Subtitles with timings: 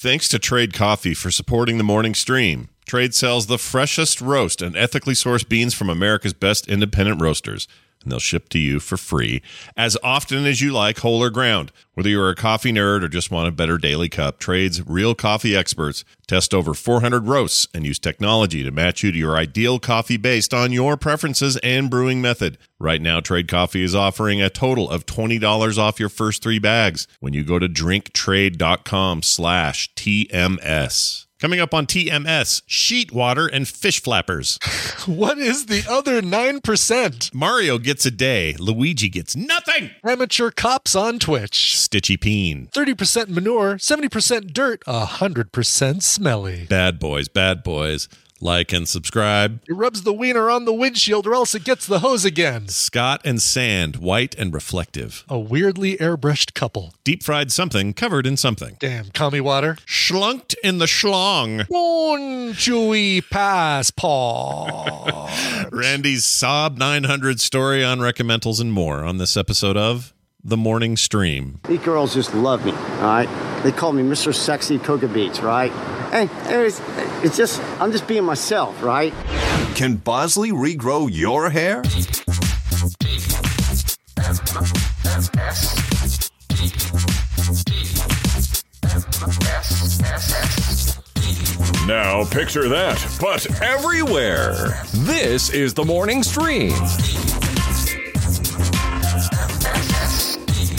[0.00, 2.68] Thanks to Trade Coffee for supporting the morning stream.
[2.86, 7.66] Trade sells the freshest roast and ethically sourced beans from America's best independent roasters
[8.08, 9.42] and they'll ship to you for free
[9.76, 11.70] as often as you like, whole or ground.
[11.92, 15.54] Whether you're a coffee nerd or just want a better daily cup, Trade's real coffee
[15.54, 20.16] experts test over 400 roasts and use technology to match you to your ideal coffee
[20.16, 22.56] based on your preferences and brewing method.
[22.78, 27.06] Right now, Trade Coffee is offering a total of $20 off your first three bags
[27.20, 31.27] when you go to drinktrade.com slash TMS.
[31.40, 34.58] Coming up on TMS, skeet water and fish flappers.
[35.06, 37.32] What is the other 9%?
[37.34, 38.54] Mario gets a day.
[38.58, 39.90] Luigi gets nothing.
[40.04, 41.74] Amateur cops on Twitch.
[41.76, 42.68] Stitchy Peen.
[42.74, 46.66] 30% manure, 70% dirt, 100% smelly.
[46.68, 48.08] Bad boys, bad boys.
[48.40, 49.60] Like and subscribe.
[49.68, 52.68] It rubs the wiener on the windshield or else it gets the hose again.
[52.68, 55.24] Scott and Sand, white and reflective.
[55.28, 56.94] A weirdly airbrushed couple.
[57.02, 58.76] Deep fried something covered in something.
[58.78, 59.76] Damn, commie water.
[59.86, 61.66] Schlunked in the schlong.
[61.68, 64.78] Bon chewy passport.
[65.72, 71.60] Randy's SAAB 900 story on reccamentals and more on this episode of The Morning Stream.
[71.66, 73.62] These girls just love me, all right?
[73.64, 74.32] They call me Mr.
[74.32, 75.72] Sexy Coca Beats, right?
[76.12, 76.80] And it's,
[77.22, 79.12] it's just, I'm just being myself, right?
[79.74, 81.82] Can Bosley regrow your hair?
[91.86, 94.82] Now picture that, but everywhere.
[94.94, 96.72] This is the morning stream.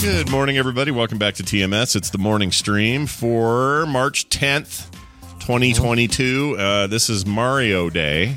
[0.01, 0.91] Good morning, everybody.
[0.91, 1.95] Welcome back to TMS.
[1.95, 4.88] It's the morning stream for March 10th,
[5.49, 6.57] 2022.
[6.59, 8.35] Uh, this is Mario Day.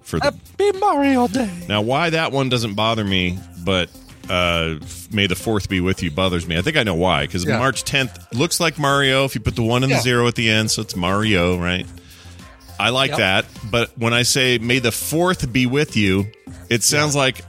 [0.00, 1.50] For the, Happy Mario Day.
[1.68, 3.90] now, why that one doesn't bother me, but
[4.30, 4.76] uh,
[5.12, 6.56] May the 4th be with you bothers me.
[6.56, 7.26] I think I know why.
[7.26, 7.58] Because Yeah.
[7.58, 9.98] March 10th looks like Mario if you put the one and Yeah.
[9.98, 11.86] the zero at the end, so it's Mario, right?
[12.80, 13.18] I like Yep.
[13.18, 13.44] that.
[13.70, 16.28] But when I say May the 4th be with you,
[16.70, 17.44] it sounds like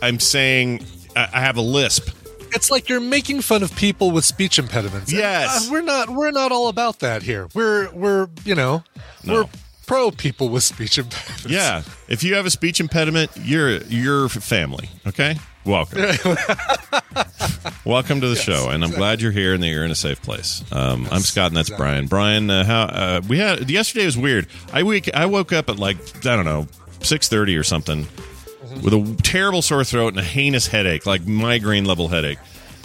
[0.00, 2.08] I'm saying I I have a lisp.
[2.54, 5.12] It's like you're making fun of people with speech impediments.
[5.12, 5.66] Yes.
[5.68, 7.48] uh, we're not we're not all about that here.
[7.54, 8.84] We're we're, you know,
[9.24, 9.34] No.
[9.34, 9.44] we're
[9.86, 11.46] pro people with speech impediments.
[11.46, 14.88] Yeah, if you have a speech impediment, you're you're family.
[15.06, 15.98] Okay, welcome,
[17.84, 20.22] welcome to the show, and I'm glad you're here and that you're in a safe
[20.22, 20.62] place.
[20.72, 21.84] Um, I'm Scott, and that's exactly.
[21.84, 22.06] Brian.
[22.06, 24.46] Brian, uh, how uh, we had yesterday was weird.
[24.72, 26.66] I week I woke up at like I don't know
[27.02, 28.06] six thirty or something
[28.82, 32.38] with a terrible sore throat and a heinous headache, like migraine level headache.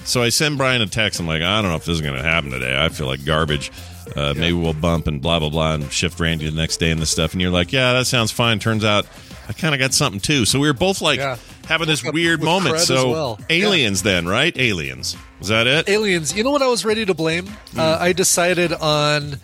[0.05, 1.19] So I send Brian a text.
[1.19, 2.75] I'm like, I don't know if this is going to happen today.
[2.83, 3.71] I feel like garbage.
[4.15, 6.99] Uh, Maybe we'll bump and blah blah blah and shift Randy the next day and
[7.01, 7.33] this stuff.
[7.33, 8.57] And you're like, yeah, that sounds fine.
[8.59, 9.05] Turns out
[9.47, 10.45] I kind of got something too.
[10.45, 11.37] So we were both like Yeah.
[11.67, 12.79] having this weird moment.
[12.79, 13.39] So well.
[13.49, 14.57] aliens, then right?
[14.57, 15.15] Aliens.
[15.37, 15.87] Was that it?
[15.89, 16.35] Aliens.
[16.35, 17.47] You know what I was ready to blame?
[17.77, 18.03] Uh, Hmm.
[18.03, 19.39] I decided on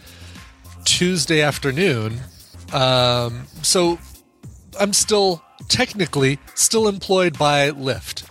[0.84, 2.22] Tuesday afternoon.
[2.74, 4.00] Um, so
[4.80, 8.24] I'm still technically still employed by Lyft.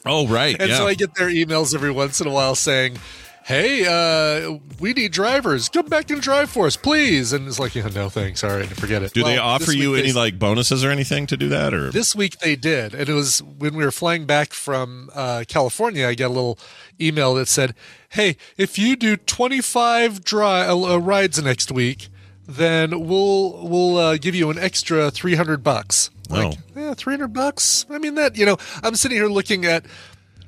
[0.06, 0.56] oh right.
[0.60, 0.76] And yeah.
[0.76, 2.98] so I get their emails every once in a while saying,
[3.44, 5.68] "Hey, uh, we need drivers.
[5.68, 8.44] Come back and drive for us, please." And it's like, "Yeah, no thanks.
[8.44, 11.36] All right, forget it." Do they offer you any they- like bonuses or anything to
[11.36, 11.74] do that?
[11.74, 15.44] Or This week they did, and it was when we were flying back from uh,
[15.48, 16.06] California.
[16.06, 16.58] I got a little
[17.00, 17.74] email that said,
[18.10, 22.08] "Hey, if you do 25 dri- uh, rides next week."
[22.50, 26.10] Then we'll we'll uh, give you an extra three hundred bucks.
[26.30, 26.80] Like, Oh.
[26.80, 27.86] yeah, three hundred bucks.
[27.90, 28.56] I mean that you know.
[28.82, 29.84] I'm sitting here looking at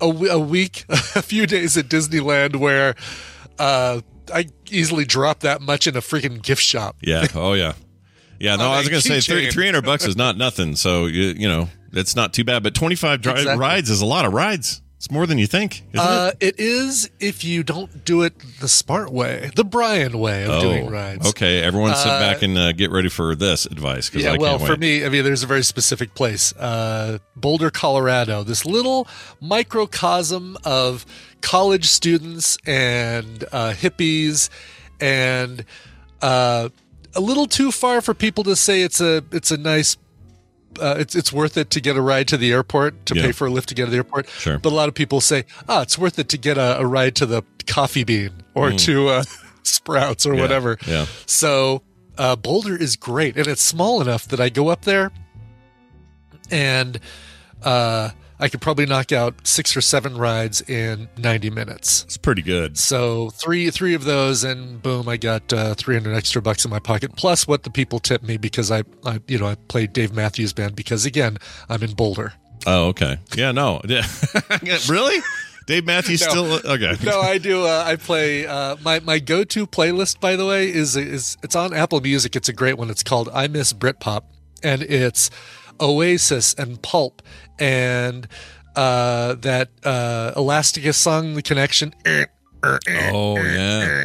[0.00, 2.94] a, a week, a few days at Disneyland where
[3.58, 4.00] uh,
[4.32, 6.96] I easily drop that much in a freaking gift shop.
[7.02, 7.26] Yeah.
[7.34, 7.74] Oh, yeah.
[8.40, 8.56] Yeah.
[8.56, 9.52] No, I was going to say keychain.
[9.52, 10.74] 300 bucks is not nothing.
[10.74, 12.62] So, you, you know, it's not too bad.
[12.62, 13.56] But 25 dri- Exactly.
[13.58, 14.82] rides is a lot of rides.
[15.02, 16.54] It's more than you think, isn't Uh, it?
[16.54, 20.88] it is if you don't do it the smart way, the Brian way of doing
[20.88, 21.26] rides.
[21.26, 21.60] Oh, okay.
[21.60, 24.76] Everyone sit Uh, back and uh, get ready for this advice Yeah, I well, for
[24.76, 28.44] me, I mean, there's a very specific place, uh, Boulder, Colorado.
[28.44, 29.08] This little
[29.40, 31.04] microcosm of
[31.40, 34.50] college students and uh, hippies,
[35.00, 35.64] and
[36.20, 36.68] uh,
[37.16, 39.96] a little too far for people to say it's a it's a nice.
[40.80, 43.22] Uh, it's it's worth it to get a ride to the airport to Yeah.
[43.22, 44.28] pay for a lift to get to the airport.
[44.28, 44.58] Sure.
[44.58, 47.14] But a lot of people say, ah, it's worth it to get a, a ride
[47.16, 49.22] to the coffee bean or to uh,
[49.62, 50.36] Sprouts or Mm.
[50.36, 50.78] Yeah, whatever.
[50.86, 51.06] yeah.
[51.26, 51.82] So
[52.18, 55.10] uh, Boulder is great, and it's small enough that I go up there,
[56.50, 56.98] and
[57.62, 58.10] uh,
[58.42, 62.02] I could probably knock out six or seven rides in ninety minutes.
[62.02, 62.76] It's pretty good.
[62.76, 66.70] So three three of those, and boom, I got uh, three hundred extra bucks in
[66.70, 69.92] my pocket, plus what the people tip me because I, I you know I played
[69.92, 72.32] Dave Matthews Band because again I'm in Boulder.
[72.66, 73.18] Oh, okay.
[73.36, 73.80] Yeah, no.
[74.88, 75.22] really?
[75.66, 76.28] Dave Matthews No.
[76.28, 76.96] still okay.
[77.04, 77.64] no, I do.
[77.64, 80.18] Uh, I play uh, my my go to playlist.
[80.18, 82.34] By the way, is is it's on Apple Music.
[82.34, 82.90] It's a great one.
[82.90, 84.22] It's called I Miss Britpop,
[84.64, 85.30] and it's
[85.80, 87.22] Oasis and Pulp
[87.62, 88.26] and
[88.74, 91.94] uh, that uh, Elastica song, The Connection.
[92.64, 94.04] Oh yeah.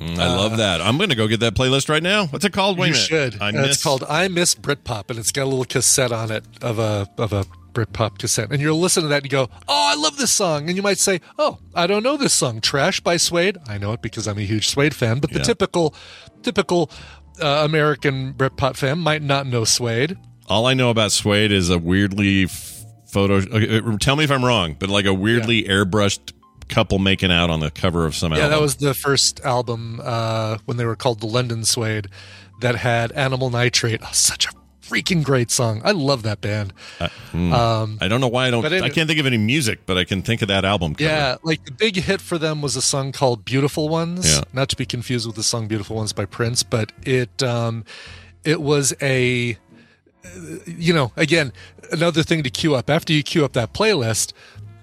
[0.00, 0.80] Mm, I love that.
[0.80, 2.26] I'm going to go get that playlist right now.
[2.26, 2.78] What's it called?
[2.78, 3.40] Wait you should.
[3.40, 6.44] I miss, It's called I Miss Britpop, and it's got a little cassette on it
[6.62, 7.44] of a of a
[7.74, 8.50] Britpop cassette.
[8.50, 10.82] And you'll listen to that and you go, "Oh, I love this song." And you
[10.82, 14.26] might say, "Oh, I don't know this song, Trash by Suede." I know it because
[14.26, 15.18] I'm a huge Suede fan.
[15.20, 15.44] But the Yeah.
[15.44, 15.94] typical
[16.42, 16.90] typical
[17.42, 20.16] uh, American Britpop fan might not know Suede.
[20.48, 22.46] All I know about Suede is a weirdly
[23.10, 23.34] photo.
[23.36, 26.32] Okay, uh, tell me if I'm wrong, but like a weirdly airbrushed
[26.68, 28.38] couple making out on the cover of some album.
[28.38, 28.58] Yeah, album.
[28.58, 32.06] that was the first album uh, when they were called the London Suede
[32.60, 34.00] that had Animal Nitrate.
[34.02, 34.50] Oh, such a
[34.82, 35.80] freaking great song.
[35.84, 36.72] I love that band.
[37.32, 38.64] um, I don't know why I don't.
[38.64, 40.94] Anyway- I can't think of any music, but I can think of that album.
[40.94, 41.08] Cover.
[41.10, 44.42] Yeah, like the big hit for them was a song called "Beautiful Ones," Yeah.
[44.52, 47.84] not to be confused with the song "Beautiful Ones" by Prince, but it um,
[48.44, 49.56] it was a uh,
[50.66, 51.52] you know again
[51.92, 54.32] another thing to queue up after you queue up that playlist,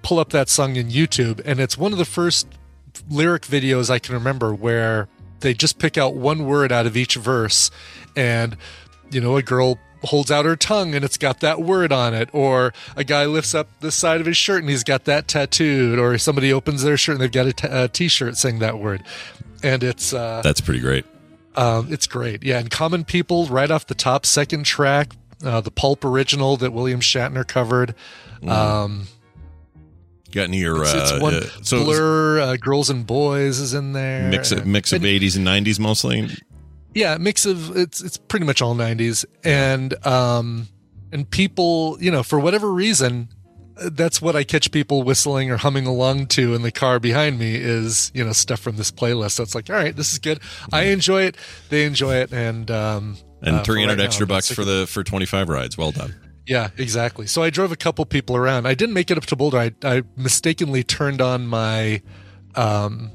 [0.01, 2.47] pull up that song in YouTube, and it's one of the first
[3.09, 5.07] lyric videos I can remember where
[5.39, 7.69] they just pick out one word out of each verse,
[8.15, 8.57] and
[9.11, 12.29] you know a girl holds out her tongue and it's got that word on it
[12.31, 15.97] or a guy lifts up the side of his shirt and he's got that tattooed
[15.97, 19.03] or somebody opens their shirt and they've got a t- a t-shirt saying that word
[19.63, 21.03] and it's uh That's pretty great.
[21.55, 25.13] um it's great yeah and common people right off the top second track
[25.43, 27.95] uh the pulp original that william shatner covered.
[28.47, 29.07] Um
[30.31, 33.73] Got any your it's, it's uh, one uh, so blur uh, girls and boys is
[33.73, 34.29] in there.
[34.29, 36.27] Mix of, mix of 80s and 90s mostly.
[36.93, 40.67] yeah mix of it's it's pretty much all 90s and um
[41.13, 43.29] and people you know for whatever reason
[43.91, 47.55] that's what i catch people whistling or humming along to in the car behind me
[47.55, 49.31] is you know stuff from this playlist.
[49.31, 50.39] So it's like all right this is good.
[50.73, 51.37] I enjoy it.
[51.69, 52.33] They enjoy it.
[52.33, 55.77] And um And uh, 300 right extra I'm bucks for the for 25 rides.
[55.77, 56.15] Well done.
[56.47, 57.27] yeah, exactly.
[57.27, 58.65] So I drove a couple people around.
[58.65, 59.57] I didn't make it up to Boulder.
[59.57, 62.01] I, I mistakenly turned on my
[62.55, 63.11] um,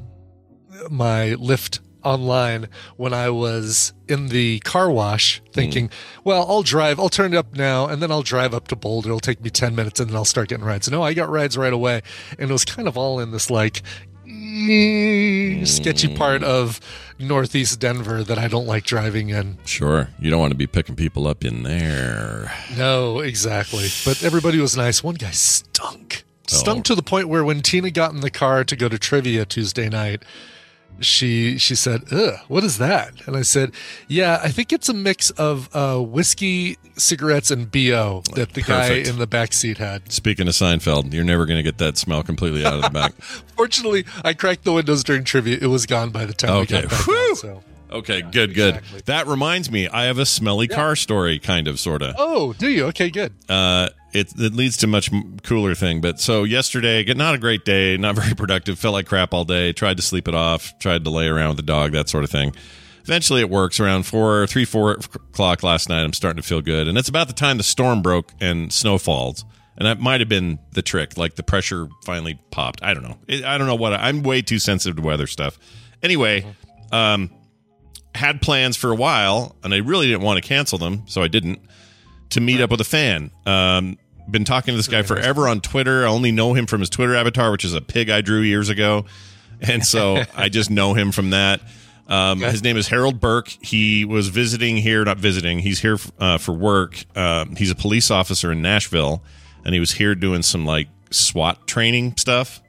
[0.90, 5.90] my Lyft online when I was in the car wash, thinking,
[6.24, 6.98] "Well, I'll drive.
[7.00, 9.08] I'll turn it up now, and then I'll drive up to Boulder.
[9.08, 11.56] It'll take me ten minutes, and then I'll start getting rides." No, I got rides
[11.56, 12.02] right away,
[12.38, 13.82] and it was kind of all in this like
[14.32, 16.80] Mm, sketchy part of
[17.18, 19.58] northeast Denver that I don't like driving in.
[19.64, 20.08] Sure.
[20.18, 22.52] You don't want to be picking people up in there.
[22.76, 23.88] No, exactly.
[24.04, 25.02] But everybody was nice.
[25.04, 26.24] One guy stunk.
[26.52, 26.56] Oh.
[26.56, 26.82] Stunk Oh.
[26.82, 29.88] to the point where when Tina got in the car to go to trivia Tuesday
[29.88, 30.22] night,
[31.00, 33.26] she she said, Ugh, what is that?
[33.26, 33.72] And I said,
[34.08, 38.94] Yeah, I think it's a mix of uh, whiskey, cigarettes, and BO that the guy
[38.94, 40.10] in the back seat had.
[40.12, 43.12] Speaking of Seinfeld, you're never going to get that smell completely out of the back.
[43.56, 45.58] Fortunately, I cracked the windows during trivia.
[45.60, 47.62] It was gone by the time we got back out, so.
[47.90, 48.76] Okay, good, good.
[48.76, 49.02] exactly.
[49.04, 52.14] That reminds me, I have a smelly car story, kind of, sort of.
[52.18, 52.86] Oh, do you?
[52.86, 53.34] Okay, good.
[53.50, 55.10] Uh, it, it leads to much
[55.42, 56.00] cooler thing.
[56.00, 58.78] But so yesterday, not a great day, not very productive.
[58.78, 59.72] Felt like crap all day.
[59.72, 60.78] Tried to sleep it off.
[60.78, 62.54] Tried to lay around with the dog, that sort of thing.
[63.04, 63.80] Eventually, it works.
[63.80, 67.26] Around four, three, four o'clock last night, I'm starting to feel good, and it's about
[67.26, 69.44] the time the storm broke and snow falls.
[69.76, 71.16] And that might have been the trick.
[71.16, 72.82] Like the pressure finally popped.
[72.82, 73.18] I don't know.
[73.26, 73.94] It, I don't know what.
[73.94, 75.58] I'm way too sensitive to weather stuff.
[76.02, 76.44] Anyway,
[76.92, 77.30] um,
[78.14, 81.28] had plans for a while, and I really didn't want to cancel them, so I
[81.28, 81.60] didn't.
[82.30, 83.30] To meet up with a fan.
[83.44, 83.98] Um,
[84.30, 86.04] been talking to this guy forever on Twitter.
[86.04, 88.68] I only know him from his Twitter avatar, which is a pig I drew years
[88.68, 89.04] ago,
[89.60, 91.60] and so I just know him from that.
[92.08, 93.48] Um, His name is Harold Burke.
[93.48, 95.60] He was visiting here, not visiting.
[95.60, 97.02] He's here uh, for work.
[97.14, 99.22] Uh, he's a police officer in Nashville,
[99.64, 102.60] and he was here doing some like SWAT training stuff.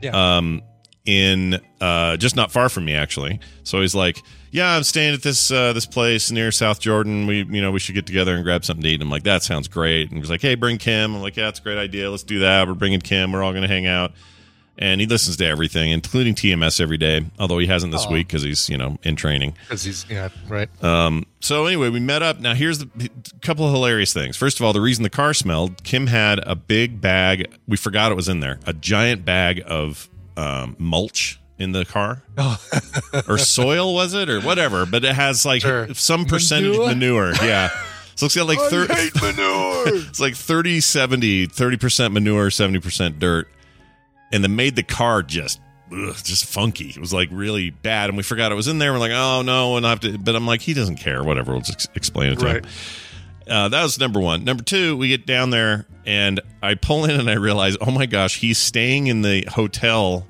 [0.00, 0.36] Yeah.
[0.36, 0.62] Um,
[1.06, 3.40] in uh, just not far from me actually.
[3.64, 7.26] So he's like, "Yeah, I'm staying at this uh, this place near South Jordan.
[7.26, 9.42] We you know we should get together and grab something to eat." I'm like, "That
[9.42, 12.10] sounds great." And he's like, "Hey, bring Kim." I'm like, "Yeah, it's a great idea.
[12.10, 12.66] Let's do that.
[12.68, 13.32] We're bringing Kim.
[13.32, 14.12] We're all going to hang out."
[14.80, 17.26] And he listens to everything, including TMS every day.
[17.40, 19.54] Although he hasn't this week because he's you know in training.
[19.62, 20.68] Because he's yeah right.
[20.84, 22.38] Um, so anyway, we met up.
[22.38, 22.88] Now here's the
[23.34, 24.36] a couple of hilarious things.
[24.36, 27.52] First of all, the reason the car smelled, Kim had a big bag.
[27.66, 28.60] We forgot it was in there.
[28.66, 32.22] A giant bag of um, mulch in the car,
[33.28, 34.86] or soil was it, or whatever.
[34.86, 35.92] But it has like Sure.
[35.94, 37.32] some percentage manure.
[37.32, 37.32] Manure?
[37.42, 37.70] Yeah.
[38.14, 38.86] So it's got like thir-
[39.20, 39.84] manure.
[40.08, 43.48] it's like 30 70 30% manure 70% dirt
[44.32, 45.60] and then made the car just
[45.92, 48.92] ugh, just funky it was like really bad and we forgot it was in there
[48.92, 51.52] we're like oh no and i have to but i'm like he doesn't care whatever
[51.52, 52.64] we'll just explain it to Right.
[52.64, 52.70] him
[53.48, 57.12] uh, that was number one number two we get down there and i pull in
[57.18, 60.26] and i realize oh my gosh he's staying in the hotel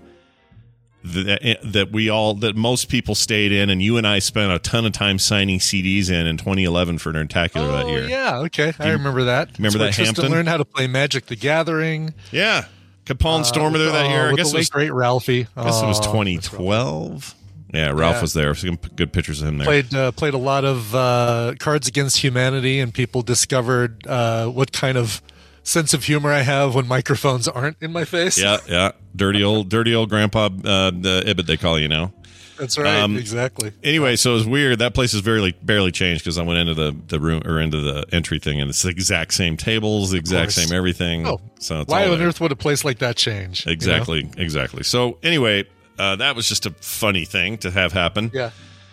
[1.14, 4.58] that, that we all that most people stayed in and you and i spent a
[4.58, 8.72] ton of time signing cds in in 2011 for Nerdtacular that Oh year yeah, okay.
[8.78, 9.56] I remember that.
[9.58, 10.22] remember That's that Hampton?
[10.22, 12.14] Tristan learned how to play Magic the Gathering.
[12.32, 12.64] Yeah.
[13.06, 14.28] Capone Storm were there that Oh, year.
[14.30, 15.46] I guess it was, great Ralphie.
[15.56, 17.34] I guess it was Oh, 2012.
[17.74, 18.20] Yeah, Ralph Yeah.
[18.22, 18.54] was there.
[18.54, 19.66] Some good pictures of him there.
[19.66, 24.72] Played uh, played a lot of uh, Cards Against Humanity, and people discovered uh, what
[24.72, 25.20] kind of
[25.68, 28.38] sense of humor I have when microphones aren't in my face.
[28.38, 28.92] Yeah, yeah.
[29.14, 32.12] Dirty old, dirty old grandpa, uh, the Ibbot they call you now.
[32.58, 33.00] that's right.
[33.00, 33.72] Um, exactly.
[33.84, 34.78] Anyway, so it was weird.
[34.78, 37.80] That place is barely barely changed because I went into the, the room or into
[37.80, 41.26] the entry thing, and it's the exact same tables, the exact same everything.
[41.26, 42.28] Oh, so it's why on there.
[42.28, 43.66] earth would a place like that change?
[43.66, 43.74] you know?
[43.74, 44.82] Exactly, exactly.
[44.82, 45.64] So anyway,
[45.98, 48.30] uh, that was just a funny thing to have happen.
[48.32, 48.50] Yeah.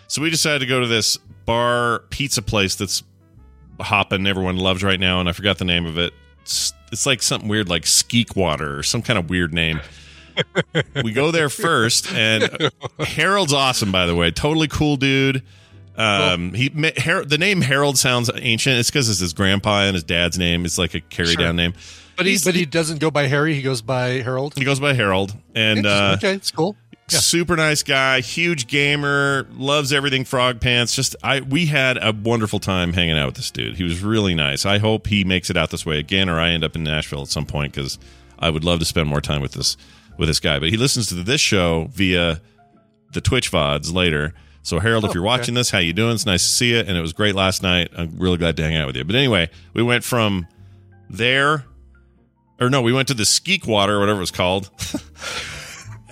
[0.07, 3.03] So we decided to go to this bar pizza place that's
[3.79, 6.13] hopping everyone loves right now, and I forgot the name of it.
[6.45, 9.81] It's, like something weird, like Skeet Water or some kind of weird name.
[11.03, 14.31] we go there first, and Harold's awesome, by the way.
[14.31, 15.43] Totally cool dude.
[15.97, 18.77] Um, he Har- the name Harold sounds ancient.
[18.79, 20.65] It's because it's his grandpa and his dad's name.
[20.65, 21.43] It's like a carry Sure.
[21.43, 21.73] down name.
[22.17, 23.53] But he but he doesn't go by Harry.
[23.55, 24.53] He goes by Harold.
[24.57, 26.75] he goes by Harold, and uh, okay, it's cool.
[27.11, 27.19] Yeah.
[27.19, 30.95] super nice guy, huge gamer, loves everything frog pants.
[30.95, 33.75] Just I we had a wonderful time hanging out with this dude.
[33.75, 34.65] He was really nice.
[34.65, 37.21] I hope he makes it out this way again, or I end up in Nashville
[37.21, 37.99] at some point because
[38.39, 39.77] I would love to spend more time with this
[40.17, 40.59] with this guy.
[40.59, 42.41] But he listens to this show via
[43.13, 44.33] the Twitch vods later.
[44.63, 46.15] So Harold, if oh, you're watching this, how you doing?
[46.15, 47.91] It's nice to see you, and it was great last night.
[47.95, 49.03] I'm really glad to hang out with you.
[49.03, 50.47] But anyway, we went from
[51.07, 51.65] there,
[52.59, 54.71] or no, we went to the Skeet Water, whatever it was called.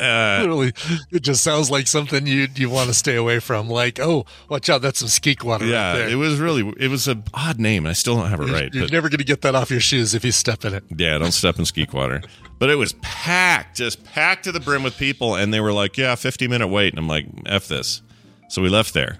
[0.03, 0.73] uh, Literally,
[1.11, 3.69] it just sounds like something you you want to stay away from.
[3.69, 6.09] Like, oh, watch out, that's some skeet water Yeah, right there.
[6.09, 7.85] it was really it was an odd name.
[7.85, 8.73] I still don't have it right.
[8.73, 10.83] You're But never going to get that off your shoes if you step in it.
[10.97, 12.21] yeah, don't step in skeet water.
[12.59, 15.97] But it was packed, just packed to the brim with people, and they were like,
[15.97, 18.01] "Yeah, 50 minute wait," and I'm like, "F this."
[18.49, 19.17] So we left there,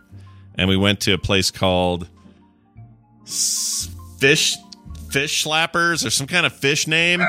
[0.56, 2.08] and we went to a place called
[4.20, 4.58] Fish
[5.12, 7.22] Fish Slappers or some kind of fish name.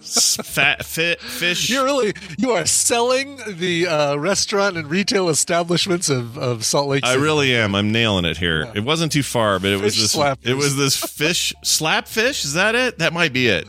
[0.00, 1.70] Fat fit fish.
[1.70, 7.04] You're really you are selling the uh, restaurant and retail establishments of, of Salt Lake.
[7.04, 7.18] City.
[7.18, 7.74] I really am.
[7.74, 8.70] I'm nailing it here.
[8.74, 10.14] It wasn't too far, but it was this.
[10.14, 10.46] slappers.
[10.46, 12.44] It was this fish slap fish.
[12.44, 12.98] Is that it?
[12.98, 13.66] That might be it.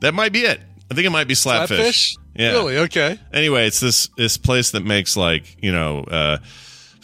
[0.00, 0.60] That might be it.
[0.90, 2.16] I think it might be slap fish.
[2.34, 2.52] Yeah.
[2.52, 2.78] Really?
[2.78, 3.18] Okay.
[3.32, 6.38] Anyway, it's this this place that makes like you know uh,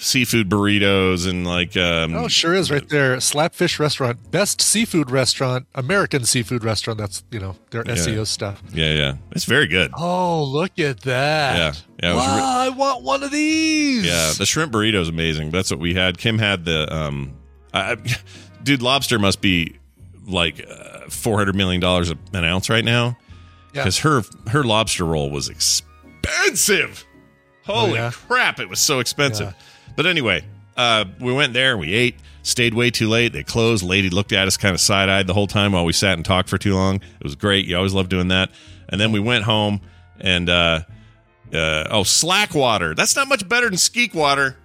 [0.01, 3.17] seafood burritos and like um, Oh, sure is right there.
[3.17, 6.99] Slapfish Restaurant, best seafood restaurant, American seafood restaurant.
[6.99, 8.63] That's you know their SEO stuff.
[8.73, 9.15] yeah yeah.
[9.33, 9.91] It's very good.
[9.97, 11.57] Oh, look at that!
[11.57, 11.73] Yeah.
[12.01, 14.07] Yeah, Wow, re- I want one of these.
[14.07, 15.51] Yeah, the shrimp burrito is amazing.
[15.51, 16.17] That's what we had.
[16.17, 17.37] Kim had the um,
[17.75, 17.97] I, I-
[18.63, 18.83] dude.
[18.83, 19.77] Lobster must be
[20.27, 23.17] like uh, four hundred million dollars an ounce right now
[23.75, 23.83] Yeah.
[23.83, 27.05] because her her lobster roll was expensive.
[27.67, 28.11] Holy Oh, yeah?
[28.13, 28.61] crap!
[28.61, 29.55] It was so expensive.
[29.99, 30.45] But anyway,
[30.77, 31.77] uh, we went there.
[31.77, 32.15] We ate.
[32.45, 33.33] Stayed way too late.
[33.33, 33.83] They closed.
[33.83, 36.25] Lady looked at us kind of side eyed the whole time while we sat and
[36.25, 36.99] talked for too long.
[36.99, 37.67] It was great.
[37.67, 38.53] You always love doing that.
[38.89, 39.81] And then we went home
[40.21, 40.83] and uh,
[41.53, 42.95] uh, oh, Slackwater.
[42.95, 44.57] That's not much better than Skeet Water.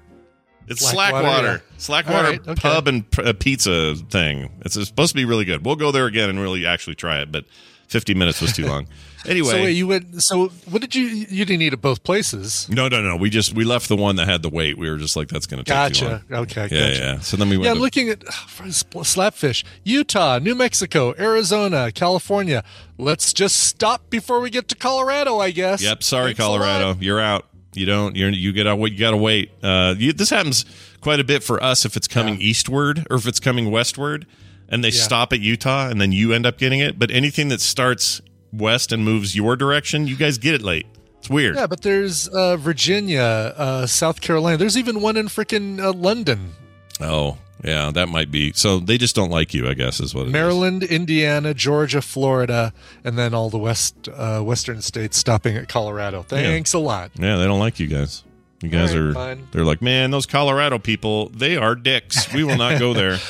[0.67, 1.63] It's Slackwater, Slackwater.
[1.63, 1.77] yeah.
[1.79, 2.61] Slackwater All right, okay.
[2.61, 4.51] pub and p- uh, pizza thing.
[4.63, 5.65] It's supposed to be really good.
[5.65, 7.45] We'll go there again and really actually try it, but
[7.87, 8.87] 50 minutes was too long.
[9.25, 10.21] Anyway, So wait, you went.
[10.21, 11.03] So what did you?
[11.05, 12.67] You didn't eat at both places.
[12.69, 13.15] no, no, no.
[13.15, 14.77] We just we left the one that had the wait.
[14.77, 16.21] We were just like, that's going to take too long.
[16.29, 16.41] Gotcha.
[16.61, 16.75] Okay.
[16.75, 16.99] Yeah, gotcha.
[16.99, 17.19] yeah.
[17.19, 17.65] So then we went.
[17.65, 18.19] Yeah, I'm to- looking at
[18.75, 22.63] Slapfish, Utah, New Mexico, Arizona, California.
[22.97, 25.81] Let's just stop before we get to Colorado, I guess.
[25.81, 26.03] Yep.
[26.03, 26.95] Sorry, Thanks Colorado.
[26.99, 27.47] You're out.
[27.73, 28.15] You don't.
[28.15, 28.79] You're you get out.
[28.79, 29.51] You got to wait.
[29.63, 30.65] Uh, you, this happens
[31.01, 34.27] quite a bit for us if it's coming eastward or if it's coming westward,
[34.69, 35.01] and they Yeah.
[35.01, 36.99] stop at Utah, and then you end up getting it.
[36.99, 38.21] But anything that starts
[38.53, 40.85] west and moves your direction, you guys get it late.
[41.19, 41.55] It's weird.
[41.55, 44.57] Yeah, but there's uh, Virginia, uh, South Carolina.
[44.57, 46.51] There's even one in freaking uh, London,
[46.99, 48.51] Oh, yeah, that might be.
[48.53, 50.33] So they just don't like you, I guess, is what it is.
[50.33, 56.23] Maryland, Indiana, Georgia, Florida, and then all the west uh, western states stopping at Colorado.
[56.23, 57.11] Thanks a lot.
[57.15, 58.23] Yeah, they don't like you guys.
[58.61, 59.13] You guys right, are.
[59.13, 59.47] fine.
[59.51, 62.31] They're like, man, those Colorado people, they are dicks.
[62.33, 63.17] We will not go there.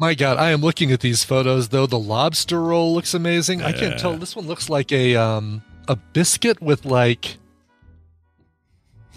[0.00, 1.86] My God, I am looking at these photos though.
[1.86, 3.62] The lobster roll looks amazing.
[3.62, 4.16] I can't tell.
[4.16, 7.38] This one looks like a um a biscuit with like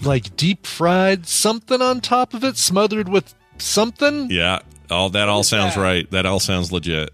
[0.03, 4.29] like deep fried something on top of it, smothered with something.
[4.31, 4.59] Yeah,
[4.89, 5.81] all that all sounds that?
[5.81, 6.09] right.
[6.11, 7.11] That all sounds legit.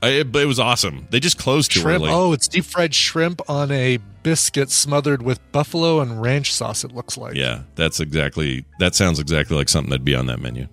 [0.00, 1.08] I, it, it was awesome.
[1.10, 2.02] They just closed too Shrimp.
[2.04, 2.12] early.
[2.12, 6.84] Oh, it's deep fried shrimp on a biscuit smothered with buffalo and ranch sauce.
[6.84, 7.34] It looks like.
[7.34, 8.64] Yeah, that's exactly.
[8.78, 10.68] That sounds exactly like something that'd be on that menu,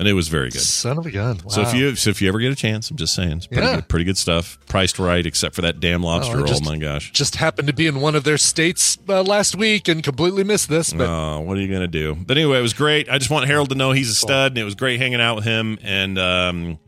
[0.00, 0.60] and it was very good.
[0.62, 1.36] Son of a gun.
[1.44, 1.50] Wow.
[1.50, 3.62] So if you so if you ever get a chance, I'm just saying, it's pretty
[3.62, 3.76] Yeah.
[3.76, 4.58] good, pretty good stuff.
[4.68, 6.60] Priced right, except for that damn lobster Oh, roll.
[6.62, 7.12] my gosh.
[7.12, 10.68] just happened to be in one of their states uh, last week and completely missed
[10.68, 12.16] this, but Oh, what are you gonna do?
[12.26, 13.08] But anyway, it was great.
[13.08, 15.36] I just want Harold to know he's a stud, and it was great hanging out
[15.36, 15.78] with him.
[15.82, 16.78] And um,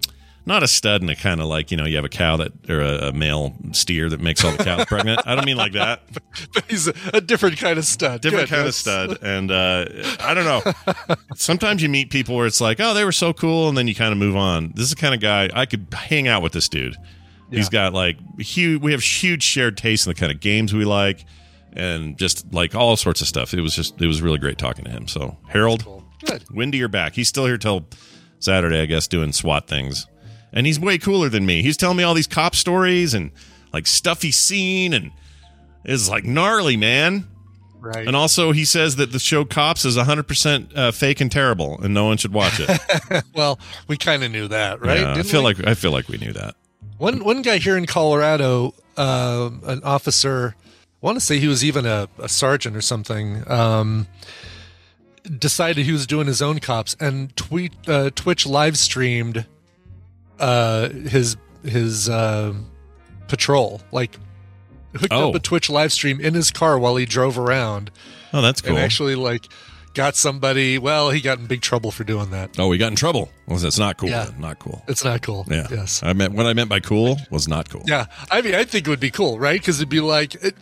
[0.45, 2.53] not a stud in a kind of like you know you have a cow that
[2.69, 5.21] or a, a male steer that makes all the cows pregnant.
[5.27, 6.03] I don't mean like that.
[6.55, 8.21] but he's a, a different kind of stud.
[8.21, 8.57] Different Good.
[8.57, 9.19] kind of stud.
[9.23, 9.87] And uh,
[10.21, 11.15] I don't know.
[11.37, 13.95] Sometimes you meet people where it's like, oh, they were so cool, and then you
[13.95, 14.73] kind of move on.
[14.75, 16.53] This is the kind of guy I could hang out with.
[16.53, 16.97] This dude.
[17.51, 18.81] He's got like huge.
[18.81, 21.27] We have huge shared taste in the kind of games we like,
[21.75, 23.53] and just like all sorts of stuff.
[23.53, 25.07] It was just it was really great talking to him.
[25.07, 25.85] So Harold,
[26.25, 26.45] Good.
[26.51, 27.15] Windy, you're back.
[27.15, 27.87] He's still here till
[28.39, 30.07] Saturday, I guess, doing SWAT things.
[30.53, 31.63] And he's way cooler than me.
[31.63, 33.31] He's telling me all these cop stories and
[33.73, 35.11] like stuff he's seen, and
[35.85, 37.27] it's like gnarly, man.
[37.81, 38.07] Right.
[38.07, 41.93] And also, he says that the show Cops is 100% uh, fake and terrible, and
[41.93, 43.25] no one should watch it.
[43.35, 45.01] well, we kind of knew that, right?
[45.01, 45.47] Yeah, I feel we?
[45.47, 46.55] like I feel like we knew that.
[46.99, 50.55] one one guy here in Colorado, uh, an officer,
[51.03, 53.43] I want to say he was even a, a sergeant or something.
[53.51, 54.07] Um,
[55.39, 59.47] decided he was doing his own cops and tweet uh, Twitch live streamed
[60.39, 62.55] uh, his his uh,
[63.29, 64.17] patrol, like
[64.95, 65.31] hooked Oh.
[65.31, 67.91] up a Twitch live stream in his car while he drove around,
[68.33, 68.77] Oh, that's cool.
[68.77, 69.49] and actually like
[69.95, 70.79] got somebody.
[70.79, 72.51] Well, he got in big trouble for doing that.
[72.59, 73.31] oh, we got in trouble.
[73.47, 74.09] Well, that's not cool.
[74.11, 74.31] Yeah.
[74.39, 74.83] Not cool.
[74.89, 75.47] It's not cool.
[75.51, 75.67] Yeah.
[75.71, 76.03] Yes.
[76.03, 77.83] I meant what I meant by cool was not cool.
[77.87, 79.61] Yeah, I mean, I think it would be cool, right?
[79.61, 80.57] Because it'd be like it,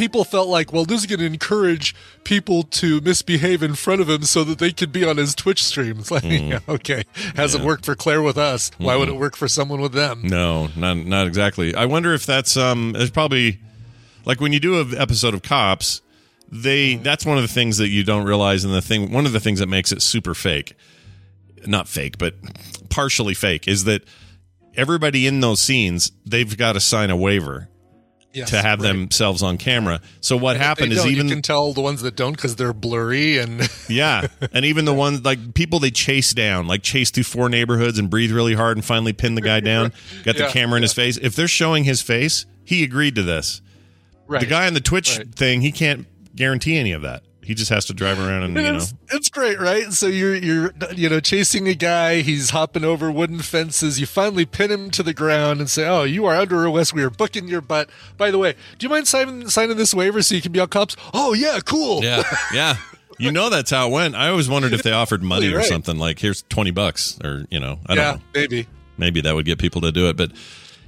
[0.00, 4.08] people felt like, well, this is going to encourage people to misbehave in front of
[4.08, 5.98] him so that they could be on his Twitch stream.
[5.98, 7.04] It's like, yeah, okay,
[7.36, 8.70] hasn't worked for Claire with us.
[8.78, 10.22] Why would it work for someone with them?
[10.24, 11.74] No, not not exactly.
[11.74, 12.92] I wonder if that's um.
[12.92, 13.60] There's probably
[14.24, 16.00] like when you do an episode of Cops,
[16.50, 19.32] they that's one of the things that you don't realize, and the thing one of
[19.32, 20.72] the things that makes it super fake,
[21.66, 22.36] not fake, but
[22.88, 24.02] partially fake, is that
[24.74, 27.68] everybody in those scenes they've got to sign a waiver
[28.32, 28.86] Yes, to have right.
[28.92, 30.00] themselves on camera.
[30.20, 32.72] So what And happened is even you can tell the ones that don't because they're
[32.72, 37.24] blurry and yeah, and even the ones like people they chase down, like chase through
[37.24, 39.92] four neighborhoods and breathe really hard and finally pin the guy down.
[40.22, 41.16] Got the Yeah, camera in his face.
[41.16, 43.62] If they're showing his face, he agreed to this.
[44.28, 44.40] right.
[44.40, 45.34] The guy on the Twitch Right.
[45.34, 47.24] thing, he can't guarantee any of that.
[47.42, 48.76] He just has to drive around and you know.
[48.76, 49.92] It's, it's great, right?
[49.92, 52.20] So you're you're you know chasing a guy.
[52.20, 53.98] He's hopping over wooden fences.
[53.98, 56.92] You finally pin him to the ground and say, "Oh, you are under arrest.
[56.92, 60.22] We are booking your butt." By the way, do you mind signing signing this waiver
[60.22, 60.96] so you can be on cops?
[61.14, 62.02] Oh yeah, cool.
[62.04, 62.22] Yeah,
[62.52, 62.76] yeah.
[63.18, 64.14] You know that's how it went.
[64.14, 67.60] I always wondered if they offered money or something like here's twenty bucks or you
[67.60, 68.20] know I don't yeah, know.
[68.34, 68.66] maybe.
[68.96, 70.16] Maybe that would get people to do it.
[70.16, 70.32] But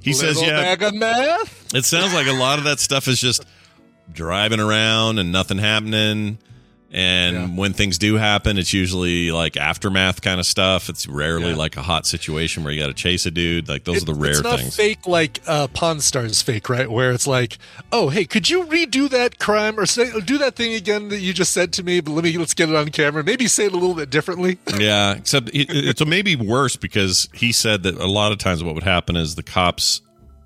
[0.02, 0.62] he says yeah.
[0.62, 1.74] bag of meth.
[1.74, 3.44] It sounds like a lot of that stuff is just
[4.14, 6.38] driving around and nothing happening.
[6.94, 7.46] And Yeah.
[7.46, 10.90] when things do happen, it's usually like aftermath kind of stuff.
[10.90, 11.57] It's rarely Yeah.
[11.57, 13.66] like a hot situation where you got to chase a dude.
[13.66, 14.77] Like those It- are the rare it's not things.
[14.77, 16.90] fake like uh, Pawn Stars fake, right?
[16.90, 17.57] Where it's like,
[17.92, 21.33] oh, hey, could you redo that crime or say do that thing again that you
[21.33, 22.01] just said to me?
[22.01, 23.25] But let me let's get it on camera.
[23.25, 24.59] Maybe say it a little bit differently.
[24.79, 28.75] Yeah, except it, it's maybe worse because he said that a lot of times what
[28.75, 30.03] would happen is the cops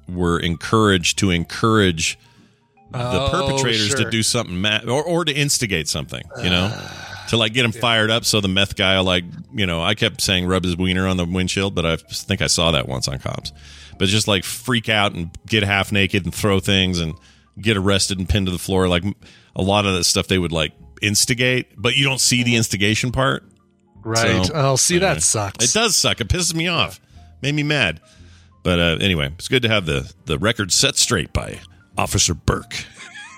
[0.09, 2.16] were encouraged to encourage
[2.90, 6.72] the Oh, perpetrators to do something ma- or, or to instigate something, you know,
[7.29, 10.20] to like get him fired up so the meth guy like, you know, I kept
[10.20, 13.18] saying rub his wiener on the windshield, but I think I saw that once on
[13.18, 13.53] cops.
[13.99, 17.14] But just like freak out and get half naked and throw things and
[17.61, 18.88] get arrested and pinned to the floor.
[18.88, 19.05] Like
[19.55, 20.72] a lot of that stuff they would like
[21.03, 23.44] instigate, but you don't see the instigation part.
[24.05, 24.44] Right.
[24.46, 25.14] So, oh, see, anyway.
[25.14, 25.64] that sucks.
[25.64, 26.20] It does suck.
[26.20, 27.01] It pisses me off.
[27.42, 28.01] Made me mad.
[28.62, 31.59] But uh, anyway, it's good to have the the record set straight by
[31.98, 32.85] Officer Burke.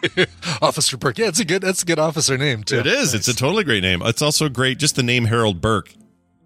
[0.62, 1.18] Officer Burke.
[1.18, 1.62] Yeah, it's a good.
[1.62, 2.78] That's a good officer name too.
[2.78, 3.14] It is.
[3.14, 4.00] It's a totally great name.
[4.04, 4.78] It's also great.
[4.78, 5.92] Just the name Harold Burke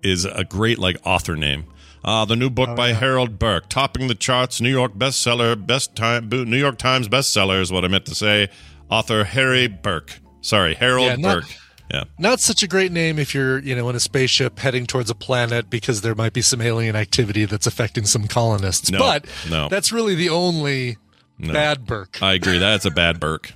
[0.03, 1.65] is a great like author name.
[2.05, 5.95] Uh, the new book Oh, by Harold Burke, topping the charts, New York bestseller, best
[5.95, 8.49] time, New York Times bestseller is what I meant to say.
[8.91, 10.19] Author Harry Burke.
[10.41, 11.51] Sorry, Harold Yeah, not- Burke.
[11.93, 12.05] Yeah.
[12.19, 15.15] Not such a great name if you're, you know, in a spaceship heading towards a
[15.15, 18.91] planet because there might be some alien activity that's affecting some colonists.
[18.91, 19.69] No, but no.
[19.69, 20.97] that's really the only
[21.39, 22.23] bad Burke.
[22.23, 22.59] I agree.
[22.59, 23.53] That's a bad Burke.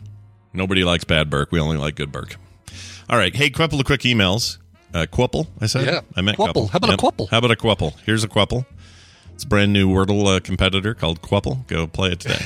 [0.53, 1.53] Nobody likes bad Burke.
[1.53, 2.37] We only like good Burke.
[3.09, 3.35] All right.
[3.35, 4.59] Hey, couple of quick emails.
[4.95, 5.85] Uh, Quipple, I said?
[5.87, 6.01] Yeah.
[6.17, 6.69] I meant Quipple.
[6.69, 6.99] How about a Yep.
[7.01, 7.27] Quipple?
[7.27, 7.95] How about a Quipple?
[8.07, 8.65] Here's a Quipple.
[9.35, 11.65] It's a brand new Wordle uh, competitor called Quipple.
[11.67, 12.43] Go play it today.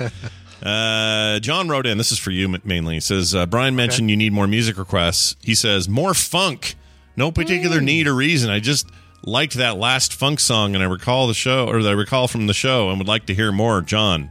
[0.62, 1.98] uh, John wrote in.
[1.98, 2.94] This is for you mainly.
[2.94, 5.36] He says, uh, Brian mentioned you need more music requests.
[5.42, 6.74] He says, more funk.
[7.16, 7.84] No particular Hmm.
[7.84, 8.50] need or reason.
[8.50, 8.88] I just
[9.22, 12.54] liked that last funk song and I recall the show, or I recall from the
[12.54, 13.80] show and would like to hear more.
[13.82, 14.30] John.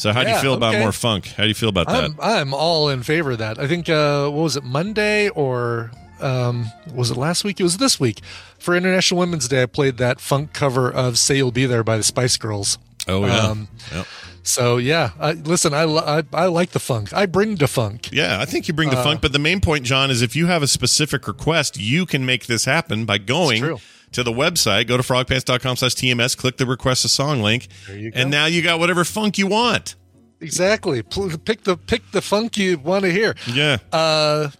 [0.00, 0.82] So how do you Yeah, feel about okay.
[0.82, 1.26] more funk?
[1.36, 2.04] How do you feel about that?
[2.04, 3.58] I'm, I'm all in favor of that.
[3.58, 7.60] I think, uh, what was it, Monday or um, was it last week?
[7.60, 8.20] It was this week.
[8.58, 11.96] For International Women's Day, I played that funk cover of Say You'll Be There by
[11.98, 12.78] the Spice Girls.
[13.08, 14.06] Oh yeah, Um, Yep.
[14.42, 17.12] So, yeah, I, listen, I, I, I like the funk.
[17.12, 18.08] I bring the funk.
[18.10, 18.40] yeah.
[18.40, 20.46] I think you bring the Uh, funk, but the main point, John, is if you
[20.46, 23.78] have a specific request, you can make this happen by going true.
[24.12, 24.86] To the website.
[24.86, 28.20] Go to frogpants.com/tms, click the request a song link, you go.
[28.20, 29.94] and now you got whatever funk you want.
[30.40, 31.02] Exactly.
[31.02, 33.34] Pick the pick the funk you want to hear.
[33.52, 33.78] Yeah.
[33.92, 34.50] Uh,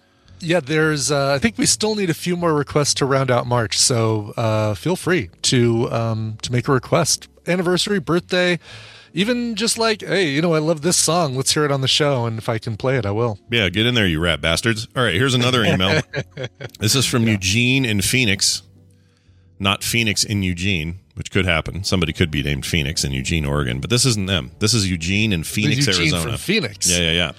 [0.40, 1.10] yeah, there's.
[1.10, 3.78] Uh, I think we still need a few more requests to round out March.
[3.78, 7.28] So uh, feel free to um, to make a request.
[7.46, 8.58] Anniversary, birthday,
[9.12, 11.34] even just like, hey, you know, I love this song.
[11.34, 13.38] Let's hear it on the show, and if I can play it, I will.
[13.50, 14.86] Yeah, get in there, you rat bastards.
[14.94, 16.02] All right, here's another email.
[16.78, 18.62] this is from Eugene in Phoenix,
[19.60, 21.84] not Phoenix in Eugene, which could happen.
[21.84, 24.50] Somebody could be named Phoenix in Eugene, Oregon, but this isn't them.
[24.58, 26.22] This is Eugene in Phoenix, Eugene Arizona.
[26.22, 26.90] from Phoenix.
[26.90, 27.32] Yeah, yeah, yeah.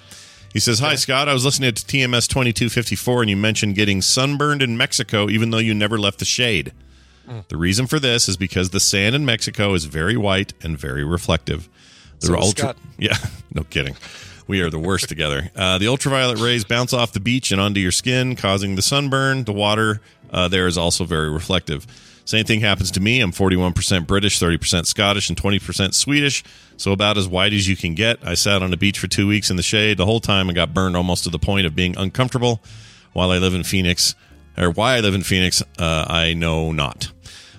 [0.52, 1.28] He says, Hi, Scott.
[1.28, 5.58] I was listening to TMS 2254, and you mentioned getting sunburned in Mexico, even though
[5.58, 6.72] you never left the shade.
[7.28, 7.48] Mm.
[7.48, 11.04] The reason for this is because the sand in Mexico is very white and very
[11.04, 11.68] reflective.
[12.20, 12.76] The So is Scott.
[12.98, 13.16] Yeah,
[13.52, 13.96] no kidding.
[14.46, 15.50] We are the worst together.
[15.56, 19.44] Uh, the ultraviolet rays bounce off the beach and onto your skin, causing the sunburn.
[19.44, 21.86] The water uh, there is also very reflective.
[22.24, 23.20] Same thing happens to me.
[23.20, 26.44] I'm 41% British, 30% Scottish, and 20% Swedish,
[26.76, 28.18] so about as white as you can get.
[28.24, 30.54] I sat on the beach for two weeks in the shade the whole time and
[30.54, 32.62] got burned almost to the point of being uncomfortable.
[33.12, 34.14] While I live in Phoenix,
[34.56, 37.10] or why I live in Phoenix, uh, I know not.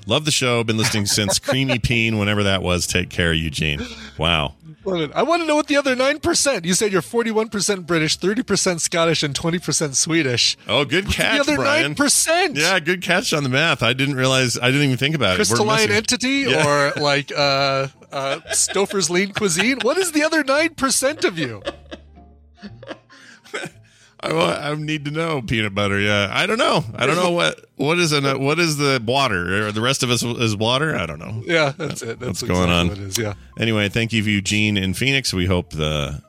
[0.05, 0.63] Love the show.
[0.63, 2.85] Been listening since Creamy Peen, whenever that was.
[2.87, 3.81] Take care, Eugene.
[4.17, 4.55] Wow.
[4.85, 6.65] I want to know what the other nine percent.
[6.65, 10.57] You said you're 41 percent British, 30 percent Scottish, and 20 percent Swedish.
[10.67, 11.83] Oh, good catch, the other Brian.
[11.83, 12.57] nine percent.
[12.57, 13.81] Yeah, good catch on the math.
[13.81, 14.57] I didn't realize.
[14.57, 15.39] I didn't even think about it.
[15.39, 16.67] We're crystalline entity Yeah.
[16.97, 19.79] or like uh, uh, Stouffer's lean cuisine?
[19.83, 21.63] What is the other nine percent of you?
[24.23, 25.99] I, wa- I need to know peanut butter.
[25.99, 26.83] Yeah, I don't know.
[26.95, 29.67] I don't know what what is an, what is the water.
[29.67, 30.95] Or the rest of us is water.
[30.95, 31.43] I don't know.
[31.45, 32.19] Yeah, that's it.
[32.19, 32.87] That's What's going on?
[32.89, 33.17] What it is.
[33.17, 33.33] Yeah.
[33.59, 35.33] Anyway, thank you, Eugene in Phoenix.
[35.33, 36.21] We hope the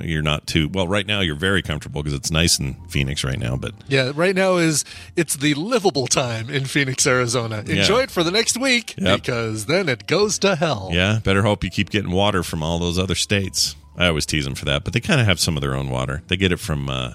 [0.00, 0.88] you're not too well.
[0.88, 3.56] Right now, you're very comfortable because it's nice in Phoenix right now.
[3.56, 7.58] But Yeah, right now is it's the livable time in Phoenix, Arizona.
[7.60, 8.02] Enjoy Yeah.
[8.04, 9.22] it for the next week Yep.
[9.22, 10.90] because then it goes to hell.
[10.92, 13.76] yeah, better hope you keep getting water from all those other states.
[13.96, 15.88] I always tease them for that, but they kind of have some of their own
[15.90, 16.22] water.
[16.26, 17.12] They get it from uh,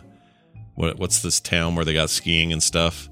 [0.77, 3.09] what what's this town where they got skiing and stuff?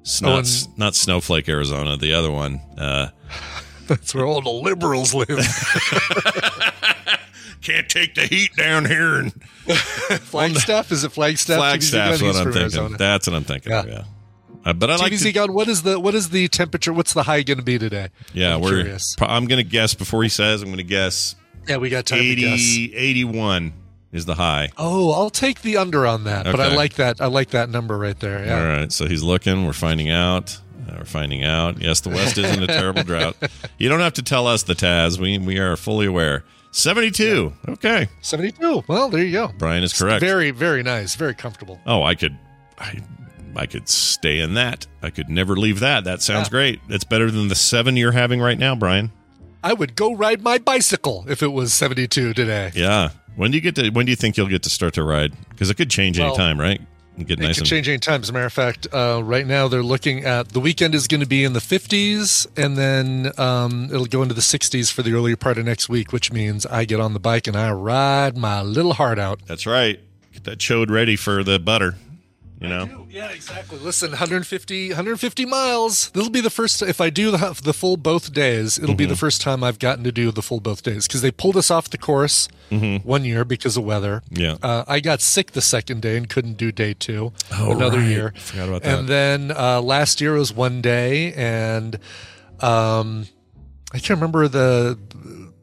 [0.00, 1.96] It's Oh, not, and- not Snowflake, Arizona.
[1.96, 2.60] The other one.
[2.76, 3.08] Uh,
[3.86, 5.28] That's where all the liberals live.
[7.62, 9.16] can't take the heat down here.
[9.18, 9.32] And
[10.20, 11.56] Flagstaff is it Flagstaff?
[11.58, 12.62] Flagstaff's TBZ what I'm thinking.
[12.62, 12.96] Arizona.
[12.98, 13.72] That's what I'm thinking.
[13.72, 13.80] Yeah.
[13.80, 14.04] of, Yeah.
[14.66, 16.92] Uh, but I like TBZ to, God, what is the what is the temperature?
[16.92, 18.08] What's the high going to be today?
[18.32, 18.82] yeah, I'm we're.
[18.82, 19.14] curious.
[19.20, 20.62] I'm going to guess before he says.
[20.62, 21.36] I'm going to guess
[21.68, 22.52] Yeah, we got time to guess.
[22.60, 23.72] 80, 81
[24.14, 24.70] is the high.
[24.78, 26.44] Oh, I'll take the under on that.
[26.46, 27.20] But I like that.
[27.20, 28.42] I like that number right there.
[28.46, 28.58] Yeah.
[28.58, 29.66] All right, so he's looking.
[29.66, 30.58] We're finding out.
[30.88, 31.80] Uh, we're finding out.
[31.82, 33.36] Yes, the West is in a terrible drought.
[33.78, 35.18] You don't have to tell us the Taz.
[35.18, 36.44] We we are fully aware.
[36.70, 37.52] Seventy-two.
[37.68, 38.82] Okay, 72.
[38.88, 39.50] Well, there you go.
[39.58, 40.20] Brian is correct.
[40.20, 41.14] Very, very nice.
[41.14, 41.80] Very comfortable.
[41.86, 42.36] oh, I could,
[42.78, 43.00] I,
[43.54, 44.86] I could stay in that.
[45.00, 46.02] I could never leave that.
[46.04, 46.50] That sounds Yeah.
[46.50, 46.80] great.
[46.88, 49.12] It's better than the seven you're having right now, Brian.
[49.62, 52.72] I would go ride my bicycle if it was 72 today.
[52.74, 53.10] Yeah.
[53.36, 53.90] When do you get to?
[53.90, 55.32] When do you think you'll get to start to ride?
[55.50, 56.80] Because it could change any time, right?
[57.16, 58.22] Get It nice can and change any time.
[58.22, 61.20] As a matter of fact, uh, right now they're looking at the weekend is going
[61.20, 65.12] to be in the 50s, and then um, it'll go into the 60s for the
[65.12, 68.36] earlier part of next week, which means I get on the bike and I ride
[68.36, 69.40] my little heart out.
[69.46, 70.00] That's right.
[70.32, 71.94] Get that chode ready for the butter.
[72.60, 73.06] You know.
[73.10, 73.78] Yeah, exactly.
[73.78, 76.08] Listen, 150, 150 miles.
[76.10, 76.80] This will be the first.
[76.82, 78.96] If I do the, the full both days, it'll Mm-hmm.
[78.96, 81.56] be the first time I've gotten to do the full both days because they pulled
[81.56, 84.22] us off the course one year because of weather.
[84.30, 84.40] Mm-hmm.
[84.42, 84.56] Yeah.
[84.62, 87.32] uh, I got sick the second day and couldn't do day two.
[87.52, 88.08] Oh, another right.
[88.08, 88.32] year.
[88.36, 88.98] Forgot about that.
[88.98, 91.98] And then uh, last year was one day, and
[92.60, 93.26] Um,
[93.92, 94.98] I can't remember the,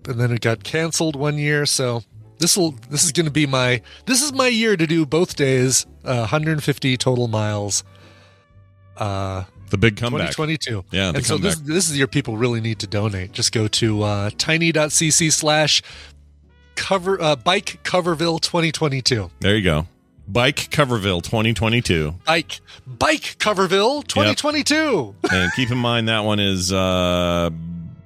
[0.07, 1.65] and then it got canceled one year.
[1.65, 2.03] So
[2.41, 5.35] this will this is going to be my this is my year to do both
[5.37, 7.83] days, uh, 150 total miles.
[8.97, 10.31] Uh, The big comeback.
[10.31, 10.83] 2022.
[10.91, 11.73] Yeah, and so this comeback.
[11.75, 13.31] this is year people really need to donate.
[13.31, 15.81] Just go to uh, tiny.cc slash
[16.75, 19.31] cover uh, bike coverville 2022.
[19.39, 19.87] There you go.
[20.27, 22.15] Bike Coverville 2022.
[22.25, 25.15] Bike bike coverville 2022.
[25.31, 27.49] and keep in mind that one is uh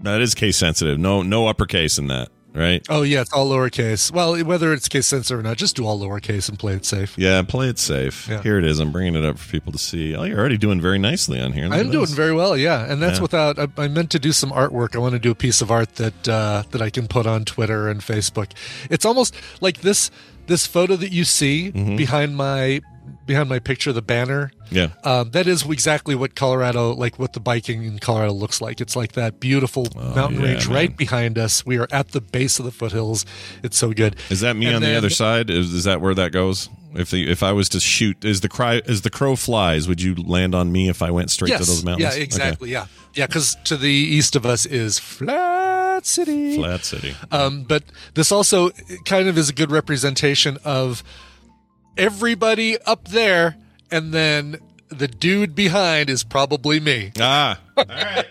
[0.01, 0.97] that is case sensitive.
[0.97, 2.85] No no uppercase in that, right?
[2.89, 4.11] Oh yeah, it's all lowercase.
[4.11, 7.13] Well, whether it's case sensitive or not, just do all lowercase and play it safe.
[7.17, 8.27] Yeah, play it safe.
[8.29, 8.41] Yeah.
[8.41, 8.79] Here it is.
[8.79, 10.15] I'm bringing it up for people to see.
[10.15, 11.65] Oh, you're already doing very nicely on here.
[11.67, 13.21] Look I'm doing very well, yeah, and that's Yeah.
[13.23, 13.59] without.
[13.59, 14.95] I, I meant to do some artwork.
[14.95, 17.45] I want to do a piece of art that uh, that I can put on
[17.45, 18.51] Twitter and Facebook.
[18.89, 20.09] It's almost like this
[20.47, 21.95] this photo that you see Mm-hmm.
[21.95, 22.81] behind my
[23.25, 24.51] behind my picture, the banner.
[24.71, 24.89] Yeah.
[25.03, 28.81] Um, that is exactly what Colorado, like what the biking in Colorado looks like.
[28.81, 30.75] It's like that beautiful mountain Oh, yeah, range man.
[30.75, 31.65] right behind us.
[31.65, 33.25] We are at the base of the foothills.
[33.63, 34.15] It's so good.
[34.29, 35.49] Is that me And on the other side?
[35.49, 36.69] Is, is that where that goes?
[36.93, 39.87] If the, if I was to shoot, is the cry as the crow flies?
[39.87, 41.59] Would you land on me if I went straight yes.
[41.59, 42.03] to those mountains?
[42.03, 42.21] Yeah, Okay.
[42.21, 42.71] exactly.
[42.71, 43.27] Yeah, yeah.
[43.27, 46.55] Because to the east of us is Flat City.
[46.55, 47.13] Flat City.
[47.31, 47.83] Um, but
[48.13, 48.69] this also
[49.03, 51.03] kind of is a good representation of
[51.97, 53.55] everybody up there,
[53.91, 54.57] and then
[54.89, 57.11] the dude behind is probably me.
[57.19, 58.25] ah, all right.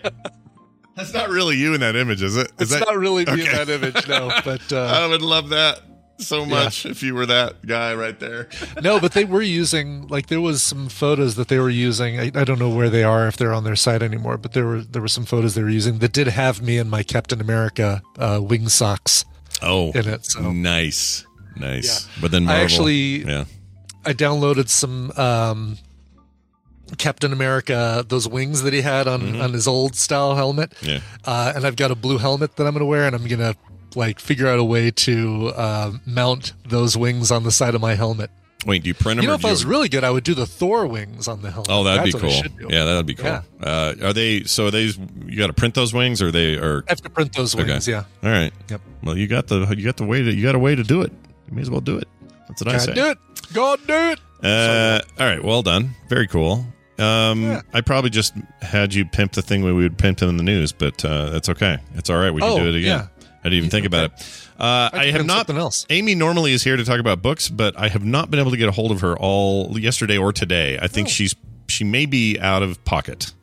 [0.95, 2.47] That's not really you in that image, is it?
[2.57, 4.31] Is It's that, not really me in that image, no.
[4.45, 5.81] But uh, I would love that
[6.19, 8.47] so much if you were that guy right there.
[8.81, 12.17] no, but they were using like there was some photos that they were using.
[12.17, 14.65] I, I don't know where they are if they're on their site anymore, but there
[14.65, 17.41] were there were some photos they were using that did have me in my Captain
[17.41, 19.25] America uh, wing socks
[19.61, 20.25] Oh, in it.
[20.25, 21.25] So nice,
[21.57, 22.05] nice.
[22.07, 22.21] Yeah.
[22.21, 23.43] But then I actually- yeah.
[24.05, 25.77] I downloaded some um,
[26.97, 30.71] Captain America those wings that he had on on his old style helmet.
[30.71, 30.87] Mm-hmm.
[30.87, 30.99] Yeah.
[31.25, 33.39] Uh, and I've got a blue helmet that I'm going to wear, and I'm going
[33.39, 33.55] to
[33.95, 37.95] like figure out a way to uh, mount those wings on the side of my
[37.95, 38.29] helmet.
[38.65, 39.23] Wait, do you print them?
[39.23, 41.51] You know, if I was really good, I would do the Thor wings on the
[41.51, 41.69] helmet.
[41.69, 42.69] Oh, that'd That's be cool.
[42.71, 43.25] Yeah, that'd be cool.
[43.27, 43.41] Yeah.
[43.61, 44.43] Uh, are they?
[44.43, 44.85] So are they?
[45.25, 46.83] You got to print those wings, or they are?
[46.87, 47.63] I have to print those Okay.
[47.63, 47.87] wings.
[47.87, 48.51] Yeah, All right.
[48.69, 48.81] Yep.
[49.03, 51.01] Well, you got the you got the way to you got a way to do
[51.01, 51.11] it.
[51.47, 52.07] You may as well do it.
[52.47, 52.93] That's what I gotta say.
[52.95, 53.17] do it.
[53.53, 54.19] God do it.
[54.43, 55.43] Uh, all right.
[55.43, 55.95] Well done.
[56.09, 56.65] Very cool.
[56.97, 57.61] Um, Yeah.
[57.73, 61.03] I probably just had you pimp the thing we would pimp in the news, but
[61.03, 61.77] uh, that's okay.
[61.95, 62.31] It's all right.
[62.33, 62.83] We can Oh, do it again.
[62.83, 63.07] yeah.
[63.41, 64.11] I didn't even think about it.
[64.59, 65.49] Uh, I I have not.
[65.49, 65.85] else.
[65.89, 68.57] Amy normally is here to talk about books, but I have not been able to
[68.57, 70.77] get a hold of her all yesterday or today.
[70.79, 70.87] I Oh.
[70.87, 71.35] think she's
[71.67, 73.33] she may be out of pocket.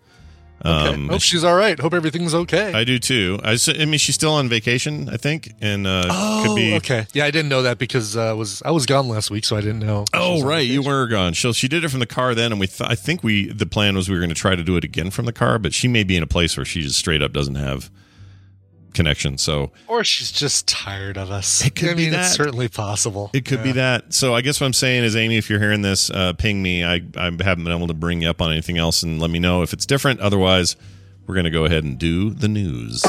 [0.65, 1.79] Um, Hope she's all right.
[1.79, 2.73] Hope everything's okay.
[2.73, 3.41] I do too.
[3.43, 6.75] I mean, she's still on vacation, I think, and uh, oh, could be.
[6.77, 7.07] okay.
[7.13, 9.61] Yeah, I didn't know that because uh, was I was gone last week, so I
[9.61, 10.05] didn't know.
[10.15, 11.35] Oh right, you were gone.
[11.35, 12.67] So she did it from the car then, and we.
[12.69, 13.51] Th- I think we.
[13.53, 15.59] The plan was we were going to try to do it again from the car,
[15.59, 17.91] but she may be in a place where she just straight up doesn't have
[18.95, 19.39] connection.
[19.39, 21.65] So Or she's just tired of us.
[21.65, 22.27] It could I be mean, that.
[22.27, 23.31] it's certainly possible.
[23.33, 24.13] it could be that.
[24.13, 26.85] So I guess what I'm saying is, Amy, if you're hearing this, uh, ping me.
[26.85, 29.39] I I haven't been able to bring you up on anything else, and let me
[29.39, 30.21] know if it's different.
[30.21, 30.77] Otherwise,
[31.27, 33.03] we're going to go ahead and do the news.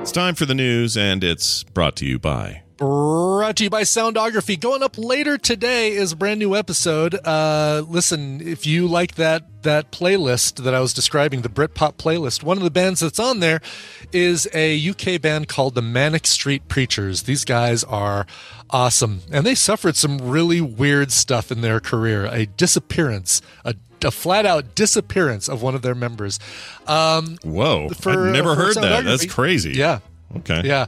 [0.00, 2.63] It's time for the news, and it's brought to you by.
[2.76, 4.58] Brought to you by Soundography.
[4.58, 7.14] Going up later today is a brand new episode.
[7.24, 12.42] Uh, listen, if you like that that playlist that I was describing, the Britpop playlist,
[12.42, 13.60] one of the bands that's on there
[14.12, 17.22] is a UK band called the Manic Street Preachers.
[17.22, 18.26] These guys are
[18.70, 22.26] awesome, and they suffered some really weird stuff in their career.
[22.26, 26.40] A disappearance, a, a flat out disappearance of one of their members.
[26.88, 29.04] Um, Whoa, For- I've never heard that.
[29.04, 29.74] That's crazy.
[29.74, 30.00] yeah,
[30.38, 30.62] Okay.
[30.64, 30.86] yeah.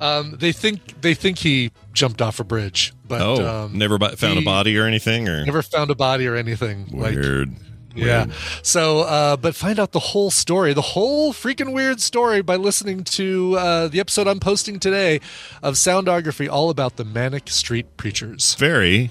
[0.00, 4.38] Um, they think they think he jumped off a bridge, but Oh, um, never found
[4.38, 6.86] a body or anything, or never found a body or anything.
[6.90, 7.50] Like, weird.
[7.94, 8.24] yeah.
[8.24, 8.32] Weird.
[8.62, 13.04] So, uh, but find out the whole story, the whole freaking weird story by listening
[13.04, 15.20] to uh, the episode I'm posting today
[15.62, 18.54] of Soundography, all about the Manic Street Preachers.
[18.54, 19.10] Very,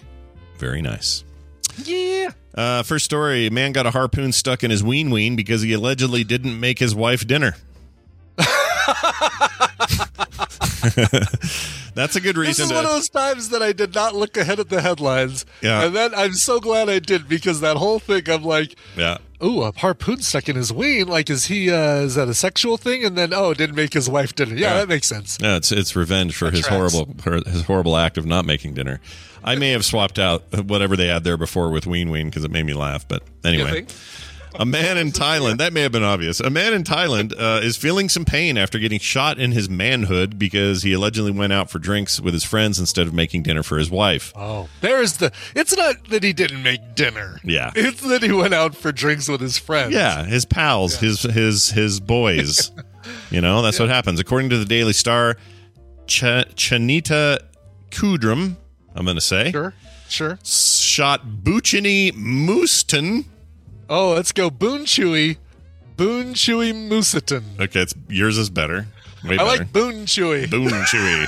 [0.58, 1.23] very nice.
[1.84, 2.32] Yeah.
[2.56, 5.71] Uh, first story: a man got a harpoon stuck in his ween ween because he
[5.73, 7.56] allegedly didn't make his wife dinner.
[11.95, 12.75] That's a good This reason is to.
[12.75, 15.45] one of those times that I did not look ahead at the headlines.
[15.61, 15.83] Yeah.
[15.85, 19.17] And then I'm so glad I did because that whole thing, I'm like, yeah.
[19.43, 21.07] Ooh, a harpoon stuck in his ween.
[21.07, 21.71] Like, is he?
[21.71, 23.05] Uh, is that a sexual thing?
[23.05, 24.53] And then, oh, didn't make his wife dinner.
[24.53, 24.73] Yeah, Yeah.
[24.79, 25.37] that makes sense.
[25.41, 26.93] Yeah, it's it's revenge for his tracks.
[26.93, 28.99] horrible for his horrible act of not making dinner.
[29.41, 32.51] I may have swapped out whatever they had there before with ween ween because it
[32.51, 33.07] made me laugh.
[33.07, 33.85] But anyway?
[34.55, 36.39] A man in Thailand, that may have been obvious.
[36.39, 40.39] A man in Thailand uh, is feeling some pain after getting shot in his manhood
[40.39, 43.77] because he allegedly went out for drinks with his friends instead of making dinner for
[43.77, 44.33] his wife.
[44.35, 45.31] Oh, there's the.
[45.55, 47.39] It's not that he didn't make dinner.
[47.43, 47.71] Yeah.
[47.75, 49.93] It's that he went out for drinks with his friends.
[49.93, 52.71] Yeah, his pals, his his his boys.
[53.31, 54.19] you know, that's what happens.
[54.19, 55.35] According to the Daily Star,
[56.07, 56.23] Ch-
[56.55, 57.39] Chanita
[57.91, 58.55] Kudrum,
[58.95, 59.73] I'm going to say, Sure.
[60.07, 60.39] Sure.
[60.43, 63.25] shot Buchini Mooston.
[63.89, 64.49] Oh, let's go.
[64.49, 65.38] Boon Chewie.
[65.97, 67.43] Boon Chewie Mooseton.
[67.60, 68.86] Okay, it's yours is better.
[69.23, 69.45] Way I better.
[69.45, 70.49] like Boon Chewie.
[70.49, 71.28] Boon Chewie.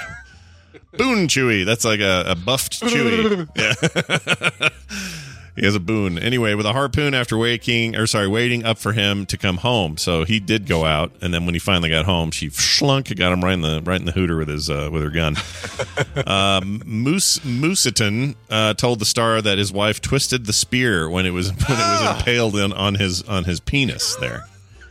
[0.98, 1.66] Boon Chewie.
[1.66, 3.48] That's like a, a buffed Chewy.
[3.56, 4.70] Yeah.
[5.56, 6.18] he has a boon.
[6.18, 9.98] Anyway, with a harpoon after waking, or sorry, waiting up for him to come home.
[9.98, 13.32] So he did go out, and then when he finally got home, she slunk, got
[13.32, 15.36] him right in the right in the hooter with his uh, with her gun.
[16.28, 21.32] um, Moose Mooseton uh, told the Star that his wife twisted the spear when it
[21.32, 24.16] was when it was impaled in, on his on his penis.
[24.16, 24.46] There,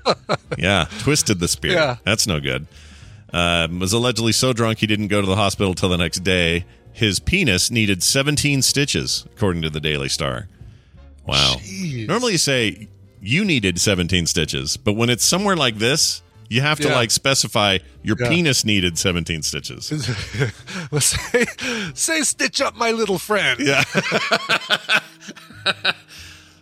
[0.59, 1.73] yeah, twisted the spear.
[1.73, 1.97] Yeah.
[2.05, 2.67] That's no good
[3.33, 6.65] um, was allegedly so drunk he didn't go to the hospital till the next day.
[7.01, 10.49] His penis needed 17 stitches, according to the Daily Star.
[11.27, 11.55] Wow.
[11.61, 12.07] Jeez.
[12.07, 12.89] Normally you say
[13.23, 16.97] you needed 17 stitches, but when it's somewhere like this, you have to Yeah.
[16.97, 18.29] like specify your Yeah.
[18.29, 19.91] penis needed 17 stitches.
[20.91, 21.47] Well, say,
[21.95, 23.59] say, stitch up my little friend.
[23.61, 23.83] Yeah.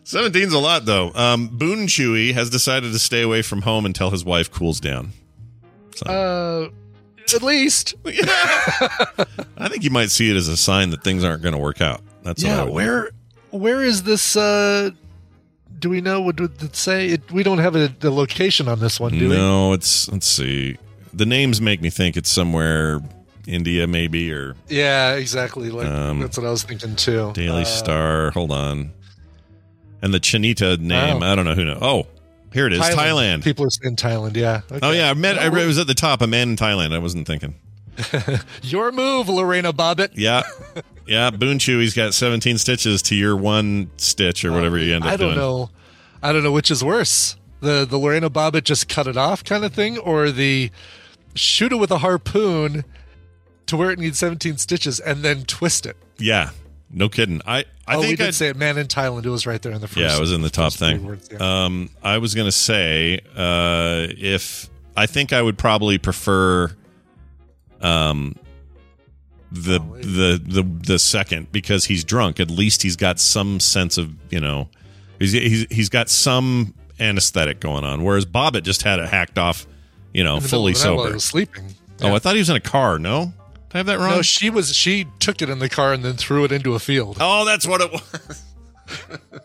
[0.05, 1.13] 17's a lot though.
[1.15, 5.13] Um, Boon Chewie has decided to stay away from home until his wife cools down.
[6.07, 6.69] Uh,
[7.35, 7.95] at least.
[8.05, 11.81] I think you might see it as a sign that things aren't going to work
[11.81, 12.01] out.
[12.23, 12.65] That's Yeah.
[12.65, 13.11] would- Where,
[13.51, 14.37] where is this?
[14.37, 14.91] Uh,
[15.79, 16.21] do we know?
[16.21, 17.09] What did it say?
[17.09, 19.37] It, we don't have a, the location on this one, do we?
[19.37, 20.77] No, it's let's see.
[21.15, 23.01] The names make me think it's somewhere
[23.47, 25.71] India maybe or Yeah, exactly.
[25.71, 27.31] Like Um, that's what I was thinking too.
[27.35, 28.31] Daily Uh, Star.
[28.33, 28.93] Hold on.
[30.03, 31.27] And the Chinita name, Oh.
[31.27, 31.79] I don't know who know.
[31.81, 32.07] Oh,
[32.53, 32.81] here it is.
[32.81, 33.45] Thailand.
[33.45, 34.37] People are saying Thailand.
[34.37, 34.63] Yeah.
[34.83, 35.39] Oh yeah, I met.
[35.39, 36.23] I, it was at the top.
[36.23, 36.95] A man in Thailand.
[36.95, 37.55] I wasn't thinking.
[38.63, 40.11] Your move, Lorena Bobbitt.
[40.15, 40.43] Yeah,
[41.07, 41.31] yeah.
[41.31, 45.33] Boon Chewie's got 17 stitches to your one stitch or whatever you end up doing.
[45.33, 45.39] I don't doing.
[45.39, 45.71] know.
[46.23, 47.37] I don't know which is worse.
[47.61, 50.71] The the Lorena Bobbitt just cut it off kind of thing, or the
[51.35, 52.85] shoot it with a harpoon
[53.67, 55.97] to where it needs 17 stitches and then twist it.
[56.19, 56.51] Yeah,
[56.91, 57.41] no kidding.
[57.47, 58.57] I I oh, we think did I'd- say it.
[58.57, 59.25] Man in Thailand.
[59.25, 59.99] It was right there in the first.
[59.99, 61.05] Yeah, it was in the top thing.
[61.05, 61.65] words, yeah.
[61.65, 66.71] Um, I was gonna say uh, if I think I would probably prefer
[67.81, 68.35] um
[69.51, 72.39] the the the the second because he's drunk.
[72.41, 74.69] At least he's got some sense of you know
[75.19, 78.05] he's he's, he's got some anesthetic going on.
[78.05, 79.67] Whereas Bobbitt just had it hacked off,
[80.13, 81.09] you know, fully middle of the night while sober.
[81.09, 81.75] he was sleeping.
[82.03, 82.99] Oh, I thought he was in a car.
[82.99, 83.33] No,
[83.75, 84.11] I have that wrong?
[84.11, 84.75] No, she was.
[84.75, 87.19] She took it in the car and then threw it into a field.
[87.21, 88.45] oh, that's what it was.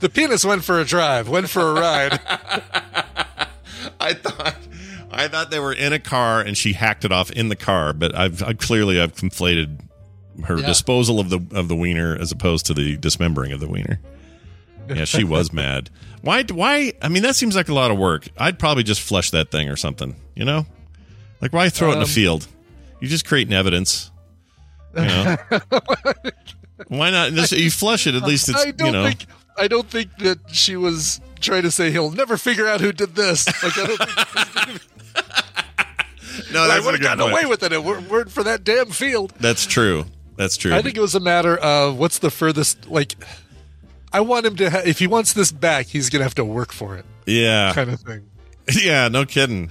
[0.00, 2.12] The penis went for a drive, went for a ride.
[4.00, 4.54] I thought
[5.10, 7.94] I thought they were in a car and she hacked it off in the car,
[7.94, 9.80] but I've I, clearly I've conflated
[10.44, 10.66] her Yeah.
[10.66, 13.98] disposal of the of the wiener as opposed to the dismembering of the wiener.
[14.90, 15.88] Yeah, she was mad.
[16.20, 16.42] Why?
[16.42, 16.92] Why?
[17.00, 18.28] I mean, that seems like a lot of work.
[18.36, 20.16] I'd probably just flush that thing or something.
[20.34, 20.66] You know,
[21.40, 22.46] like why throw it in a Um, field?
[23.00, 24.10] You just creating evidence.
[24.96, 25.36] You know,
[26.88, 27.32] why not?
[27.32, 28.14] Just, you flush it.
[28.14, 29.04] At least it's I don't you know.
[29.04, 29.26] think.
[29.58, 33.14] I don't think that she was trying to say he'll never figure out who did
[33.14, 33.46] this.
[33.62, 34.80] Like I don't think
[36.52, 37.32] no, I that's would have gotten point.
[37.32, 37.72] away with it.
[37.72, 39.32] It were- weren't for that damn field.
[39.40, 40.04] That's true.
[40.36, 40.74] That's true.
[40.74, 42.88] I think it was a matter of what's the furthest.
[42.90, 43.14] Like,
[44.12, 44.70] I want him to.
[44.70, 47.72] Ha- if he wants this back, he's gonna have to work for it, yeah.
[47.74, 48.26] kind of thing.
[48.72, 49.70] Yeah, no kidding.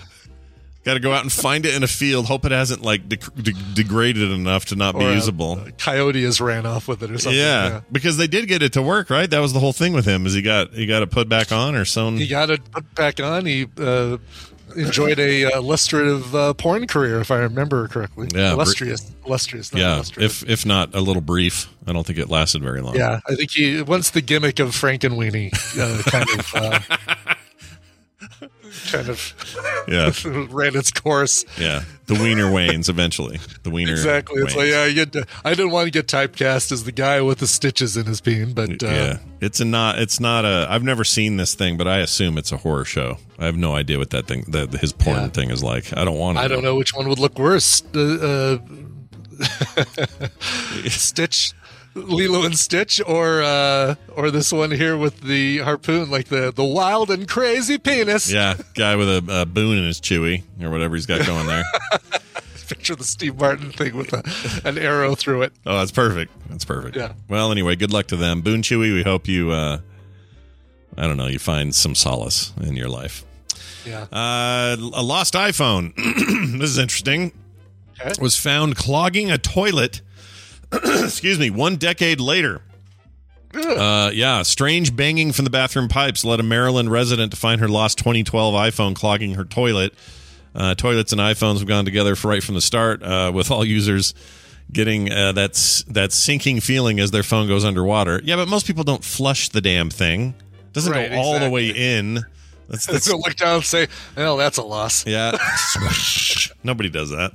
[0.85, 2.27] Got to go out and find it in a field.
[2.27, 5.59] Hope it hasn't like de- de- degraded enough to not be Or a- usable.
[5.59, 7.39] a coyote has ran off with it or something.
[7.39, 9.27] yeah, because they did get it to work, right?
[9.29, 10.27] That was the whole thing with him.
[10.27, 12.17] Is he got he got it put back on or sewn?
[12.17, 13.47] He got it put back on.
[13.47, 14.17] He uh,
[14.75, 18.27] enjoyed a uh, illustrative uh, porn career, if I remember correctly.
[18.35, 19.73] Yeah, br- illustrious, illustrious.
[19.73, 20.43] Not yeah, illustrative.
[20.43, 21.67] if if not a little brief.
[21.87, 22.95] I don't think it lasted very long.
[22.95, 27.35] Yeah, I think he once the gimmick of Frankenweenie uh, kind of uh,
[28.91, 29.33] kind of
[29.87, 30.11] yeah,
[30.49, 31.45] ran its course.
[31.57, 31.83] yeah.
[32.07, 33.39] The wiener wanes eventually.
[33.63, 34.39] The wiener Exactly.
[34.43, 35.05] It's like yeah, you
[35.43, 38.53] I didn't want to get typecast as the guy with the stitches in his peen,
[38.53, 39.97] but uh, yeah, it's a not.
[39.97, 40.67] It's not a.
[40.69, 43.17] I've never seen this thing, but I assume it's a horror show.
[43.39, 45.27] I have no idea what that thing, the, his porn Yeah.
[45.29, 45.97] thing is like.
[45.97, 46.43] I don't want to.
[46.43, 47.81] I don't know which one would look worse.
[47.95, 49.85] Uh, uh,
[50.87, 51.53] Stitch,
[51.95, 56.63] Lilo and Stitch, or uh, or this one here with the harpoon, like the the
[56.63, 58.31] wild and crazy penis.
[58.31, 61.63] Yeah, guy with a, a boon in his chewy or whatever he's got going there.
[62.67, 65.53] Picture the Steve Martin thing with a, an arrow through it.
[65.67, 66.31] Oh, that's perfect.
[66.49, 66.95] That's perfect.
[66.95, 67.13] Yeah.
[67.29, 68.41] Well, anyway, good luck to them.
[68.41, 69.79] Boon Chewie, we hope you uh
[70.97, 73.23] I don't know, you find some solace in your life.
[73.85, 74.07] Yeah.
[74.11, 75.93] Uh, a lost iPhone.
[76.59, 77.31] this is interesting.
[77.99, 78.13] Okay.
[78.21, 80.01] Was found clogging a toilet.
[81.03, 81.49] excuse me.
[81.49, 82.61] One decade later.
[83.53, 87.69] Uh, yeah, strange banging from the bathroom pipes led a Maryland resident to find her
[87.69, 89.93] lost 2012 iPhone clogging her toilet.
[90.53, 93.63] Uh, toilets and iPhones have gone together for right from the start, uh, with all
[93.63, 94.13] users
[94.71, 95.53] getting uh, that
[95.87, 98.19] that sinking feeling as their phone goes underwater.
[98.23, 100.33] Yeah, but most people don't flush the damn thing.
[100.73, 102.19] Doesn't Right, go all the way in.
[102.67, 103.87] That's, that's so look down and say,
[104.17, 105.37] "Well, that's a loss." yeah.
[106.63, 107.31] Nobody does that.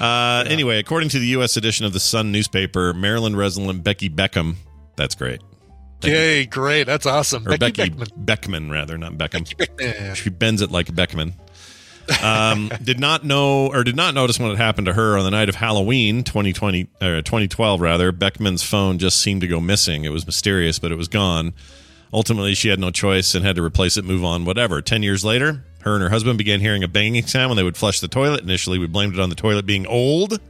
[0.00, 1.56] Uh, Anyway, according to the U.S.
[1.56, 4.56] edition of the Sun newspaper, Maryland resident Becky Beckham,
[4.96, 5.40] that's great.
[6.02, 6.84] Yay, great.
[6.84, 7.46] That's awesome.
[7.48, 8.08] Or Becky, Becky, Beckman.
[8.16, 9.50] Beckman, rather, not Beckham.
[9.80, 10.14] Yeah.
[10.14, 11.34] She bends it like Beckman.
[12.22, 15.30] Um, did not know or did not notice when it happened to her on the
[15.30, 18.12] night of Halloween 2020 or 2012 rather.
[18.12, 20.04] Beckman's phone just seemed to go missing.
[20.04, 21.54] It was mysterious, but it was gone.
[22.12, 24.82] Ultimately, she had no choice and had to replace it, move on, whatever.
[24.82, 27.76] 10 years later, her and her husband began hearing a banging sound when they would
[27.76, 28.42] flush the toilet.
[28.42, 30.40] Initially, we blamed it on the toilet being old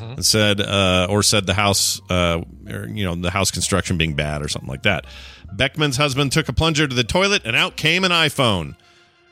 [0.00, 4.14] and said uh, or said the house uh, or, you know the house construction being
[4.14, 5.06] bad or something like that.
[5.54, 8.76] Beckman's husband took a plunger to the toilet and out came an iphone.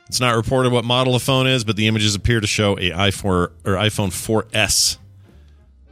[0.07, 2.91] It's not reported what model the phone is but the images appear to show a
[2.91, 4.97] i4 or iphone 4s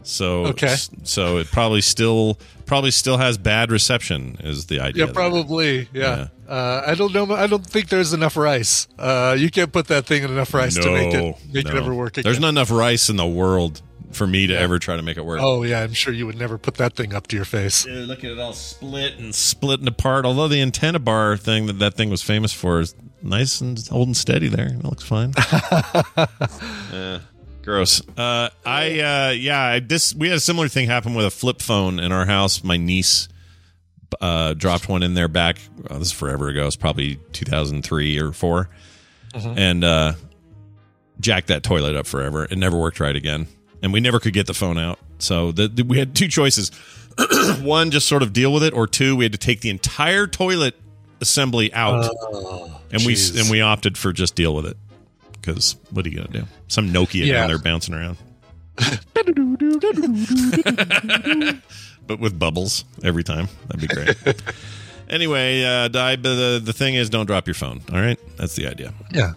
[0.06, 0.76] so Okay.
[1.04, 5.88] so it probably still probably still has bad reception is the idea Yeah, probably.
[5.94, 6.28] Yeah.
[6.48, 7.32] Uh, I don't know.
[7.34, 8.88] I don't think there's enough rice.
[9.00, 11.94] Uh, you can't put that thing in enough rice to make it make it ever
[11.94, 12.24] work again.
[12.24, 13.82] there's not enough rice in the world
[14.12, 16.38] for me to ever try to make it work Oh yeah, I'm sure you would
[16.38, 17.84] never put that thing up to your face.
[17.84, 20.26] Dude, look at it all split and splitting apart.
[20.26, 24.14] Although the antenna bar thing that that thing was famous for is nice and holding
[24.14, 24.68] steady there.
[24.68, 25.34] It looks fine.
[26.94, 27.20] Eh,
[27.66, 28.02] gross.
[28.18, 29.62] Uh, I uh, yeah.
[29.62, 32.64] I, this we had a similar thing happen with a flip phone in our house.
[32.64, 33.28] My niece
[34.22, 35.58] uh, dropped one in there back.
[35.90, 36.68] oh, this is forever ago.
[36.68, 38.70] It's probably 2003 or 4
[39.34, 40.14] and uh,
[41.20, 42.46] jacked that toilet up forever.
[42.46, 43.48] It never worked right again,
[43.84, 45.00] and we never could get the phone out.
[45.20, 46.72] So the, the- we had two choices:
[47.62, 50.28] one, just sort of deal with it, or two, we had to take the entire
[50.28, 50.76] toilet
[51.20, 52.06] assembly out,
[52.92, 54.78] and we and we opted for just deal with it
[55.46, 56.44] because what are you gonna do?
[56.68, 57.34] Some Nokia Yeah.
[57.42, 58.18] down there bouncing around.
[62.08, 63.48] but with bubbles every time.
[63.68, 64.16] That'd be great.
[65.10, 67.82] anyway, uh, die, but the, the thing is, don't drop your phone.
[67.94, 68.94] All right, that's the idea.
[69.12, 69.34] Yeah.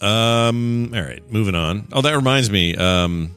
[0.00, 0.92] Um.
[0.94, 1.88] All right, moving on.
[1.92, 2.76] Oh, that reminds me.
[2.76, 3.36] Um.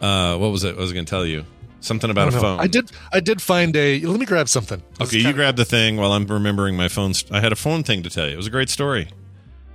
[0.00, 0.74] Uh, what was it?
[0.76, 1.44] What was I going to tell you?
[1.80, 2.40] Something about a know.
[2.40, 2.60] phone.
[2.60, 2.90] I did.
[3.12, 4.00] I did find a.
[4.00, 4.82] Let me grab something.
[5.00, 7.12] Okay, you grab the thing while I'm remembering my phone.
[7.12, 8.32] St- I had a phone thing to tell you.
[8.32, 9.08] It was a great story.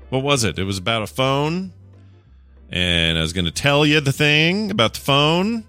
[0.10, 0.58] What was it?
[0.58, 1.74] It was about a phone,
[2.70, 5.66] and I was going to tell you the thing about the phone.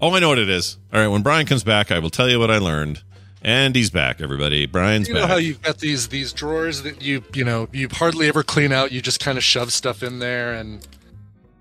[0.00, 0.76] Oh, I know what it is.
[0.92, 3.02] All right, when Brian comes back, I will tell you what I learned.
[3.42, 4.66] And he's back, everybody.
[4.66, 5.30] Brian's You know back.
[5.30, 8.92] how you've got these these drawers that you you know you hardly ever clean out.
[8.92, 10.86] You just kind of shove stuff in there, and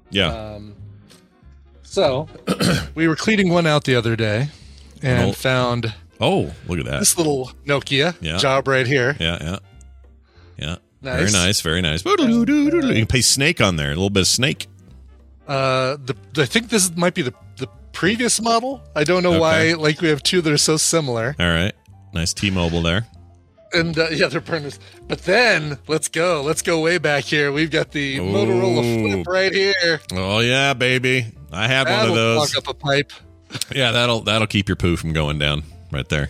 [0.09, 0.27] yeah.
[0.55, 0.75] um,
[1.83, 2.27] so
[2.95, 4.49] we were cleaning one out the other day,
[5.01, 6.99] and old- found oh, look at that.
[6.99, 8.37] this little Nokia Yeah.
[8.37, 9.15] job right here.
[9.19, 9.57] Yeah, yeah.
[10.57, 10.75] Yeah.
[11.01, 11.33] Very Nice.
[11.33, 12.03] nice, very nice.
[12.05, 14.67] You can pay snake on there, a little bit of snake.
[15.47, 18.81] Uh, the I think this might be the the previous model.
[18.95, 19.73] I don't know Okay.
[19.73, 19.73] why.
[19.73, 21.73] Like we have two that are so similar, All right.
[22.13, 23.07] Nice T Mobile there.
[23.73, 24.79] and uh, yeah, they're burners.
[25.07, 26.41] But then let's go.
[26.43, 27.51] Let's go way back here.
[27.51, 29.13] We've got the Motorola Ooh.
[29.13, 30.01] Flip right here.
[30.11, 31.25] Oh yeah, baby.
[31.51, 32.51] I have one of those.
[32.53, 33.11] clog up a pipe.
[33.73, 36.29] Yeah, that'll that'll keep your poo from going down right there.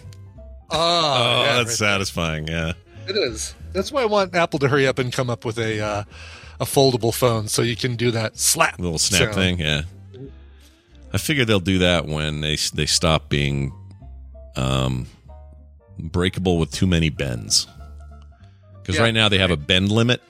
[0.70, 2.48] Oh, Oh, yeah, that's right satisfying.
[2.48, 2.74] Yeah.
[3.08, 3.54] It is.
[3.74, 6.04] That's why I want Apple to hurry up and come up with a uh,
[6.60, 9.36] a foldable phone so you can do that slap Little snap sound.
[9.36, 9.60] thing.
[9.60, 9.82] Yeah.
[11.14, 13.72] I figure they'll do that when they they stop being
[14.56, 15.08] um
[15.98, 17.68] breakable with too many bends.
[18.82, 19.04] Because Yeah.
[19.04, 20.22] right now they have a bend limit.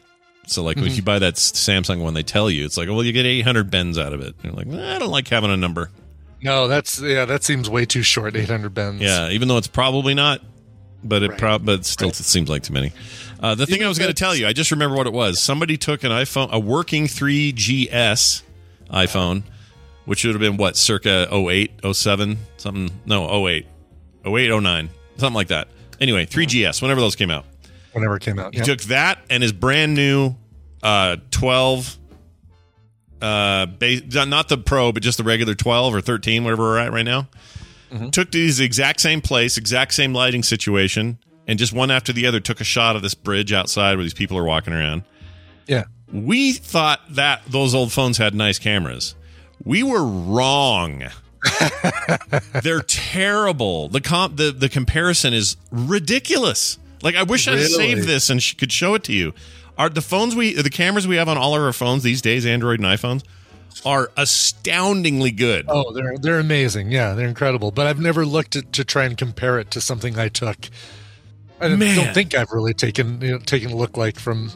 [0.48, 0.88] So like Mm-hmm.
[0.88, 3.70] if you buy that Samsung one, they tell you it's like, well, you get 800
[3.70, 4.36] bends out of it.
[4.36, 5.92] And you're like, "Nah, I don't like having a number.
[6.42, 8.36] No, that's yeah, that seems way too short.
[8.36, 9.02] Eight hundred bends.
[9.02, 10.42] Yeah, even though it's probably not,
[11.04, 11.40] but it Right.
[11.40, 12.92] prob but still it seems like too many.
[13.40, 15.40] Uh, the thing I was going to tell you, I just remember what it was.
[15.42, 18.44] Somebody took an iPhone, a working 3GS
[18.92, 19.44] iPhone,
[20.06, 22.90] which would have been what, circa 08, 07, something.
[23.06, 23.66] No, 08,
[24.26, 25.70] 08, 09, something like that.
[26.02, 27.46] Anyway, 3GS, whenever those came out.
[27.94, 28.54] whenever it came out.
[28.54, 28.66] He Yeah.
[28.66, 30.36] took that and his brand new
[30.84, 31.98] uh, 12,
[33.22, 36.92] uh, base, not the Pro, but just the regular 12 or 13, whatever we're at
[36.94, 37.28] right now.
[37.92, 38.10] Mm-hmm.
[38.10, 41.18] Took these exact same place, exact same lighting situation,
[41.48, 44.14] and just one after the other took a shot of this bridge outside where these
[44.14, 45.04] people are walking around.
[45.68, 45.86] yeah.
[46.12, 49.14] We thought that those old phones had nice cameras.
[49.64, 51.04] We were wrong.
[52.64, 53.90] They're terrible.
[53.90, 56.80] The comp the, the comparison is ridiculous.
[57.04, 59.34] Like I wish I'd saved this and sh- could show it to you.
[59.78, 62.46] Are the phones we the cameras we have on all of our phones these days,
[62.46, 63.24] Android and iPhones,
[63.86, 65.66] are astoundingly good.
[65.68, 66.92] Oh, they're they're amazing.
[66.92, 67.72] Yeah, they're incredible.
[67.72, 70.58] But I've never looked at, to try and compare it to something I took.
[71.62, 71.96] I don't- Man.
[71.96, 74.52] don't think I've really taken you know, taken a look like from.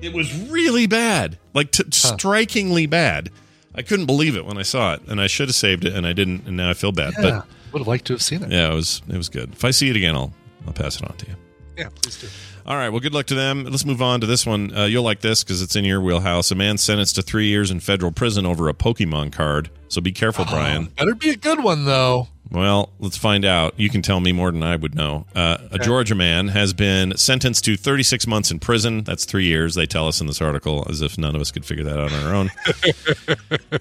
[0.00, 3.30] It was really bad, like t- strikingly bad.
[3.74, 6.06] I couldn't believe it when I saw it, and I should have saved it, and
[6.06, 7.14] I didn't, and now I feel bad.
[7.20, 8.50] Yeah, would have liked to have seen it.
[8.50, 9.52] Yeah, it was it was good.
[9.52, 10.32] If I see it again, I'll
[10.66, 11.34] I'll pass it on to you.
[11.76, 12.28] Yeah, please do.
[12.68, 12.90] All right.
[12.90, 13.64] Well, good luck to them.
[13.64, 14.76] Let's move on to this one.
[14.76, 16.50] Uh, you'll like this because it's in your wheelhouse.
[16.50, 19.70] A man sentenced to three years in federal prison over a Pokemon card.
[19.88, 20.84] So be careful, Brian.
[20.98, 22.28] Better be a good one though.
[22.50, 23.72] Well, let's find out.
[23.78, 25.24] You can tell me more than I would know.
[25.34, 29.02] Uh, a Georgia man has been sentenced to 36 months in prison.
[29.04, 31.64] That's three years, they tell us in this article, as if none of us could
[31.64, 32.50] figure that out on our own.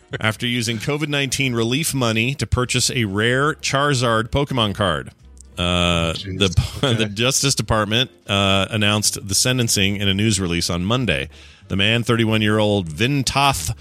[0.21, 5.11] After using COVID 19 relief money to purchase a rare Charizard Pokemon card.
[5.57, 6.49] Uh, the
[6.97, 11.29] the Justice Department uh, announced the sentencing in a news release on Monday.
[11.67, 13.75] The man, 31 year old Vintath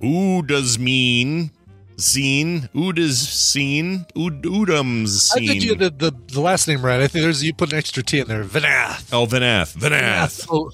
[0.00, 1.50] Udasmeen
[1.96, 7.00] Zine Udas Scene Ud Udams I think you did the, the last name right.
[7.00, 8.44] I think there's you put an extra T in there.
[8.44, 9.12] Vanath.
[9.12, 9.76] Oh, Vanath.
[9.76, 10.46] Vanath.
[10.50, 10.70] Oh,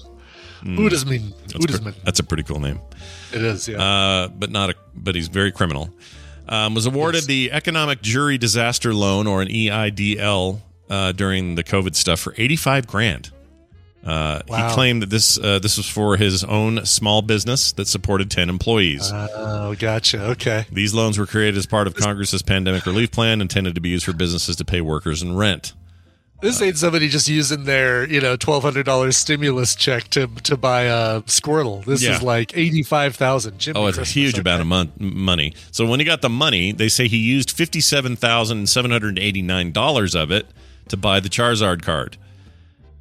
[0.63, 1.33] Udasmin.
[1.39, 1.95] That's, pre- Udasmin.
[2.03, 2.79] that's a pretty cool name.
[3.33, 3.67] It is.
[3.67, 3.81] Yeah.
[3.81, 4.75] Uh, but not a.
[4.95, 5.89] But he's very criminal.
[6.51, 11.95] Um, was awarded the Economic Jury Disaster Loan or an EIDL uh, during the COVID
[11.95, 13.31] stuff for eighty five grand.
[14.05, 14.67] Uh, Wow.
[14.67, 18.49] He claimed that this uh, this was for his own small business that supported ten
[18.49, 19.09] employees.
[19.13, 20.31] oh, gotcha.
[20.31, 20.65] Okay.
[20.71, 24.05] These loans were created as part of Congress's pandemic relief plan, intended to be used
[24.05, 25.73] for businesses to pay workers and rent.
[26.41, 30.57] This ain't somebody just using their, you know, twelve hundred dollars stimulus check to to
[30.57, 31.85] buy a Squirtle.
[31.85, 32.15] This Yeah.
[32.15, 33.67] is like eighty five thousand.
[33.75, 35.53] Oh, it's a huge amount of mon- money.
[35.71, 39.71] So when he got the money, they say he used fifty-seven thousand seven hundred eighty-nine
[39.71, 40.47] dollars of it
[40.89, 42.17] to buy the Charizard card.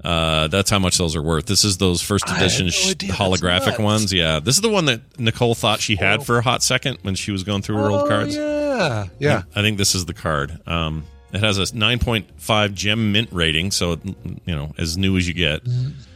[0.04, 1.46] Uh, that's how much those are worth.
[1.46, 4.12] This is those first edition no sh- holographic ones.
[4.12, 7.14] Yeah, this is the one that Nicole thought she had for a hot second when
[7.14, 8.36] she was going through her old cards.
[8.36, 9.06] Oh, Yeah.
[9.18, 9.42] Yeah.
[9.54, 10.58] I think this is the card.
[10.66, 13.98] Um, it has a 9.5 gem mint rating, so
[14.44, 15.62] you know as new as you get.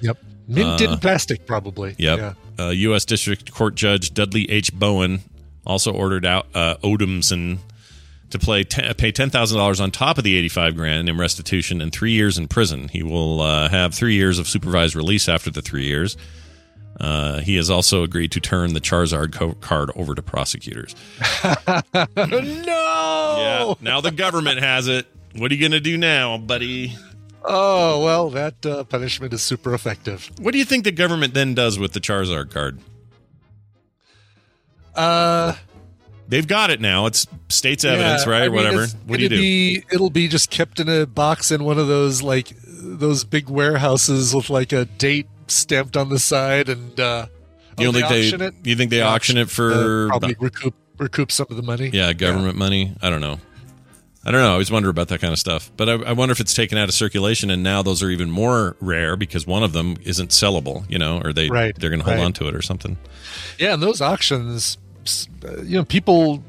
[0.00, 0.18] Yep.
[0.46, 1.90] Mint in plastic, probably.
[1.92, 2.18] Uh, Yep.
[2.18, 2.34] Yeah.
[2.66, 3.04] Uh, U.S.
[3.04, 4.72] District Court Judge Dudley H.
[4.72, 5.20] Bowen
[5.66, 7.58] also ordered out uh, Odomson
[8.30, 11.80] to play te- pay ten thousand dollars on top of the eighty-five grand in restitution
[11.80, 12.88] and three years in prison.
[12.88, 16.16] He will uh, have three years of supervised release after the three years.
[17.00, 20.94] Uh, he has also agreed to turn the Charizard co- card over to prosecutors.
[21.94, 21.94] no.
[22.16, 23.74] Yeah.
[23.80, 25.06] Now the government has it.
[25.36, 26.96] What are you going to do now, buddy?
[27.44, 30.30] Oh well, that uh, punishment is super effective.
[30.38, 32.78] What do you think the government then does with the Charizard card?
[34.94, 35.54] Uh,
[36.28, 37.06] They've got it now.
[37.06, 38.42] It's state's yeah, evidence, right?
[38.42, 38.86] I or mean, whatever.
[39.06, 39.36] What do you do?
[39.36, 43.48] Be, it'll be just kept in a box in one of those like those big
[43.48, 47.26] warehouses with like a date stamped on the side, and uh,
[47.78, 48.26] You oh, don't think they?
[48.26, 48.54] auction it?
[48.64, 50.06] You think they auction it for?
[50.06, 51.90] uh, probably recoup recoup some of the money.
[51.92, 52.94] yeah, government money.
[53.02, 53.38] I don't know.
[54.26, 54.48] I don't know.
[54.48, 55.70] I always wonder about that kind of stuff.
[55.76, 58.30] But I, I wonder if it's taken out of circulation, and now those are even
[58.30, 60.88] more rare because one of them isn't sellable.
[60.90, 62.24] You know, or they Right, they're going to hold right.
[62.24, 62.96] on to it or something.
[63.58, 64.78] Yeah, and those auctions,
[65.46, 66.42] uh, you know, people.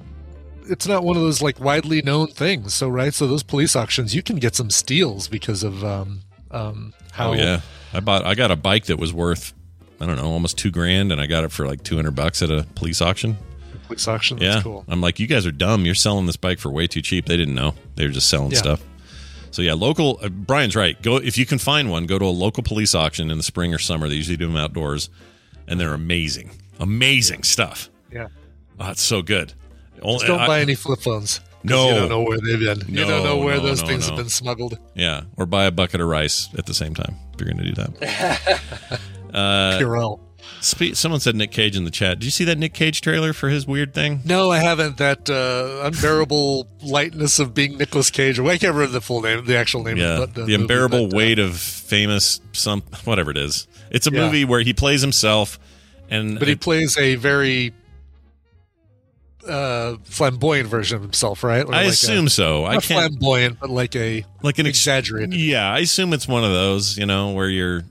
[0.67, 2.73] It's not one of those like widely known things.
[2.73, 6.21] So right, so those police auctions, you can get some steals because of um,
[6.55, 7.31] um, how.
[7.31, 7.61] Oh yeah,
[7.93, 8.25] I bought.
[8.25, 9.53] I got a bike that was worth.
[9.99, 12.41] I don't know, almost two grand, and I got it for like two hundred bucks
[12.41, 13.37] at a police auction.
[13.87, 14.37] police auction.
[14.39, 14.83] That's yeah, cool.
[14.87, 15.85] I'm like, you guys are dumb.
[15.85, 17.25] You're selling this bike for way too cheap.
[17.27, 17.75] They didn't know.
[17.95, 18.57] They were just selling Yeah.
[18.57, 18.83] stuff.
[19.51, 20.19] So yeah, local.
[20.21, 21.01] Uh, Brian's right.
[21.01, 22.05] Go if you can find one.
[22.07, 24.09] Go to a local police auction in the spring or summer.
[24.09, 25.09] They usually do them outdoors,
[25.67, 27.89] and they're amazing, amazing stuff.
[28.11, 28.27] Yeah.
[28.79, 29.53] Oh, it's so good.
[30.03, 31.39] Just don't I- buy any flip phones.
[31.65, 31.89] No.
[31.89, 32.81] you don't know where they've been.
[32.87, 34.15] you don't know where no, those no, things no.
[34.15, 34.77] have been smuggled.
[34.93, 37.15] Yeah, or buy a bucket of rice at the same time.
[37.33, 38.99] If you're going to do that.
[39.35, 40.21] Uh, Purell.
[40.61, 42.19] Spe- someone said Nick Cage in the chat.
[42.19, 44.21] Did you see that Nick Cage trailer for his weird thing?
[44.23, 44.95] No, I haven't.
[44.95, 48.39] That uh, unbearable lightness of being Nicolas Cage.
[48.39, 49.97] Or I can't remember the full name, the actual name.
[49.97, 53.67] Yeah, of the, the, movie, unbearable but, uh, weight of famous some whatever it is.
[53.91, 54.21] It's a Yeah.
[54.25, 55.59] movie where he plays himself,
[56.09, 57.73] and But he it- plays a very
[59.47, 61.65] uh, flamboyant version of himself, right?
[61.65, 62.65] Or I like a- assume so.
[62.65, 65.33] I can't flamboyant, but like a like an exaggerated.
[65.33, 66.97] Yeah, I assume it's one of those.
[66.97, 67.83] You know, where you're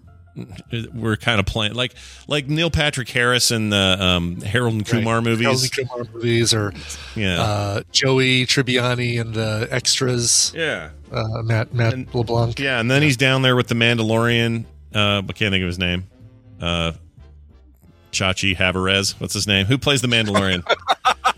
[0.93, 1.95] we're kind of playing like
[2.27, 5.45] like Neil Patrick Harris in the um, Harold and Kumar movies.
[5.47, 6.73] Harold and Kumar movies, or
[7.15, 10.53] Yeah, uh, Joey Tribbiani and the extras.
[10.55, 12.59] yeah, Uh, Matt Matt LeBlanc.
[12.59, 12.81] yeah.
[12.81, 14.65] And then he's down there with the Mandalorian.
[14.93, 16.05] Uh, I can't think of his name.
[16.61, 16.93] Uh,
[18.11, 19.19] Chachi Havarez.
[19.21, 19.67] What's his name?
[19.67, 20.65] Who plays the Mandalorian?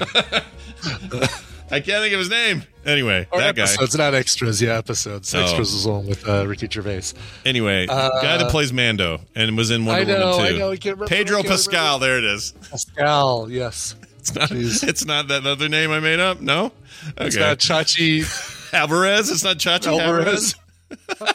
[1.70, 2.62] I can't think of his name.
[2.86, 3.62] Anyway, Or that guy.
[3.64, 4.62] episodes, not extras.
[4.62, 5.34] Yeah, episodes.
[5.34, 5.42] Oh.
[5.42, 7.12] Extras was one with uh, Ricky Gervais.
[7.44, 11.06] Anyway, guy that plays Mando and was in Wonder I know, Woman I know, remember,
[11.06, 11.98] Pedro Pascal.
[11.98, 12.52] There it is.
[12.70, 13.94] Pascal, yes.
[14.18, 14.50] It's not.
[14.50, 14.86] Jeez.
[14.86, 16.40] It's not that other name I made up.
[16.40, 16.66] No.
[17.16, 17.26] Okay.
[17.28, 18.24] It's not Chachi
[18.74, 19.30] Alvarez.
[19.30, 20.54] It's not Chachi Alvarez.
[21.20, 21.34] Alvarez.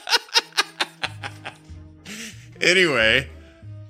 [2.61, 3.27] anyway,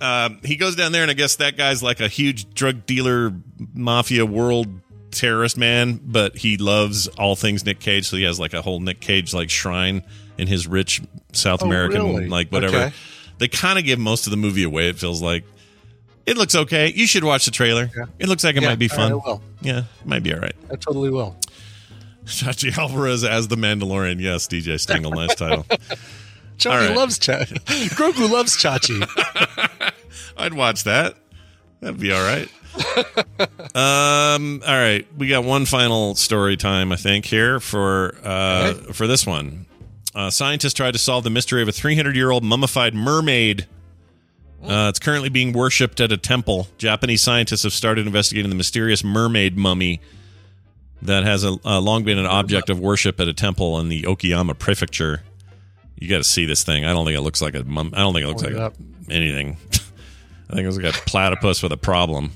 [0.03, 3.33] um, he goes down there, and I guess that guy's like a huge drug dealer,
[3.73, 4.67] mafia world
[5.11, 8.79] terrorist man, but he loves all things Nick Cage, so he has like a whole
[8.79, 10.03] Nick Cage like shrine
[10.37, 11.01] in his rich
[11.33, 12.27] South Oh, American really?
[12.27, 12.77] like whatever.
[12.77, 12.93] Okay.
[13.39, 14.89] They kind of give most of the movie away.
[14.89, 15.43] It feels like
[16.25, 16.91] it looks okay.
[16.93, 17.89] You should watch the trailer.
[17.95, 18.05] Yeah.
[18.19, 19.11] It looks like it Yeah, might be right, fun.
[19.13, 19.41] Will.
[19.61, 20.55] Yeah, it might be all right.
[20.71, 21.35] I totally will.
[22.25, 24.19] Chachi Alvarez as the Mandalorian.
[24.19, 25.63] Yes, DJ Stingle, nice title.
[26.57, 26.95] Chachi right.
[26.95, 27.57] loves Chachi.
[27.95, 28.99] Grogu loves Chachi.
[30.37, 31.15] I'd watch that.
[31.79, 32.49] That'd be all right.
[33.75, 34.61] um.
[34.65, 39.27] All right, we got one final story time, I think, here for uh for this
[39.27, 39.67] one.
[40.15, 43.67] Uh, scientists tried to solve the mystery of a 300 year old mummified mermaid.
[44.63, 46.67] Uh, it's currently being worshipped at a temple.
[46.77, 49.99] Japanese scientists have started investigating the mysterious mermaid mummy
[51.01, 54.03] that has a, uh, long been an object of worship at a temple in the
[54.03, 55.23] Okayama Prefecture.
[55.97, 56.85] You got to see this thing.
[56.85, 57.91] I don't think it looks like a mum.
[57.93, 58.73] I don't think it looks like it
[59.09, 59.57] anything.
[60.49, 62.31] I think it was like a platypus with a problem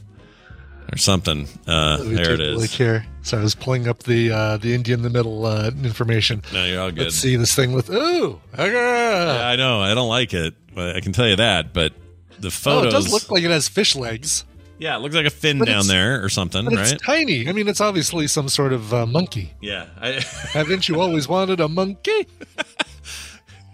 [0.91, 1.47] or something.
[1.67, 2.61] Uh, there it is.
[2.61, 3.05] Look here.
[3.21, 6.41] So I was pulling up the uh, the India in the middle uh, information.
[6.53, 7.03] No, you're all good.
[7.05, 8.39] Let's see this thing with ooh.
[8.57, 8.65] ah.
[8.65, 9.81] Yeah, I know.
[9.81, 10.53] I don't like it.
[10.73, 11.73] But I can tell you that.
[11.73, 11.93] But
[12.39, 12.93] the Oh, photos.
[12.93, 14.45] it does look like it has fish legs,
[14.79, 16.91] yeah, it looks like a fin But down there or something, right?
[16.93, 17.49] it's tiny.
[17.49, 19.53] I mean, it's obviously some sort of uh, monkey.
[19.59, 19.87] yeah.
[19.99, 22.27] I, Haven't you always wanted a monkey?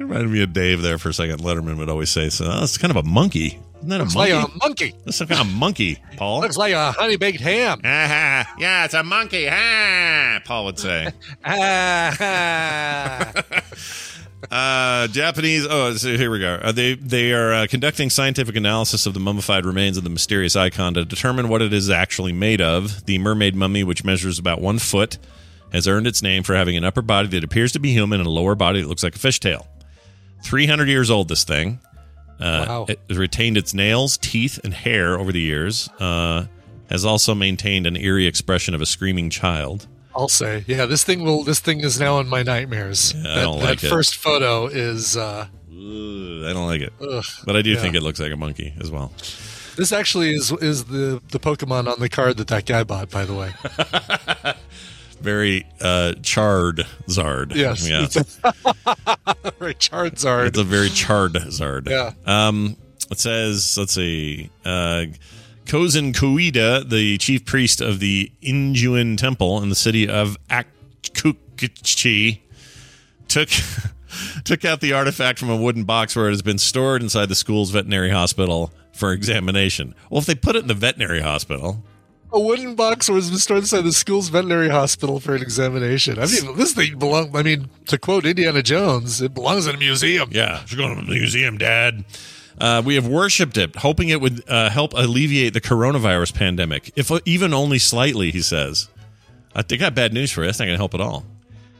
[0.04, 1.40] it reminded me of Dave there for a second.
[1.42, 4.16] Letterman would always say, "So oh, it's kind of a monkey, isn't that a Looks
[4.16, 4.34] monkey?
[4.34, 4.94] like a monkey.
[5.06, 7.82] That's some kind of monkey, Paul." Looks like a honey baked ham.
[7.84, 9.48] Ah, yeah, it's a monkey.
[9.50, 11.10] Ah, Paul would say.
[11.46, 13.32] Ah,
[14.52, 15.66] Uh, Japanese.
[15.68, 16.56] Oh, so here we go.
[16.62, 20.58] Uh, they they are uh, conducting scientific analysis of the mummified remains of the mysterious
[20.58, 23.06] icon to determine what it is actually made of.
[23.06, 25.18] The mermaid mummy, which measures about one foot,
[25.72, 28.28] has earned its name for having an upper body that appears to be human and
[28.28, 29.66] a lower body that looks like a fishtail.
[30.44, 31.28] Three hundred years old.
[31.30, 31.80] This thing.
[32.40, 32.86] Uh, Wow.
[32.90, 35.90] It has retained its nails, teeth, and hair over the years.
[36.00, 36.46] Uh,
[36.90, 39.88] has also maintained an eerie expression of a screaming child.
[40.16, 40.86] I'll say, yeah.
[40.86, 41.44] This thing will.
[41.44, 43.14] This thing is now in my nightmares.
[43.16, 43.90] I that don't that like it.
[43.90, 45.18] first photo is.
[45.18, 47.24] Uh, Ugh, I don't like it, ugh.
[47.46, 47.80] but I do Yeah.
[47.82, 49.12] think it looks like a monkey as well.
[49.76, 53.10] This actually is is the the Pokemon on the card that that guy bought.
[53.10, 53.54] By the way,
[55.24, 58.26] very uh charred zard yes, yeah it's a,
[59.60, 60.48] right, Charizard.
[60.48, 62.12] it's a very charred zard Yeah.
[62.26, 62.76] um
[63.10, 65.06] it says let's see uh
[65.66, 72.40] Kozen Koida, the chief priest of the Injuan temple in the city of Akukichi,
[73.30, 73.50] took
[74.44, 77.36] took out the artifact from a wooden box where it has been stored inside the
[77.36, 79.96] school's veterinary hospital for examination.
[80.10, 81.82] Well, if they put it in the veterinary hospital,
[82.34, 86.18] a wooden box was stored inside the school's veterinary hospital for an examination.
[86.20, 87.36] I mean, this thing belongs.
[87.36, 90.30] I mean, to quote Indiana Jones, it belongs in a museum.
[90.32, 92.04] Yeah, should going to the museum, Dad.
[92.60, 97.12] Uh, we have worshipped it, hoping it would uh, help alleviate the coronavirus pandemic, if
[97.26, 98.32] even only slightly.
[98.32, 98.90] He says.
[99.56, 100.48] I think I got bad news for you.
[100.48, 101.26] That's not going to help at all.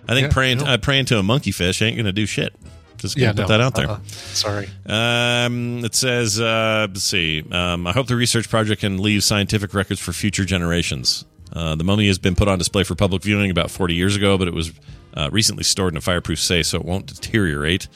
[0.08, 0.66] I think Yeah, praying no.
[0.66, 2.54] uh, praying to a monkey fish ain't going to do shit.
[2.98, 3.90] Just gonna Yeah, put no, that out there.
[3.90, 4.00] uh-uh.
[4.06, 4.70] Sorry.
[4.86, 7.44] Um, it says, uh, let's see.
[7.52, 11.26] Um, I hope the research project can leave scientific records for future generations.
[11.52, 14.38] Uh, the mummy has been put on display for public viewing about 40 years ago,
[14.38, 14.72] but it was
[15.16, 17.88] uh, recently stored in a fireproof safe so it won't deteriorate.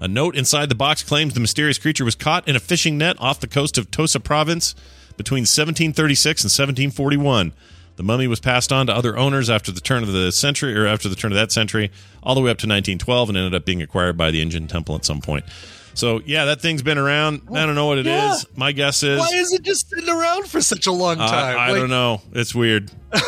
[0.00, 3.16] A note inside the box claims the mysterious creature was caught in a fishing net
[3.20, 4.74] off the coast of Tosa province
[5.16, 7.52] between 1736 and 1741.
[8.00, 10.86] The mummy was passed on to other owners after the turn of the century, or
[10.86, 11.90] after the turn of that century,
[12.22, 14.94] all the way up to 1912, and ended up being acquired by the Indian Temple
[14.94, 15.44] at some point.
[15.92, 17.42] So, yeah, that thing's been around.
[17.54, 18.12] I don't know what it is.
[18.14, 18.36] Yeah.
[18.56, 19.18] My guess is.
[19.20, 21.28] Why is it just sitting around for such a long time?
[21.58, 22.22] I, I Like, don't know.
[22.32, 22.90] It's weird.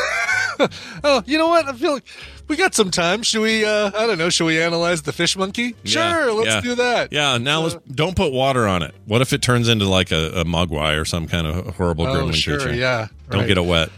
[1.02, 1.66] Oh, you know what?
[1.66, 2.04] I feel like
[2.46, 3.24] we got some time.
[3.24, 3.64] Should we?
[3.64, 4.28] uh I don't know.
[4.30, 5.74] Should we analyze the fish monkey?
[5.82, 6.60] Yeah, Sure, let's yeah.
[6.60, 7.12] do that.
[7.12, 8.94] Yeah, now let's don't put water on it.
[9.06, 12.14] What if it turns into like a, a mogwai or some kind of horrible Oh,
[12.14, 12.58] gremlin sure.
[12.60, 12.74] creature?
[12.76, 13.08] Yeah.
[13.30, 13.48] Don't right.
[13.48, 13.90] get it wet.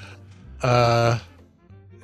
[0.65, 1.19] Uh,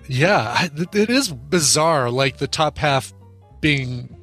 [0.07, 2.11] yeah, it- is bizarre.
[2.11, 3.13] Like the top half
[3.61, 4.17] being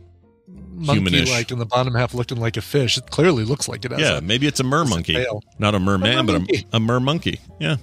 [0.75, 2.97] monkey-like and the bottom half looking like a fish.
[2.97, 3.99] It clearly looks like it has.
[3.99, 5.25] Yeah, a- maybe it's a mer monkey,
[5.59, 7.39] not a merman, but a, a mer monkey.
[7.59, 7.77] Yeah,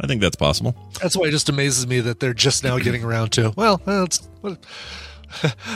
[0.00, 0.74] I think that's possible.
[1.00, 3.52] That's why it just amazes me that they're just now getting around to.
[3.56, 4.28] Well, uh, let's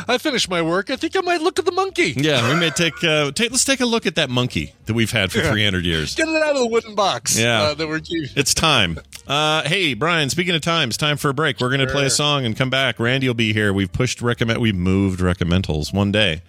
[0.09, 0.90] I finished my work.
[0.90, 2.14] I think I might look at the monkey.
[2.16, 5.11] Yeah, we may take, uh, take let's take a look at that monkey that we've
[5.11, 6.14] had for 300 years.
[6.14, 7.38] Get it out of the wooden box.
[7.38, 7.62] Yeah.
[7.62, 8.30] uh, that we're keeping.
[8.36, 8.98] It's time.
[9.26, 10.30] Uh, hey, Brian.
[10.30, 11.61] Speaking of time, it's time for a break.
[11.61, 12.98] We're going to play a song and come back.
[12.98, 13.72] Randy will be here.
[13.72, 14.61] We've pushed recommend.
[14.61, 16.42] We've moved reccamentals one day,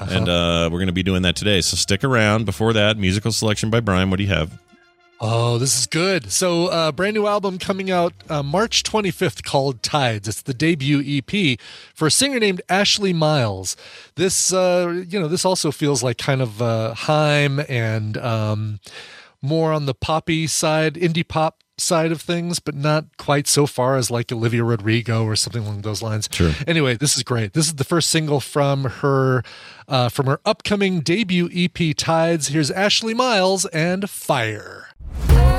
[0.00, 1.60] and uh, we're going to be doing that today.
[1.60, 2.46] So stick around.
[2.46, 4.10] Before that, musical selection by Brian.
[4.10, 4.58] What do you have?
[5.18, 6.30] Oh, this is good.
[6.30, 10.28] So, uh, brand new album coming out uh, March 25th called Tides.
[10.28, 11.58] It's the debut EP
[11.94, 13.76] for a singer named Ashley Miles.
[14.16, 18.80] This, uh, you know, this also feels like kind of uh, Haim and um,
[19.40, 23.96] more on the poppy side, indie pop side of things, but not quite so far
[23.96, 26.28] as like Olivia Rodrigo or something along those lines.
[26.30, 26.52] Sure.
[26.66, 27.54] Anyway, this is great.
[27.54, 29.42] This is the first single from her
[29.88, 32.48] uh, from her upcoming debut EP Tides.
[32.48, 34.88] Here's Ashley Miles and Fire.
[35.24, 35.55] When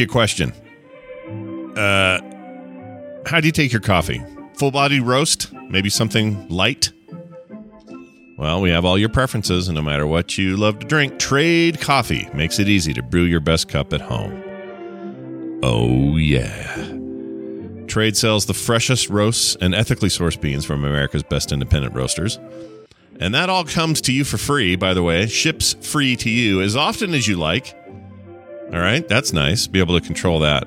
[0.00, 0.52] you a question.
[1.76, 2.20] Uh,
[3.26, 4.20] how do you take your coffee?
[4.60, 6.92] full body roast, maybe something light.
[8.36, 11.80] Well, we have all your preferences, and no matter what you love to drink, Trade
[11.80, 15.58] Coffee makes it easy to brew your best cup at home.
[15.62, 16.74] Oh, yeah.
[17.86, 22.38] Trade sells the freshest roasts and ethically sourced beans from America's best independent roasters.
[23.18, 25.26] And that all comes to you for free, by the way.
[25.26, 27.74] Ships free to you as often as you like.
[28.72, 29.66] All right, that's nice.
[29.66, 30.64] Be able to control that.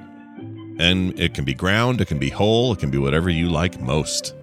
[0.78, 3.80] And it can be ground, it can be whole, it can be whatever you like
[3.80, 4.34] most.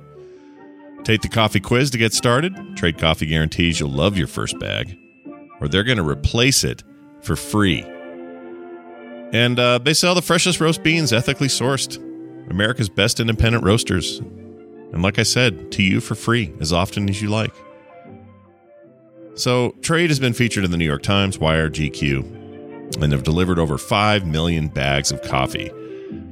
[1.04, 2.76] Take the coffee quiz to get started.
[2.76, 4.96] Trade Coffee guarantees you'll love your first bag,
[5.60, 6.84] or they're going to replace it
[7.20, 7.82] for free.
[9.32, 11.98] And uh, they sell the freshest roast beans, ethically sourced.
[12.50, 14.18] America's best independent roasters.
[14.18, 17.54] And like I said, to you for free as often as you like.
[19.34, 22.39] So, Trade has been featured in the New York Times, Wired, GQ,
[23.00, 25.70] and have delivered over 5 million bags of coffee.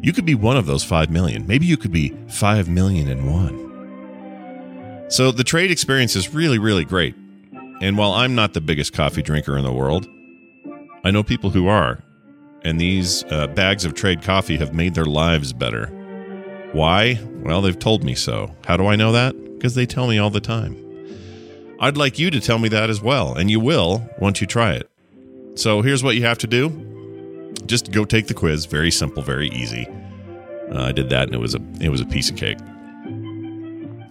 [0.00, 1.46] You could be one of those 5 million.
[1.46, 5.06] Maybe you could be 5 million and one.
[5.10, 7.14] So, the trade experience is really, really great.
[7.80, 10.06] And while I'm not the biggest coffee drinker in the world,
[11.04, 12.02] I know people who are.
[12.62, 15.86] And these uh, bags of trade coffee have made their lives better.
[16.72, 17.20] Why?
[17.42, 18.54] Well, they've told me so.
[18.66, 19.34] How do I know that?
[19.54, 20.76] Because they tell me all the time.
[21.80, 24.72] I'd like you to tell me that as well, and you will once you try
[24.72, 24.90] it.
[25.58, 26.70] So here's what you have to do:
[27.66, 28.66] just go take the quiz.
[28.66, 29.88] Very simple, very easy.
[30.70, 32.58] Uh, I did that, and it was a it was a piece of cake.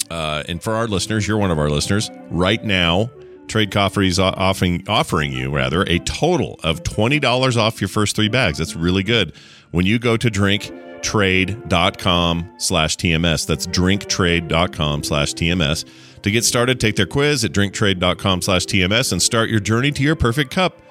[0.09, 3.09] Uh, and for our listeners, you're one of our listeners right now.
[3.47, 8.17] Trade Coffee is offering offering you rather a total of twenty dollars off your first
[8.17, 8.57] three bags.
[8.57, 9.31] That's really good.
[9.71, 15.85] When you go to drinktrade.com slash TMS, that's drinktrade.com slash TMS.
[16.23, 20.03] To get started, take their quiz at drinktrade.com slash TMS and start your journey to
[20.03, 20.81] your perfect cup.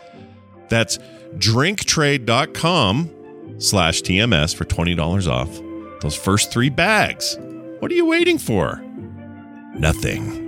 [0.69, 0.99] That's
[1.37, 3.11] drinktrade.com
[3.59, 5.61] slash TMS for $20 off
[6.01, 7.39] those first three bags.
[7.81, 8.83] What are you waiting for?
[9.75, 10.47] Nothing.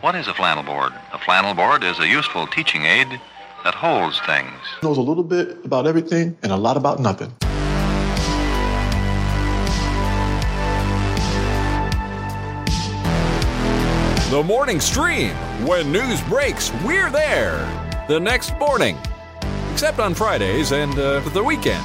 [0.00, 0.92] What is a flannel board?
[1.12, 3.06] A flannel board is a useful teaching aid
[3.64, 4.50] that holds things.
[4.82, 7.32] knows a little bit about everything and a lot about nothing.
[14.32, 15.34] The morning stream.
[15.66, 17.58] When news breaks, we're there.
[18.08, 18.96] The next morning.
[19.70, 21.84] Except on Fridays and uh, the weekend.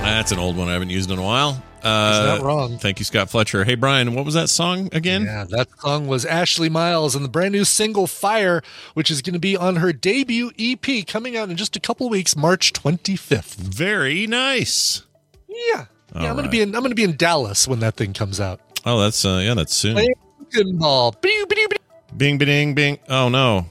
[0.00, 1.62] That's an old one I haven't used in a while.
[1.82, 2.78] Uh, not wrong.
[2.78, 3.64] Thank you, Scott Fletcher.
[3.64, 5.24] Hey, Brian, what was that song again?
[5.24, 8.62] Yeah, that song was Ashley Miles and the brand new single Fire,
[8.94, 12.08] which is going to be on her debut EP coming out in just a couple
[12.08, 13.56] weeks, March 25th.
[13.56, 15.02] Very nice.
[15.46, 15.84] Yeah.
[16.14, 16.44] Yeah, All I'm right.
[16.44, 18.60] to be in I'm to be in Dallas when that thing comes out.
[18.86, 19.94] Oh, that's uh, yeah, that's soon.
[19.94, 21.12] Playing Ball.
[21.20, 21.78] Bing, bing, bing.
[22.16, 22.98] Bing, bing, bing.
[23.08, 23.66] Oh no.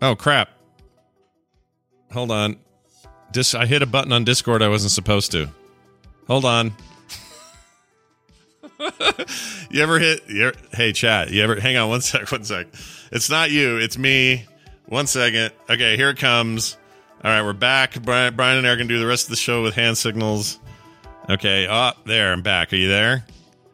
[0.00, 0.48] Oh crap.
[2.12, 2.56] Hold on.
[3.32, 5.48] Dis- I hit a button on Discord I wasn't supposed to.
[6.28, 6.72] Hold on.
[9.70, 10.22] you ever hit?
[10.28, 11.30] You ever, hey, chat.
[11.30, 11.60] You ever?
[11.60, 12.30] Hang on one sec.
[12.30, 12.66] One sec.
[13.12, 13.76] It's not you.
[13.78, 14.46] It's me.
[14.86, 15.52] One second.
[15.68, 16.76] Okay, here it comes.
[17.22, 18.00] All right, we're back.
[18.02, 20.58] Brian, Brian and I are gonna do the rest of the show with hand signals.
[21.28, 21.66] Okay.
[21.68, 22.32] Oh, there.
[22.32, 22.72] I'm back.
[22.72, 23.24] Are you there?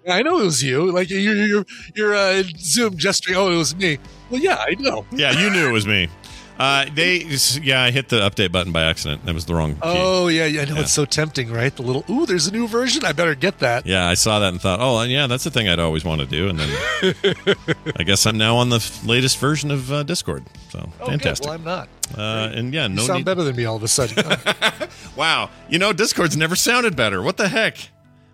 [0.09, 0.91] I know it was you.
[0.91, 3.37] Like you're you're you're uh, Zoom gesturing.
[3.37, 3.99] Oh, it was me.
[4.31, 5.05] Well, yeah, I know.
[5.13, 6.09] Yeah, you knew it was me.
[6.61, 7.25] Uh, they,
[7.63, 9.25] yeah, I hit the update button by accident.
[9.25, 9.81] That was the wrong key.
[9.83, 10.61] Oh yeah, yeah.
[10.61, 10.81] I know Yeah.
[10.83, 11.75] it's so tempting, right?
[11.75, 13.03] The little ooh, there's a new version.
[13.05, 13.87] I better get that.
[13.87, 16.27] Yeah, I saw that and thought, oh, yeah, that's the thing I'd always want to
[16.27, 16.49] do.
[16.51, 17.15] And then
[17.97, 20.45] I guess I'm now on the f- latest version of uh, Discord.
[20.69, 21.09] So Oh, good.
[21.09, 21.47] fantastic.
[21.47, 21.89] Well, I'm not.
[22.19, 24.23] uh, and yeah, You no sound need- better than me all of a sudden.
[25.17, 27.21] Wow, you know, Discord's never sounded better.
[27.23, 27.77] What the heck?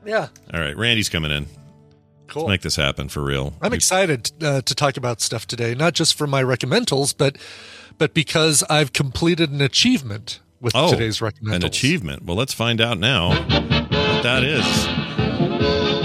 [0.04, 1.46] yeah, All right, Randy's coming in.
[2.28, 2.42] cool.
[2.42, 3.54] Let's make this happen for real.
[3.62, 7.36] I'm excited uh, to talk about stuff today, not just for my reccamentals, but
[7.98, 11.54] but because I've completed an achievement with Oh, today's reccamentals.
[11.56, 12.24] an achievement.
[12.24, 14.86] Well, let's find out now what that is.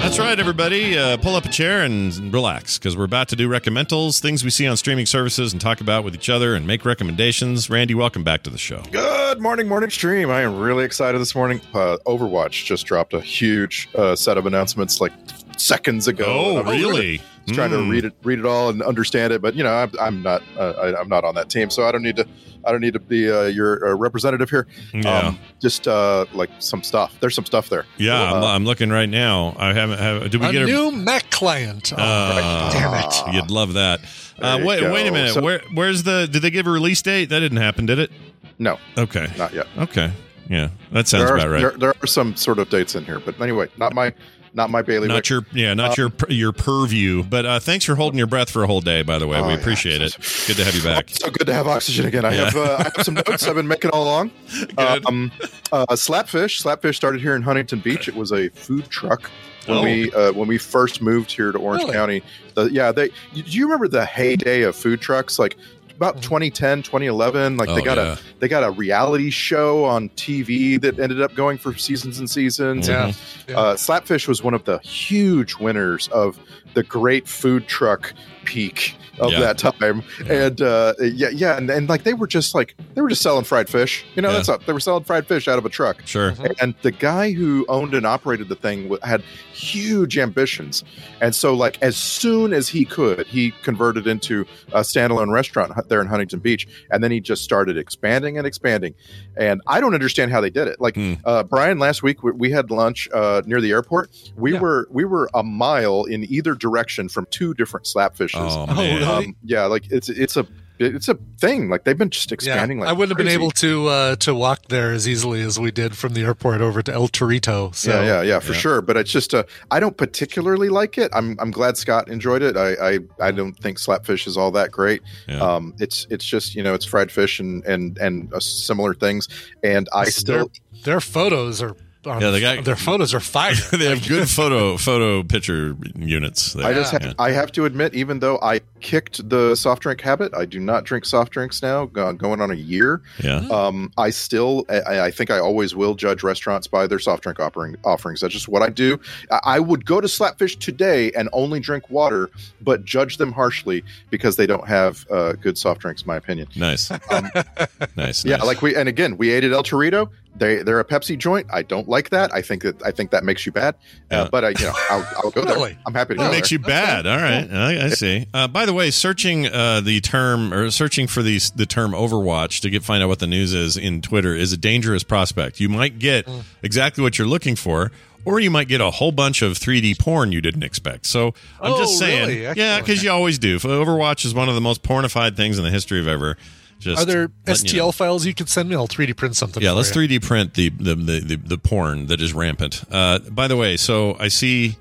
[0.02, 0.98] That's right, everybody.
[0.98, 4.50] Uh, pull up a chair and relax because we're about to do reccamentals, things we
[4.50, 7.70] see on streaming services, and talk about with each other and make recommendations.
[7.70, 8.82] Randy, welcome back to the show.
[8.92, 10.30] Good morning, morning stream.
[10.30, 11.62] I am really excited this morning.
[11.74, 15.14] Uh, Overwatch just dropped a huge uh, set of announcements like
[15.58, 16.26] seconds ago.
[16.28, 17.22] Oh, And I was really?
[17.46, 17.90] Just trying to Mm.
[17.90, 19.42] read it, read it all, and understand it.
[19.42, 21.92] But you know, I'm, I'm not, uh, I, I'm not on that team, so I
[21.92, 22.28] don't need to.
[22.64, 24.68] I don't need to be uh, your uh, representative here.
[24.94, 25.34] Yeah.
[25.60, 27.16] just uh, like some stuff.
[27.20, 27.88] There's some stuff there.
[27.98, 29.56] Yeah, I'm, Uh, I'm looking right now.
[29.58, 29.98] I haven't.
[29.98, 31.92] Have, did we a get a new Mac client.
[31.94, 33.36] Oh, Uh, damn it!
[33.36, 34.02] You'd love that.
[34.40, 35.34] Uh, wait, wait a minute.
[35.34, 36.28] So- Where, where's the?
[36.32, 37.30] Did they give a release date?
[37.30, 38.12] That didn't happen, did it?
[38.60, 39.28] No, Okay.
[39.40, 39.66] not yet.
[39.80, 40.12] Okay.
[40.48, 41.62] Yeah, that sounds are, about right.
[41.62, 44.14] There, there are some sort of dates in here, but anyway, not my
[44.54, 45.10] not my bailiwick.
[45.10, 47.24] Not your yeah, not your your purview.
[47.24, 49.02] But uh, thanks for holding your breath for a whole day.
[49.02, 49.60] By the way, Oh, we yeah.
[49.60, 50.16] appreciate it.
[50.48, 51.10] Good to have you back.
[51.10, 52.26] So good to have oxygen again.
[52.26, 52.46] I Yeah.
[52.46, 54.32] have uh, I have some notes I've been making all along.
[54.78, 55.32] Um,
[55.72, 58.08] uh, Slapfish, Slapfish started here in Huntington Beach.
[58.08, 59.30] It was a food truck
[59.68, 59.84] when Oh.
[59.84, 61.94] we uh, when we first moved here to Orange Really?
[61.94, 62.24] County.
[62.56, 63.10] The, yeah, they.
[63.34, 65.40] Do you remember the heyday of food trucks?
[65.40, 65.56] Like
[66.02, 67.58] about 2010, 2011.
[67.58, 68.14] Like Oh, they got yeah.
[68.14, 72.28] a they got a reality show on TV that ended up going for seasons and
[72.28, 72.88] seasons.
[72.88, 73.14] Yeah.
[73.48, 76.40] And, uh, Slapfish was one of the huge winners of
[76.74, 78.14] the great food truck
[78.46, 79.40] peak of Yeah.
[79.42, 80.02] that time.
[80.28, 83.44] And uh, yeah, yeah, and, and like they were just like they were just selling
[83.44, 84.04] fried fish.
[84.16, 84.38] You know, Yeah.
[84.38, 86.02] that's all, they were selling fried fish out of a truck.
[86.06, 86.34] Sure.
[86.60, 89.22] And the guy who owned and operated the thing had
[89.54, 90.84] huge ambitions,
[91.20, 96.02] and so like as soon as he could, he converted into a standalone restaurant there
[96.02, 98.96] in Huntington Beach, and then he just started expanding and expanding.
[99.38, 100.80] And I don't understand how they did it.
[100.82, 101.14] Like Hmm.
[101.26, 104.10] uh, Brian, last week we, we had lunch uh, near the airport.
[104.36, 104.60] We Yeah.
[104.60, 108.36] were we were a mile in either direction from two different slapfishes.
[108.40, 109.00] Oh, Oh, man.
[109.02, 109.26] really?
[109.26, 110.46] Um, yeah, like it's it's a
[110.80, 111.70] it's a thing.
[111.70, 112.80] Like they've been just Yeah, expanding.
[112.80, 115.70] like I wouldn't have been able to uh, to walk there as easily as we
[115.70, 117.76] did from the airport over to El Torito.
[117.76, 118.58] So yeah, yeah, yeah, for Yeah.
[118.60, 118.82] sure.
[118.82, 121.12] But it's just uh, I don't particularly like it.
[121.14, 122.58] I'm I'm glad Scott enjoyed it.
[122.58, 125.04] I I, I don't think slapfish is all that great.
[125.28, 125.40] Yeah.
[125.42, 129.28] Um, it's it's just you know it's fried fish and and and uh, similar things.
[129.64, 131.76] And I Listen, still their, their photos are.
[132.06, 133.54] On, Yeah, they got- their photos are fire.
[133.72, 136.54] they have good photo photo picture units.
[136.54, 136.66] There.
[136.66, 137.04] I just Yeah.
[137.04, 140.60] have, I have to admit, even though I kicked the soft drink habit, I do
[140.60, 141.86] not drink soft drinks now.
[141.86, 143.46] Going on a year, yeah.
[143.52, 147.40] um, I still, I, I think I always will judge restaurants by their soft drink
[147.40, 148.22] offering, offerings.
[148.22, 149.00] That's just what I do.
[149.30, 152.32] I, I would go to Slapfish today and only drink water,
[152.62, 156.48] but judge them harshly because they don't have uh, good soft drinks, in my opinion.
[156.56, 156.90] Nice.
[156.90, 157.30] Um,
[157.96, 158.26] nice.
[158.26, 158.46] yeah, nice.
[158.48, 160.10] like we, and again, we ate at El Torito.
[160.36, 161.48] They they're a Pepsi joint.
[161.52, 162.34] I don't like that.
[162.34, 163.76] I think that I think that makes you bad.
[164.10, 164.22] Yeah.
[164.22, 165.72] Uh, but I, you know, I'll, I'll go Really?
[165.74, 165.80] there.
[165.86, 166.58] I'm happy to That go makes there.
[166.60, 167.06] you bad.
[167.06, 168.28] All right, I, I see.
[168.34, 172.62] Uh, by the way, searching uh, the term or searching for the the term Overwatch
[172.62, 175.60] to get find out what the news is in Twitter is a dangerous prospect.
[175.60, 176.44] You might get Mm.
[176.64, 177.92] exactly what you're looking for,
[178.24, 181.06] or you might get a whole bunch of 3D porn you didn't expect.
[181.08, 182.58] So I'm Oh, just saying, really?
[182.58, 183.58] yeah, because you always do.
[183.60, 186.38] Overwatch is one of the most pornified things in the history of ever.
[186.82, 187.92] Just Are there STL you know.
[187.92, 188.76] files you could send me?
[188.76, 189.62] I'll 3D print something.
[189.62, 190.02] Yeah, let's you.
[190.02, 192.84] 3D print the the, the the the porn that is rampant.
[192.92, 194.78] Uh, by the way, so I see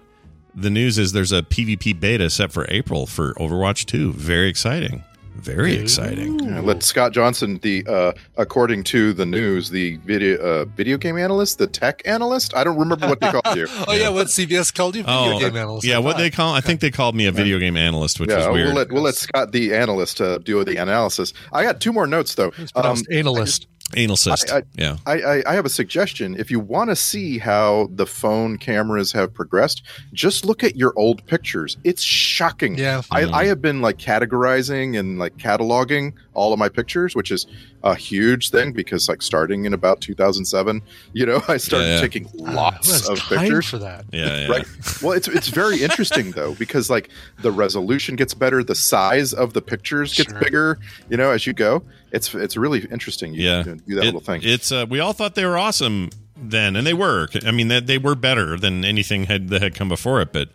[0.54, 4.12] the news is there's a PvP beta set for April for Overwatch 2.
[4.14, 5.04] Very exciting.
[5.40, 6.38] Very exciting.
[6.40, 11.16] Yeah, let Scott Johnson, the uh, according to the news, the video uh, video game
[11.16, 12.54] analyst, the tech analyst.
[12.54, 13.66] I don't remember what they called you.
[13.88, 15.02] Oh yeah, what CBS called you?
[15.02, 15.86] Video Oh, game analyst.
[15.86, 15.98] yeah.
[15.98, 16.54] What they call?
[16.54, 18.66] I think they called me a video game analyst, which yeah, is weird.
[18.68, 21.32] we'll let we'll let Scott, the analyst, uh, do the analysis.
[21.52, 22.52] I got two more notes though.
[22.74, 23.66] Um, analyst.
[23.96, 24.50] Anal cyst.
[24.52, 24.96] I- I- yeah.
[25.06, 26.36] I, I, I have a suggestion.
[26.38, 29.82] If you want to see how the phone cameras have progressed,
[30.12, 31.76] just look at your old pictures.
[31.84, 32.76] It's shocking.
[32.78, 33.02] Yeah.
[33.10, 33.32] I, Mm.
[33.32, 37.46] I have been like categorizing and like cataloging all of my pictures, which is
[37.82, 40.82] a huge thing because like starting in about 2007,
[41.12, 42.00] you know, I started Yeah, yeah.
[42.00, 43.66] taking Ah, lots has of time pictures.
[43.68, 44.04] for that.
[44.12, 44.40] Yeah.
[44.40, 44.48] yeah.
[44.48, 44.66] Right.
[45.02, 47.10] Well, it's it's very interesting though because like
[47.42, 50.40] the resolution gets better, the size of the pictures gets Sure.
[50.40, 50.78] bigger,
[51.08, 51.82] you know, as you go.
[52.12, 53.34] It's it's really interesting.
[53.34, 53.62] You Yeah.
[53.62, 54.40] do that It- little thing.
[54.44, 57.28] It's uh, we all thought they were awesome then, and they were.
[57.46, 60.32] I mean, they, they were better than anything had that had come before it.
[60.32, 60.48] But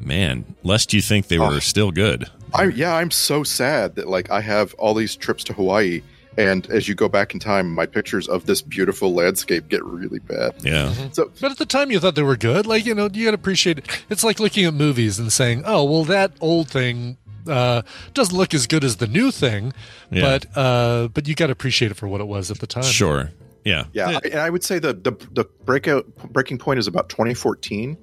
[0.00, 1.58] man, lest you think they were Oh.
[1.58, 2.26] still good.
[2.54, 6.02] I yeah, I'm so sad that like I have all these trips to Hawaii,
[6.38, 10.20] and as you go back in time, my pictures of this beautiful landscape get really
[10.20, 10.54] bad.
[10.62, 10.92] Yeah.
[11.12, 12.66] So But at the time, you thought they were good.
[12.66, 13.86] Like you know, you got to appreciate it.
[14.08, 17.16] It's like looking at movies and saying, "Oh, well, that old thing
[17.48, 17.82] uh,
[18.14, 19.72] doesn't look as good as the new thing,"
[20.10, 20.22] Yeah.
[20.22, 22.84] but uh, but you got to appreciate it for what it was at the time.
[22.84, 23.30] Sure.
[23.64, 23.86] Yeah.
[23.92, 27.96] yeah, I, and I would say the the the breakout breaking point is about 2014.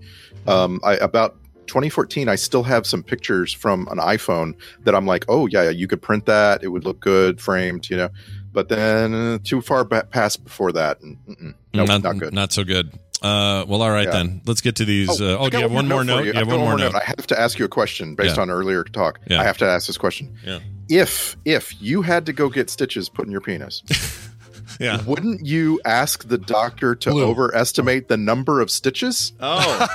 [0.46, 1.38] Um, I about
[1.68, 5.88] 2014, I still have some pictures from an iPhone that I'm like, oh yeah, you
[5.88, 8.10] could print that; it would look good framed, you know.
[8.52, 12.34] But then uh, too far ba- past before that, and mm-mm, nope, not, not, good.
[12.34, 12.92] Not so good.
[13.24, 14.12] Uh, well, all right Yeah.
[14.12, 14.42] then.
[14.46, 15.22] Let's get to these.
[15.22, 16.20] uh, oh, I do you have one more note?
[16.20, 16.26] you.
[16.26, 16.94] You have I've one more note.
[16.94, 18.42] I have to ask you a question based Yeah.
[18.44, 19.20] on earlier talk.
[19.30, 19.40] Yeah.
[19.40, 20.36] I have to ask this question.
[20.46, 20.60] Yeah.
[20.90, 23.82] If if you had to go get stitches put in your penis,
[24.80, 25.02] Yeah.
[25.04, 27.24] wouldn't you ask the doctor to Blue.
[27.26, 29.32] overestimate the number of stitches?
[29.40, 29.88] Oh.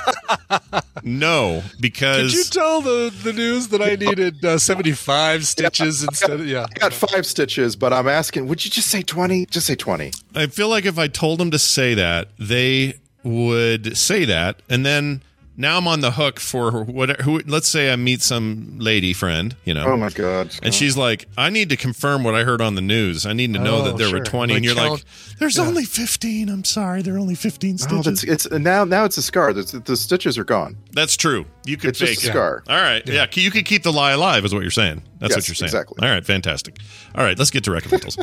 [1.03, 6.31] no, because Could you tell the, the news that I needed uh, 75 stitches instead
[6.31, 6.65] of, yeah.
[6.75, 9.45] I got five stitches, but I'm asking, would you just say 20?
[9.47, 10.11] Just say 20.
[10.35, 14.85] I feel like if I told them to say that, they would say that and
[14.85, 15.21] then
[15.57, 19.53] now I'm on the hook for what who let's say I meet some lady friend,
[19.65, 19.83] you know.
[19.87, 20.55] Oh my god!
[20.63, 23.25] And she's like, I need to confirm what I heard on the news.
[23.25, 24.23] I need to know Oh, that there were sure.
[24.23, 25.03] 20 Like and you're like,
[25.37, 25.65] there's yeah.
[25.65, 26.47] only 15.
[26.47, 27.01] I'm sorry.
[27.01, 28.21] There are only 15 Oh, stitches.
[28.21, 28.85] that's it's now.
[28.85, 29.51] Now it's a scar.
[29.51, 30.77] The, the stitches are gone.
[30.93, 31.45] That's true.
[31.69, 32.63] You could it's fake just a it.
[32.67, 33.01] All right.
[33.05, 33.13] Yeah.
[33.13, 33.27] yeah.
[33.31, 35.03] You could keep the lie alive, is what you're saying.
[35.19, 35.67] That's yes, what you're saying.
[35.67, 35.97] Exactly.
[36.01, 36.25] All right.
[36.25, 36.79] Fantastic.
[37.15, 37.37] All right.
[37.37, 38.17] Let's get to reccamentals.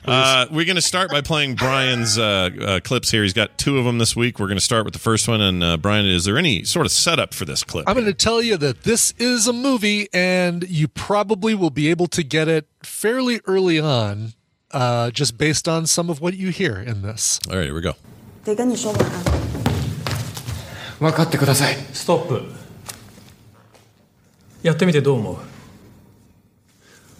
[0.04, 3.22] uh, we're going to start by playing Brian's uh, uh, clips here.
[3.22, 4.38] He's got two of them this week.
[4.38, 5.40] We're going to start with the first one.
[5.40, 7.88] And uh, Brian, is there any sort of setup for this clip?
[7.88, 11.88] I'm going to tell you that this is a movie, and you probably will be
[11.88, 14.34] able to get it fairly early on,
[14.70, 17.40] uh, just based on some of what you hear in this.
[17.50, 17.64] All right.
[17.64, 17.96] Here we go.
[18.44, 19.04] 手がにしょうが
[20.98, 21.74] 分かってください。
[21.92, 22.59] ストップ。
[24.63, 25.37] やってみてどう思う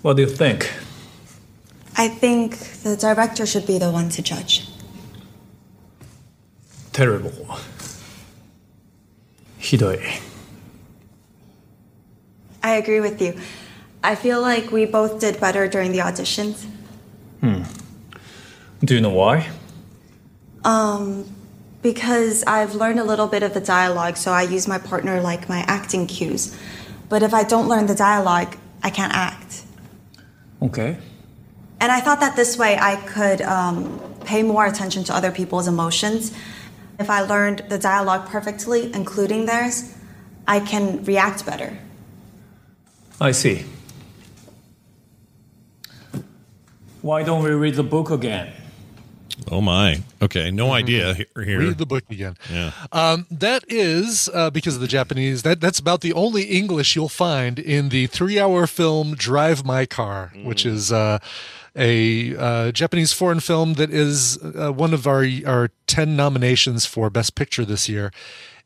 [0.03, 0.65] What do you think?
[1.95, 4.67] I think the director should be the one to judge.
[6.91, 7.31] Terrible
[9.59, 9.99] ひどい
[12.61, 13.35] I agree with you.
[14.01, 16.65] I feel like we both did better during the auditions.
[17.41, 17.63] Hmm.
[18.83, 19.47] Do you know why?
[20.63, 21.25] Um,
[21.81, 25.47] because I've learned a little bit of the dialogue, so I use my partner like
[25.47, 26.55] my acting cues.
[27.10, 29.64] But if I don't learn the dialogue, I can't act.
[30.62, 30.96] Okay.
[31.80, 35.66] And I thought that this way I could um, pay more attention to other people's
[35.66, 36.32] emotions.
[36.98, 39.92] If I learned the dialogue perfectly, including theirs,
[40.46, 41.76] I can react better.
[43.20, 43.64] I see.
[47.02, 48.52] Why don't we read the book again?
[49.50, 50.02] Oh, my.
[50.22, 50.50] Okay.
[50.50, 51.44] No idea here.
[51.44, 51.58] here.
[51.60, 52.36] Read the book again.
[52.50, 52.72] Yeah.
[52.92, 55.42] Um, that is uh, because of the Japanese.
[55.42, 60.32] That that's about the only English you'll find in the three-hour film "Drive My Car,"
[60.42, 61.18] which is uh,
[61.76, 67.10] a uh, Japanese foreign film that is uh, one of our our ten nominations for
[67.10, 68.12] Best Picture this year.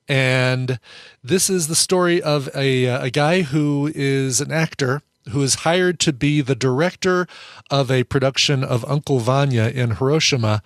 [0.08, 0.78] And
[1.22, 5.56] this is the story of a uh, a guy who is an actor who is
[5.56, 7.26] hired to be the director
[7.70, 10.62] of a production of Uncle Vanya in Hiroshima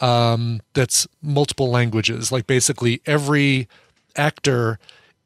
[0.00, 2.30] um, that's multiple languages.
[2.30, 3.68] Like basically every
[4.16, 4.78] actor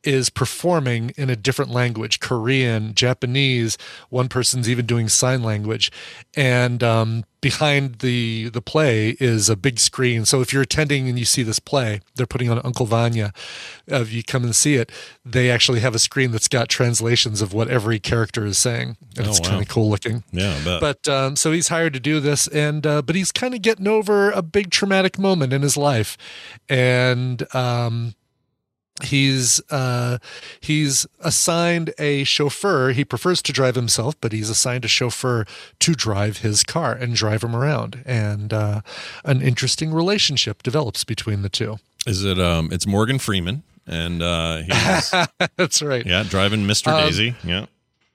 [0.08, 3.76] is performing in a different language Korean, Japanese.
[4.08, 5.92] One person's even doing sign language.
[6.34, 10.24] And um, behind the, the play is a big screen.
[10.24, 13.32] So if you're attending and you see this play, they're putting on Uncle Vanya.
[13.90, 14.90] Uh, if you come and see it,
[15.26, 18.96] they actually have a screen that's got translations of what every character is saying.
[19.18, 19.50] And Oh, it's wow.
[19.50, 20.24] kind of cool looking.
[20.32, 23.60] Yeah, But um, so he's hired to do this, and uh, but he's kind of
[23.60, 26.16] getting over a big traumatic moment in his life,
[26.68, 28.14] and um,
[29.04, 30.18] he's uh,
[30.60, 32.90] he's assigned a chauffeur.
[32.90, 35.44] He prefers to drive himself, but he's assigned a chauffeur
[35.80, 38.80] to drive his car and drive him around, and uh,
[39.24, 41.78] an interesting relationship develops between the two.
[42.06, 43.62] Is it, um, it's Morgan Freeman.
[43.90, 45.14] And uh, he's,
[45.56, 46.04] That's right.
[46.04, 46.92] yeah, driving Mr.
[46.92, 47.34] Um, Daisy.
[47.42, 47.64] Yeah.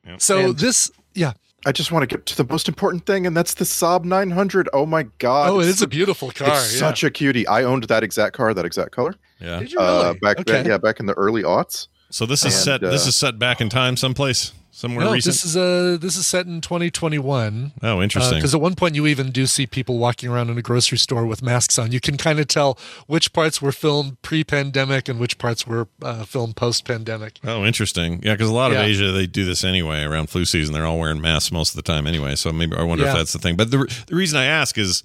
[0.05, 0.17] yeah.
[0.19, 1.34] So And- this, yeah.
[1.65, 4.67] I just want to get to the most important thing, and that's the Saab 900.
[4.73, 5.49] Oh my god!
[5.49, 6.49] Oh, it It's is a beautiful car.
[6.57, 6.79] It's yeah.
[6.79, 7.47] such a cutie.
[7.47, 9.15] I owned that exact car, that exact color.
[9.44, 9.60] Yeah.
[9.60, 10.64] Did you Uh, back Okay.
[10.66, 11.88] yeah, back in the early aughts.
[12.10, 12.82] So this is And, set.
[12.82, 15.34] this uh, is set back in time, someplace, somewhere No, recent.
[15.34, 17.72] this is uh this is set in 2021.
[17.82, 18.38] oh, interesting.
[18.38, 21.26] Because at one point you even do see people walking around in a grocery store
[21.26, 21.91] with masks on.
[21.91, 22.78] You can kind of tell
[23.08, 27.39] which parts were filmed pre-pandemic and which parts were uh, filmed post-pandemic.
[27.44, 28.22] oh, interesting.
[28.24, 28.84] Yeah, because a lot of Yeah.
[28.86, 30.74] Asia they do this anyway around flu season.
[30.74, 32.36] They're all wearing masks most of the time anyway.
[32.36, 33.56] So maybe I wonder if that's the thing.
[33.56, 35.04] But the the reason I ask is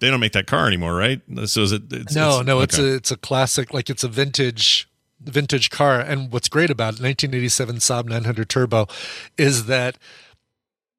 [0.00, 1.20] they don't make that car anymore, right?
[1.46, 1.92] So is it?
[1.92, 4.88] It's, no, it's, no, it's a it's a classic, like it's a vintage
[5.20, 6.00] vintage car.
[6.00, 8.86] And what's great about it, 1987 Saab 900 Turbo,
[9.38, 9.98] is that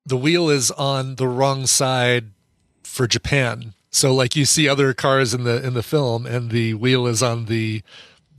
[0.06, 2.32] the wheel is on the wrong side
[2.84, 3.74] for Japan.
[3.90, 7.22] So like you see other cars in the in the film, and the wheel is
[7.22, 7.84] on the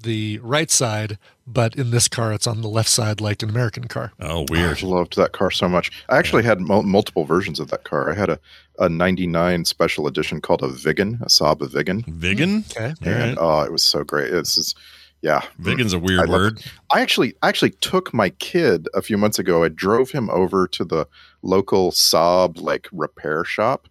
[0.03, 3.85] the right side, but in this car it's on the left side, like an American
[3.89, 4.13] car.
[4.21, 4.83] oh I weird.
[4.83, 5.91] loved that car so much.
[6.09, 8.11] I actually had mul- multiple versions of that car.
[8.11, 8.39] I had a,
[8.79, 12.05] a 99 special edition called a Viggen, a Saab Viggen.
[12.07, 12.63] Vegan.
[12.63, 12.71] Hmm.
[12.71, 12.85] Okay.
[12.87, 13.29] All right.
[13.31, 14.33] And oh, it was so great.
[14.33, 14.77] It's just,
[15.21, 15.41] yeah.
[15.61, 16.59] Vegan's a weird love word.
[16.61, 16.73] it.
[16.93, 19.65] I actually I actually took my kid a few months ago.
[19.65, 21.09] I drove him over to the
[21.43, 23.89] local Saab like repair shop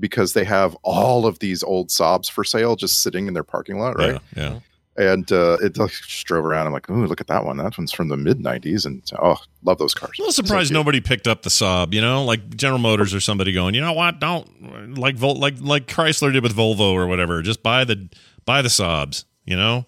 [0.00, 3.78] because they have all of these old Saabs for sale just sitting in their parking
[3.78, 4.18] lot, right?
[4.34, 4.42] Yeah.
[4.52, 4.58] yeah.
[4.96, 6.66] And uh, it like, just drove around.
[6.66, 7.56] I'm like, ooh, look at that one.
[7.56, 10.12] That one's from the mid '90s, and oh, love those cars.
[10.18, 10.74] I'm a little So surprised cute.
[10.78, 11.94] nobody picked up the Saab.
[11.94, 14.20] You know, like General Motors or somebody going, you know what?
[14.20, 17.40] Don't like Vol- like like Chrysler did with Volvo or whatever.
[17.40, 18.10] Just buy the
[18.44, 19.24] buy the Saabs.
[19.46, 19.86] You know.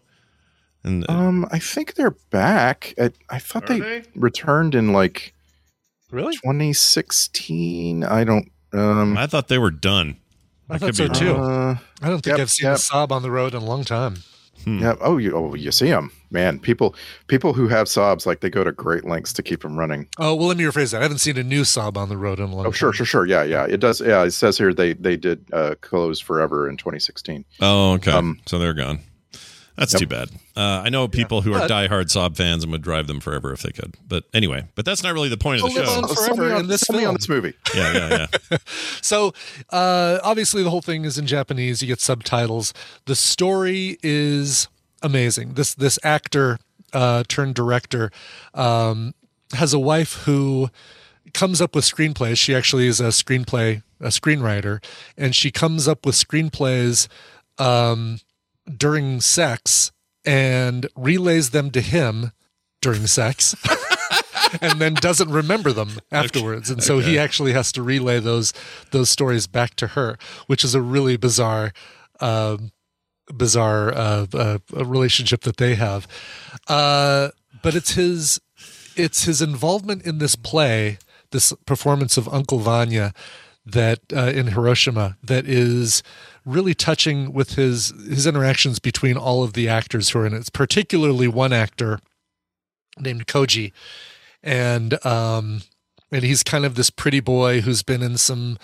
[0.84, 2.92] And Um, I think they're back.
[2.98, 5.34] I, I thought they, returned in like
[6.10, 6.34] Really?
[6.36, 8.04] 2016.
[8.04, 8.50] I don't.
[8.72, 10.16] Um, I thought they were done.
[10.68, 11.36] I I thought could so be too.
[11.36, 12.76] uh, I don't think Yep, I've seen yep.
[12.76, 14.16] a Saab on the road in a long time.
[14.64, 14.78] Hmm.
[14.78, 14.94] Yeah.
[15.00, 16.58] Oh, you oh you see them, man.
[16.58, 16.94] People
[17.26, 20.06] people who have Saabs like they go to great lengths to keep them running.
[20.18, 21.00] Oh well, let me rephrase that.
[21.00, 22.96] I haven't seen a new Saab on the road in a long Oh, sure, time.
[22.96, 23.26] sure, sure.
[23.26, 23.66] Yeah, yeah.
[23.66, 24.00] It does.
[24.00, 27.44] Yeah, it says here they they did uh, close forever in 2016.
[27.60, 28.12] Oh, okay.
[28.12, 29.00] Um, so they're gone.
[29.76, 30.00] That's Yep.
[30.00, 30.28] too bad.
[30.56, 33.52] Uh, I know people who are But- diehard Saab fans and would drive them forever
[33.52, 33.94] if they could.
[34.06, 35.90] But anyway, but that's not really the point of the show.
[35.90, 37.54] on sell me forever on- in this sell on this movie.
[37.74, 38.58] Yeah, yeah, yeah.
[39.02, 39.34] So,
[39.70, 41.82] uh, obviously, the whole thing is in Japanese.
[41.82, 42.72] You get subtitles.
[43.06, 44.68] The story is
[45.02, 45.54] amazing.
[45.54, 46.58] This this actor
[46.92, 48.12] uh, turned director
[48.54, 49.14] um,
[49.54, 50.70] has a wife who
[51.32, 52.38] comes up with screenplays.
[52.38, 54.82] She actually is a screenplay a screenwriter,
[55.18, 57.08] and she comes up with screenplays
[57.58, 58.20] um,
[58.64, 59.92] during sex
[60.24, 62.32] and relays them to him
[62.80, 63.54] during sex.
[64.60, 66.70] and then doesn't remember them afterwards.
[66.70, 68.52] And so he actually has to relay those
[68.90, 70.16] those stories back to her
[70.46, 71.72] which is a really bizarre
[72.20, 72.72] um
[73.32, 76.06] bizarre uh, uh, uh, relationship that they have.
[76.68, 77.30] Uh
[77.62, 78.40] but it's his
[78.96, 80.98] it's his involvement in this play
[81.30, 83.12] this performance of uncle vanya
[83.66, 86.02] that uh, in hiroshima that is
[86.44, 90.52] really touching with his his interactions between all of the actors who are in it
[90.52, 91.98] particularly one actor
[92.98, 93.72] named koji.
[94.42, 95.62] And um
[96.12, 98.58] and he's kind of this pretty boy who's been in some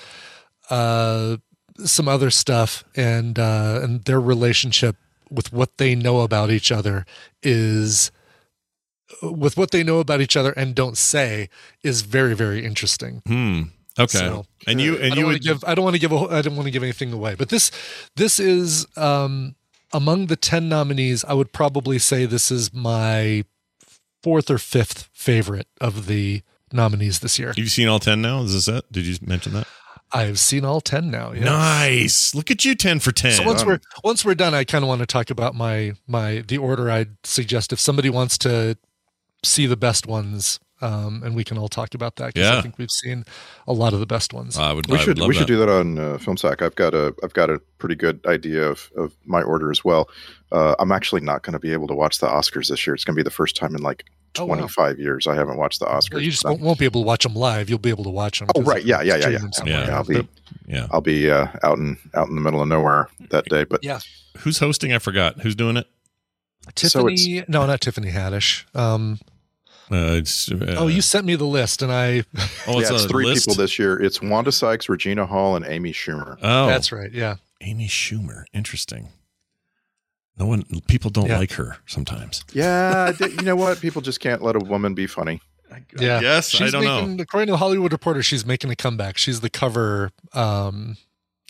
[0.69, 1.39] uh
[1.85, 2.85] some other stuff.
[2.95, 4.97] And uh and their relationship
[5.31, 7.07] with what they know about each other
[7.43, 8.11] is
[9.23, 11.49] with what they know about each other and don't say
[11.83, 13.23] is very very interesting.
[13.27, 13.63] Hmm.
[13.99, 14.19] Okay.
[14.19, 16.57] So, and you and you would give I don't want to give a, I don't
[16.57, 17.71] want to give anything away but this
[18.17, 19.57] this is um
[19.93, 23.45] among the 10 nominees I would probably say this is my
[24.23, 26.43] fourth or fifth favorite of the
[26.73, 27.53] nominees this year.
[27.57, 28.43] you've seen all ten now.
[28.43, 28.91] Is this it?
[28.93, 29.67] Did you mention that?
[30.13, 31.33] I've seen all 10 now.
[31.33, 31.45] Yes.
[31.45, 32.35] Nice.
[32.35, 33.33] Look at you, ten for ten.
[33.33, 36.43] So once we're once we're done, I kind of want to talk about my my
[36.47, 38.77] the order I'd suggest if somebody wants to
[39.45, 42.59] see the best ones, um, and we can all talk about that because Yeah.
[42.59, 43.25] I think we've seen
[43.67, 44.57] a lot of the best ones.
[44.59, 44.87] I would.
[44.89, 46.63] We I should would love we should do that on uh, FilmSack.
[46.63, 50.09] I've got a I've got a pretty good idea of, of my order as well.
[50.53, 52.95] Uh, I'm actually not going to be able to watch the Oscars this year.
[52.95, 54.05] It's going to be the first time in like
[54.39, 54.55] Oh, wow.
[54.55, 56.13] 25 years I haven't watched the Oscars.
[56.13, 57.69] Well, you just won't, won't be able to watch them live.
[57.69, 58.47] You'll be able to watch them.
[58.55, 59.41] oh right, yeah, yeah, yeah, yeah.
[59.67, 59.97] Yeah.
[59.97, 60.29] I'll be
[60.69, 60.87] Yeah.
[60.93, 63.65] I'll be uh, out in out in the middle of nowhere that day.
[63.65, 63.99] But Yeah.
[64.39, 64.93] Who's hosting?
[64.93, 65.41] I forgot.
[65.41, 65.89] Who's doing it?
[66.77, 68.65] So Tiffany, no, not Tiffany Haddish.
[68.77, 69.19] Um,
[69.91, 72.23] Uh, it's, uh, oh, you sent me the list, and I.
[72.67, 73.49] Oh, it's yeah, it's a three list?
[73.49, 74.01] people this year.
[74.01, 76.37] It's Wanda Sykes, Regina Hall, and Amy Schumer.
[76.43, 77.11] Oh, That's right.
[77.13, 77.37] Yeah.
[77.63, 78.45] Amy Schumer.
[78.53, 79.09] Interesting.
[80.39, 80.65] No one.
[80.89, 81.39] People don't Yeah.
[81.39, 82.45] like her sometimes.
[82.53, 83.81] Yeah, you know what?
[83.81, 85.41] People just can't let a woman be funny.
[85.99, 86.21] Yeah.
[86.21, 86.55] guess.
[86.55, 87.01] I She's don't know.
[87.03, 89.17] making, According to the Hollywood Reporter, she's making a comeback.
[89.19, 90.11] She's the cover.
[90.33, 90.97] Um,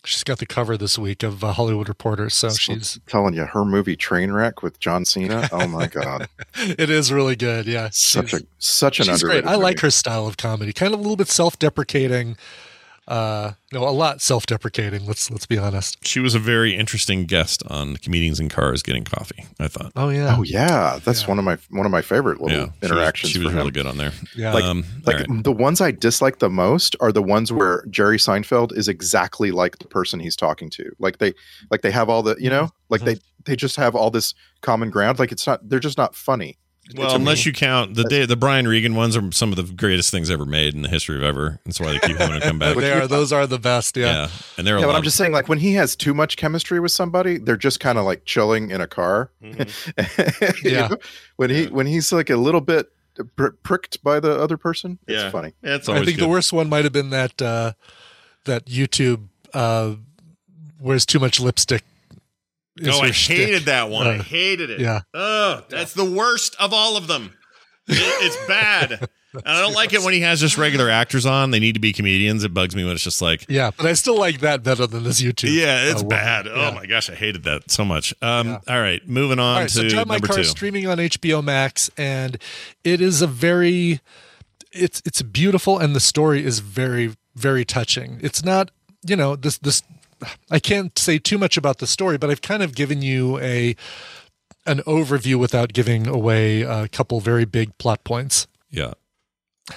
[0.05, 2.31] she's got the cover this week of uh, Hollywood Reporter.
[2.31, 2.97] So she's.
[2.97, 5.49] I'm telling you, her movie Trainwreck with John Cena.
[5.53, 7.67] Oh my god, It is really good.
[7.67, 7.89] Yeah.
[7.93, 9.39] such a such an she's great.
[9.39, 9.49] underrated.
[9.61, 10.73] I like her style of comedy.
[10.73, 12.37] Kind of a little bit self-deprecating.
[13.11, 15.05] Uh, no, a lot self-deprecating.
[15.05, 15.99] Let's let's be honest.
[16.07, 19.45] She was a very interesting guest on comedians in cars getting coffee.
[19.59, 19.91] I thought.
[19.97, 20.37] Oh yeah.
[20.39, 21.29] Oh yeah, that's Yeah.
[21.29, 23.33] one of my one of my favorite little Yeah, she was- interactions.
[23.33, 24.13] She was, really good on there.
[24.37, 24.55] Yeah.
[24.55, 25.43] Like, Um, like all right.
[25.45, 29.79] the ones I dislike the most are the ones where Jerry Seinfeld is exactly like
[29.81, 30.93] the person he's talking to.
[31.01, 31.35] Like they,
[31.71, 34.89] like they have all the, you know, like they they just have all this common
[34.91, 35.19] ground.
[35.19, 36.59] Like it's not, they're just not funny.
[36.97, 39.57] Well, It's a- unless you count the day, the Brian Regan ones are some of
[39.57, 41.61] the greatest things ever made in the history of ever.
[41.65, 42.77] That's why they keep having to come back.
[42.77, 43.07] they are.
[43.07, 43.97] Those are the best.
[43.97, 44.07] Yeah.
[44.07, 46.81] yeah, and they're yeah, but I'm just saying, like when he has too much chemistry
[46.81, 49.31] with somebody, they're just kind of like chilling in a car.
[49.43, 50.65] Mm-hmm.
[50.69, 50.89] Yeah.
[50.89, 50.97] know?
[51.37, 52.91] when he when he's like a little bit
[53.37, 55.53] pr- pricked by the other person, it's yeah, funny.
[55.63, 56.25] Yeah, it's I think good.
[56.25, 57.73] the worst one might have been that uh,
[58.45, 59.95] that YouTube uh,
[60.81, 61.83] wears too much lipstick.
[62.87, 63.37] Oh, I shtick.
[63.37, 64.07] hated that one.
[64.07, 64.81] I Uh, hated it.
[64.81, 65.01] yeah.
[65.15, 67.33] Oh, that's the worst of all of them.
[67.89, 69.09] It- it's bad.
[69.33, 71.53] And I don't like it when he has just regular actors on.
[71.53, 72.43] They need to be comedians.
[72.43, 75.05] It bugs me when it's just like, Yeah, but I still like that better than
[75.05, 75.55] this YouTube.
[75.55, 76.49] yeah, it's uh, bad.
[76.49, 78.13] Oh my gosh, I hated that so much.
[78.23, 78.59] Um, Yeah.
[78.67, 80.41] All right, moving on All right, to so Drive My Car two.
[80.43, 82.39] is streaming on HBO Max, and
[82.83, 84.01] it is a very,
[84.73, 88.19] it's it's beautiful, and the story is very very touching.
[88.23, 88.73] It's not,
[89.07, 89.83] you know, this this.
[90.51, 93.77] I can't say too much about the story, but I've kind of given you a
[94.67, 98.47] an overview without giving away a couple very big plot points.
[98.71, 98.93] yeah.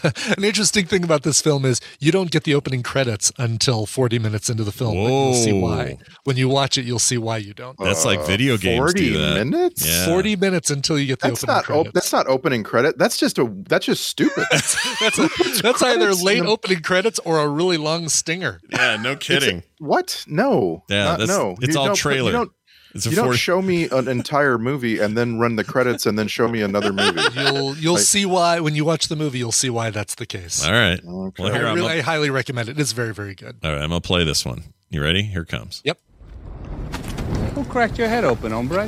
[0.37, 4.19] An interesting thing about this film is you don't get the opening credits until 40
[4.19, 4.95] minutes into the film.
[4.95, 5.97] but You'll see why.
[6.23, 7.77] When you watch it, you'll see why you don't.
[7.79, 9.45] That's like video games Uh, Forty do that.
[9.45, 9.85] minutes.
[9.87, 10.05] Yeah.
[10.07, 11.93] 40 minutes until you get the That's opening not op- credits.
[11.93, 12.97] that's not opening credit.
[12.97, 14.45] That's just a that's just stupid.
[14.51, 18.59] that's that's either late opening credits or a really long stinger.
[18.71, 19.63] Yeah, no It's a- kidding.
[19.79, 20.23] what?
[20.27, 20.83] No.
[20.89, 21.55] Yeah, Not- no.
[21.61, 22.45] it's You all don't put- trailer.
[22.93, 25.63] You don't, It's you don't 40 show me an entire movie and then run the
[25.63, 27.21] credits and then show me another movie.
[27.35, 29.39] You'll you'll I- see why when you watch the movie.
[29.39, 30.63] You'll see why that's the case.
[30.65, 30.99] All right.
[31.03, 31.43] Okay.
[31.43, 32.79] Well, I, here I'm really, I gonna- highly recommend it.
[32.79, 33.57] It's very very good.
[33.63, 34.63] all right, I'm gonna play this one.
[34.89, 35.23] You ready?
[35.23, 35.81] Here comes.
[35.85, 35.97] Yep.
[37.55, 38.87] Who cracked your head open, hombre?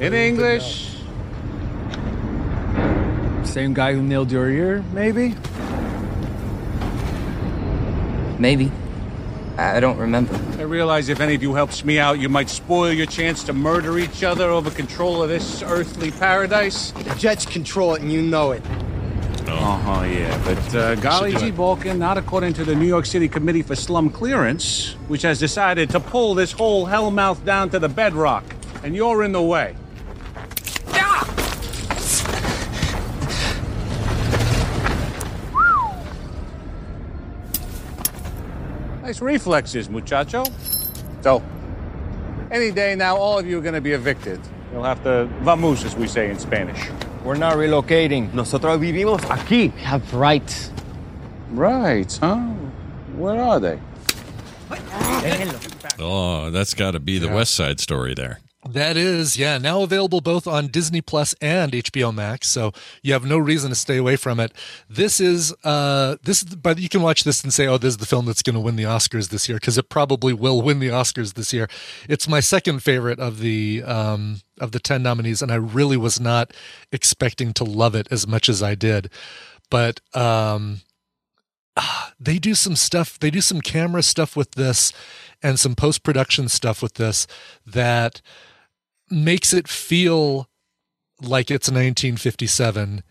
[0.00, 0.90] In English.
[3.44, 5.34] Same guy who nailed your ear, maybe?
[8.38, 8.70] Maybe.
[9.56, 10.34] I don't remember.
[10.58, 13.52] I realize if any of you helps me out, you might spoil your chance to
[13.52, 16.90] murder each other over control of this earthly paradise.
[16.90, 18.62] The Jets control it, and you know it.
[19.46, 20.42] Uh huh, yeah.
[20.44, 21.52] But uh, golly gee.
[21.52, 25.88] Balkan, not according to the New York City Committee for Slum Clearance, which has decided
[25.90, 28.44] to pull this whole hellmouth down to the bedrock.
[28.82, 29.76] And you're in the way.
[39.04, 40.44] Nice reflexes, muchacho.
[41.20, 41.42] So,
[42.50, 44.40] any day now, all of you are going to be evicted.
[44.72, 46.88] You'll have to vamos, as we say in Spanish.
[47.22, 48.32] We're not relocating.
[48.32, 49.74] Nosotros vivimos aquí.
[49.74, 50.70] We have rights.
[51.50, 52.36] Right, huh?
[53.18, 53.78] Where are they?
[55.98, 57.34] Oh, that's got to be the Yeah.
[57.34, 58.38] West Side Story there.
[58.66, 62.72] That is, yeah, now available both on Disney Plus and HBO Max, so
[63.02, 64.52] you have no reason to stay away from it.
[64.88, 67.96] This is, uh, this, is- but you can watch this and say, "Oh, this is
[67.98, 70.78] the film that's going to win the Oscars this year," because it probably will win
[70.78, 71.68] the Oscars this year.
[72.08, 76.18] It's my second favorite of the um, of the ten nominees, and I really was
[76.18, 76.54] not
[76.90, 79.10] expecting to love it as much as I did,
[79.68, 80.80] but um,
[82.18, 83.18] they do some stuff.
[83.18, 84.90] They do some camera stuff with this,
[85.42, 87.26] and some post production stuff with this
[87.66, 88.22] that
[89.10, 90.48] makes it feel
[91.20, 93.02] like it's 1957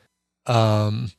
[0.45, 1.11] um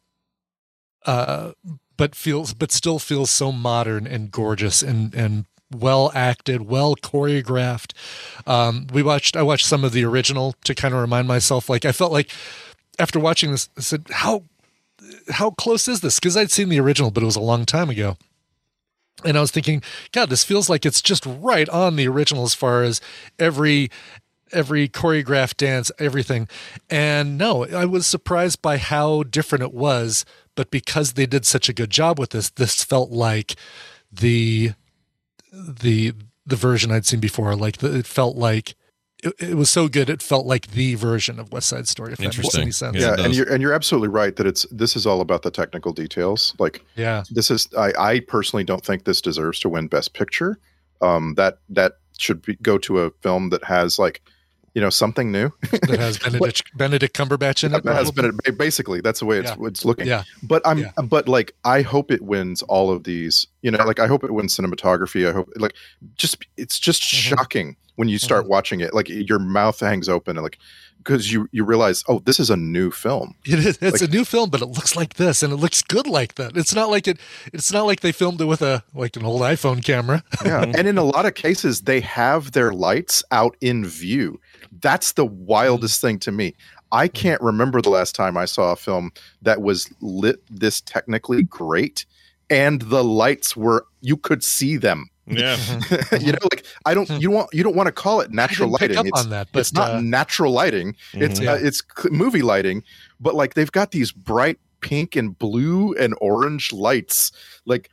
[1.06, 1.52] uh
[1.96, 7.92] but feels but still feels so modern and gorgeous and and well acted well choreographed.
[8.46, 11.84] Um we watched i watched some of the original to kind of remind myself like
[11.84, 12.30] i felt like
[12.98, 14.44] after watching this i said how
[15.30, 16.18] how close is this?
[16.18, 18.16] Because i'd seen the original but it was a long time ago.
[19.24, 19.80] And I was thinking,
[20.12, 23.00] God, this feels like it's just right on the original as far as
[23.38, 23.88] every
[24.52, 26.48] every choreographed dance, everything.
[26.90, 30.24] And no, I was surprised by how different it was.
[30.56, 33.56] But because they did such a good job with this, this felt like
[34.12, 34.72] the
[35.52, 36.12] the
[36.46, 37.56] the version I'd seen before.
[37.56, 38.74] Like the, it felt like
[39.22, 40.08] it, it was so good.
[40.10, 42.12] It felt like the version of West Side Story.
[42.12, 42.96] If that makes any sense.
[42.96, 45.92] Yeah, and you're and you're absolutely right that it's this is all about the technical
[45.92, 46.54] details.
[46.58, 47.24] Like, Yeah.
[47.30, 50.58] this is I, I personally don't think this deserves to win Best Picture.
[51.00, 54.22] Um, that that should be, go to a film that has like,
[54.74, 55.50] you know, something new.
[55.70, 57.84] that has Benedict Benedict Cumberbatch in it.
[57.84, 59.66] that has been basically that's the way it's Yeah.
[59.68, 60.06] it's looking.
[60.06, 60.24] Yeah.
[60.42, 63.46] But I'm but like I hope it wins all of these.
[63.62, 65.28] You know, like I hope it wins cinematography.
[65.28, 65.74] I hope like
[66.16, 67.36] just it's just Mm-hmm.
[67.36, 68.92] shocking when you start watching it.
[68.94, 70.58] Like your mouth hangs open and like
[70.98, 73.34] because you you realize oh this is a new film.
[73.46, 73.78] It is.
[73.82, 76.34] It's Like- a new film, but it looks like this, and it looks good like
[76.36, 76.56] that.
[76.56, 77.18] It's not like it.
[77.52, 80.24] It's not like they filmed it with a like an old iPhone camera.
[80.44, 84.40] yeah and in a lot of cases they have their lights out in view
[84.80, 86.54] that's the wildest thing to me.
[86.92, 89.10] I can't remember the last time i saw a film
[89.42, 92.06] that was lit this technically great
[92.50, 95.08] and the lights were you could see them.
[95.26, 95.56] Yeah.
[96.20, 99.06] you know like i don't you want you don't want to call it natural lighting.
[99.06, 100.94] it's, that, it's not uh, natural lighting.
[101.14, 101.48] It's Mhm.
[101.48, 102.82] uh, it's movie lighting
[103.18, 107.32] but like they've got these bright pink and blue and orange lights.
[107.64, 107.88] Like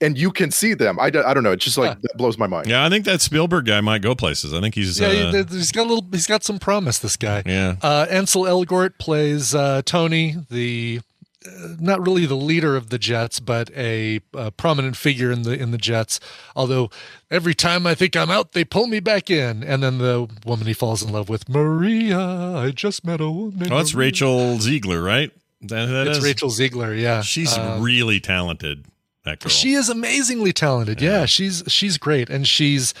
[0.00, 2.38] and you can see them i, don't- I don't know it just like that blows
[2.38, 4.52] my mind Yeah, I think that Spielberg guy might go places.
[4.54, 4.98] I think he's.
[5.00, 6.06] yeah, uh, he, he's got a little.
[6.12, 6.98] He's got some promise.
[6.98, 7.42] This guy.
[7.46, 7.76] Yeah.
[7.82, 11.00] Uh, Ansel Elgort plays uh, Tony, the
[11.46, 11.50] uh,
[11.80, 15.70] not really the leader of the Jets, but a, uh prominent figure in the in
[15.70, 16.20] the Jets.
[16.54, 16.90] Although
[17.30, 20.66] every time I think I'm out, they pull me back in, and then the woman
[20.66, 22.18] he falls in love with, Maria.
[22.18, 23.72] I just met a woman.
[23.72, 24.06] oh, it's Maria.
[24.06, 25.30] Rachel Zegler, right?
[25.62, 27.00] That, that It's is- Rachel Zegler.
[27.00, 28.84] Yeah, She's Um, really talented.
[29.28, 29.50] That girl.
[29.50, 31.02] She is amazingly talented.
[31.02, 32.94] Yeah, she's she's great, and she's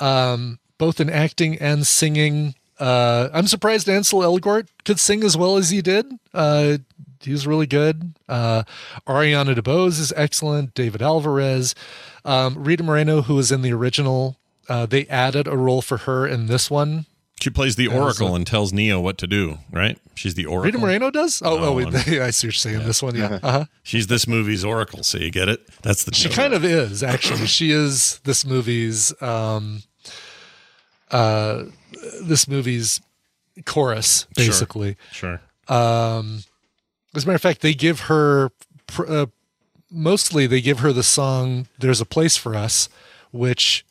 [0.00, 2.54] um, both in acting and singing.
[2.78, 6.06] Uh, I'm surprised Ansel Elgort could sing as well as he did.
[6.32, 6.78] Uh,
[7.20, 8.14] he was really good.
[8.26, 8.62] Uh,
[9.06, 10.72] Ariana DeBose is excellent.
[10.74, 11.74] David Alvarez,
[12.24, 14.36] um, Rita Moreno, who was in the original,
[14.70, 17.04] uh, they added a role for her in this one.
[17.40, 19.58] She plays the Oracle and tells Neo what to do.
[19.70, 19.98] Right?
[20.14, 20.64] She's the Oracle.
[20.64, 21.42] Rita Moreno does.
[21.44, 22.78] Oh, No, oh, wait, I'm- see what you're saying.
[22.80, 23.38] This one, yeah.
[23.42, 23.64] Uh-huh.
[23.82, 25.02] She's this movie's Oracle.
[25.02, 25.60] So you get it?
[25.82, 26.14] That's the.
[26.14, 26.32] She joke.
[26.36, 27.46] kind of is actually.
[27.46, 29.82] she is this movie's um
[31.10, 31.64] uh
[32.22, 33.00] this movie's
[33.64, 34.46] chorus Sure.
[34.46, 34.96] basically.
[35.12, 35.40] Sure.
[35.68, 36.42] Um
[37.14, 38.50] as a matter of fact, they give her
[38.86, 39.26] pr- uh,
[39.90, 42.88] mostly they give her the song "There's a Place for Us,"
[43.30, 43.84] which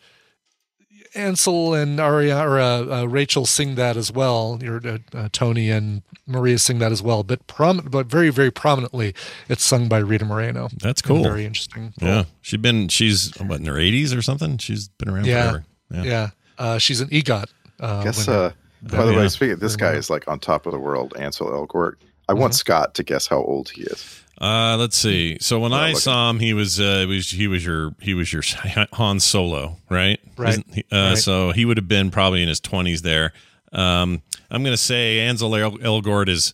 [1.16, 4.60] Ansel and Aria or uh, uh, Rachel sing that as well.
[4.62, 8.52] Your uh, uh, Tony and Maria sing that as well, but prom- but very very
[8.52, 9.14] prominently,
[9.50, 10.70] it's sung by Rita Moreno.
[10.78, 11.24] That's cool.
[11.24, 11.94] Very interesting.
[12.02, 14.58] Yeah, she's been she's what in her eighties or something.
[14.58, 15.66] She's been around Yeah, forever.
[16.08, 16.30] yeah.
[16.58, 17.46] Uh, she's an EGOT.
[17.80, 18.26] Uh, guess.
[18.28, 18.40] winner.
[18.40, 18.52] Uh,
[18.84, 19.18] by the Yeah.
[19.20, 21.14] way, speaking, this guy is like on top of the world.
[21.18, 21.96] Ansel Elgort.
[22.28, 22.58] I want Mm-hmm.
[22.58, 24.22] Scott to guess how old he is.
[24.42, 25.38] Uh, let's see.
[25.40, 28.34] So when I saw him, he was uh, he was he was your he was
[28.34, 28.42] your
[28.94, 30.20] Han Solo, right?
[30.38, 30.50] Right.
[30.50, 31.18] Isn't he- Uh, Right.
[31.18, 33.34] So he would have been probably in his twenties there.
[33.74, 36.54] Um, I'm going to say Ansel El- Elgort is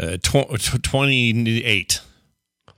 [0.00, 2.00] uh, tw- 28.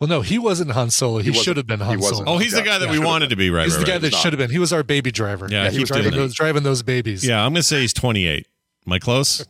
[0.01, 1.19] Well, no, he wasn't Han Solo.
[1.19, 2.03] He, wasn't- should have been he Han.
[2.03, 2.24] Solo.
[2.27, 3.65] Oh, he's the guy that we wanted to be, right?
[3.65, 4.03] He's right, the guy right.
[4.03, 4.51] that should have been.
[4.51, 5.47] He was our baby driver.
[5.49, 7.24] Yeah, he he was driving those driving those babies.
[7.24, 8.47] Yeah, I'm going to say he's 28.
[8.85, 9.47] Am I close?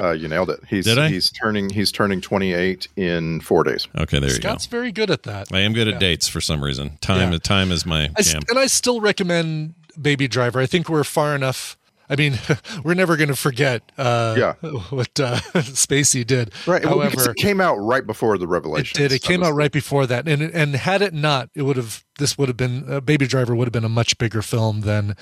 [0.00, 0.58] Uh, you nailed it.
[0.68, 1.08] He's Did I?
[1.08, 3.86] he's turning he's turning 28 in four days.
[3.96, 4.48] Okay, there Scott's you go.
[4.48, 5.48] Scott's very good at that.
[5.52, 5.98] I am good at Yeah.
[6.00, 6.98] dates for some reason.
[7.00, 7.38] Time Yeah.
[7.38, 8.42] time is my I s- jam.
[8.48, 10.60] and I still recommend Baby Driver.
[10.60, 11.76] I think we're far enough.
[12.10, 12.38] I mean,
[12.84, 14.54] we're never going to forget uh, Yeah.
[14.90, 16.52] what uh, Spacey did.
[16.66, 16.84] Right.
[16.84, 18.96] well, However, it came out right before the revelation.
[19.00, 19.12] it did.
[19.12, 22.04] It came out right before that, and and had it not, it would have.
[22.18, 25.16] This would have been uh, Baby Driver would have been a much bigger film than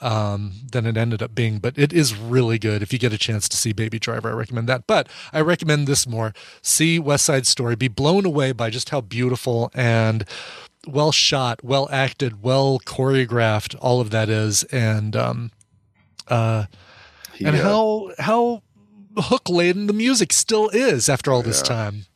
[0.00, 1.58] um, than it ended up being.
[1.58, 2.82] But it is really good.
[2.82, 4.86] If you get a chance to see Baby Driver, I recommend that.
[4.86, 6.32] But I recommend this more.
[6.62, 7.74] See West Side Story.
[7.74, 10.24] Be blown away by just how beautiful and
[10.88, 15.50] well shot, well acted, well choreographed all of that is, and um,
[16.28, 16.66] uh,
[17.34, 18.62] He, and uh, how how
[19.16, 21.76] hook laden the music still is after all this Yeah.
[21.76, 22.06] time.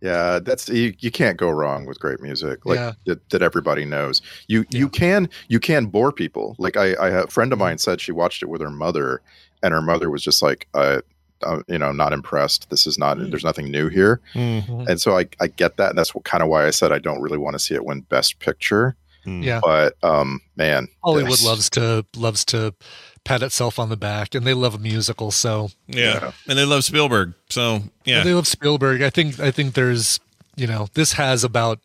[0.00, 2.92] Yeah, that's you, you can't go wrong with great music like Yeah.
[3.06, 4.20] that, that everybody knows.
[4.48, 6.56] You you can you can bore people.
[6.58, 9.22] Like I, I a friend of mine said she watched it with her mother,
[9.62, 11.00] and her mother was just like, uh,
[11.44, 12.70] uh you know, not impressed.
[12.70, 13.18] This is not.
[13.18, 14.20] There's nothing new here.
[14.34, 14.88] Mhm.
[14.88, 15.90] And so I I get that.
[15.90, 17.84] And that's what, kind of why I said I don't really want to see it
[17.84, 18.96] win Best Picture.
[19.26, 19.60] Yeah.
[19.62, 22.74] But um, man, Hollywood this- loves to loves to
[23.24, 25.30] pat itself on the back, and they love a musical.
[25.30, 26.32] So Yeah.
[26.46, 27.32] and they love Spielberg.
[27.48, 29.00] So yeah, they love Spielberg.
[29.00, 30.20] I think I think there's
[30.56, 31.80] you know this has about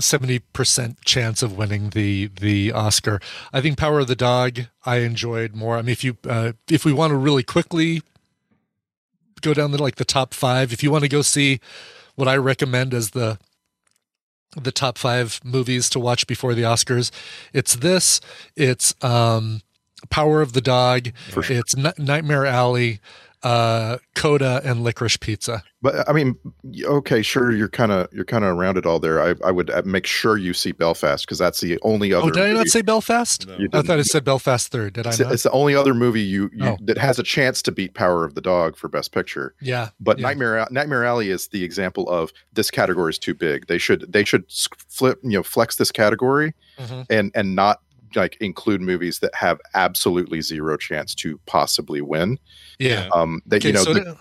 [0.00, 3.20] seventy percent chance of winning the the Oscar.
[3.52, 5.76] I think Power of the Dog I enjoyed more.
[5.76, 8.02] I mean, if you uh, if we want to really quickly
[9.40, 11.60] go down to like the top five, if you want to go see
[12.14, 13.38] what I recommend as the
[14.56, 17.10] the top five movies to watch before the Oscars.
[17.52, 18.20] It's this.
[18.56, 19.60] It's um,
[20.10, 21.08] Power of the Dog.
[21.58, 23.00] It's N- Nightmare Alley,
[23.42, 25.62] uh, Coda, and Licorice Pizza.
[25.80, 26.34] But I mean,
[26.82, 29.22] okay, sure, you're kind of you're kind of around it all there.
[29.22, 32.26] I, I would uh, make sure you see Belfast because that's the only other.
[32.26, 33.46] Oh, did I not movie- say Belfast?
[33.60, 34.94] You I thought I said Belfast third.
[34.94, 35.32] Did I It's, not?
[35.32, 36.76] it's the only other movie you, you Oh.
[36.80, 39.54] that has a chance to beat Power of the Dog for Best Picture.
[39.60, 40.22] Yeah, But yeah.
[40.26, 43.68] Nightmare Nightmare Alley is the example of this category is too big.
[43.68, 44.44] They should they should
[44.88, 47.06] flip you know flex this category Mhm.
[47.08, 47.82] and and not
[48.16, 52.36] like include movies that have absolutely zero chance to possibly win.
[52.80, 53.08] Yeah.
[53.14, 53.42] Um.
[53.46, 53.84] That you know.
[53.84, 54.16] so the-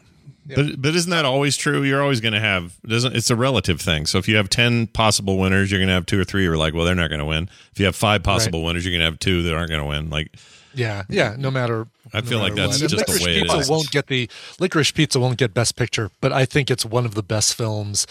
[0.56, 1.84] But but isn't that always true?
[1.84, 4.06] You're always going to have doesn't it's a relative thing.
[4.06, 6.52] So if you have ten possible winners, you're going to have two or three who
[6.52, 7.49] are like, well, they're not going to win.
[7.72, 9.88] If you have five possible winners, you're going to have two that aren't going to
[9.88, 10.10] win.
[10.10, 10.32] Like
[10.74, 11.36] Yeah, yeah.
[11.38, 11.88] No matter.
[12.14, 12.90] I no feel like that's what.
[12.90, 13.69] Just the way it Pizza is.
[13.69, 14.30] won't get the
[14.60, 18.07] Licorice Pizza won't get Best Picture, but I think it's one of the best films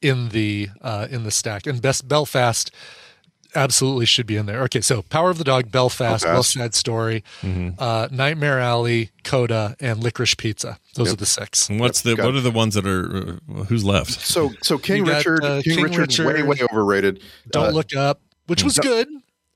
[0.00, 1.66] in the uh, in the stack.
[1.66, 2.70] And Best Belfast
[3.54, 4.62] absolutely should be in there.
[4.64, 6.36] Okay, so Power of the Dog, Belfast, Belfast.
[6.36, 7.24] West Side Story,
[7.78, 10.78] uh, Nightmare Alley, Coda, and Licorice Pizza.
[10.94, 11.14] Those Yep.
[11.14, 11.68] are the six.
[11.68, 12.38] And what's the Got what it.
[12.38, 14.10] are the ones that are uh, who's left?
[14.12, 17.22] so so King got, Richard uh, King, King Richard, way Richard, way overrated.
[17.50, 19.08] Don't Uh, Look Up, which was no- good,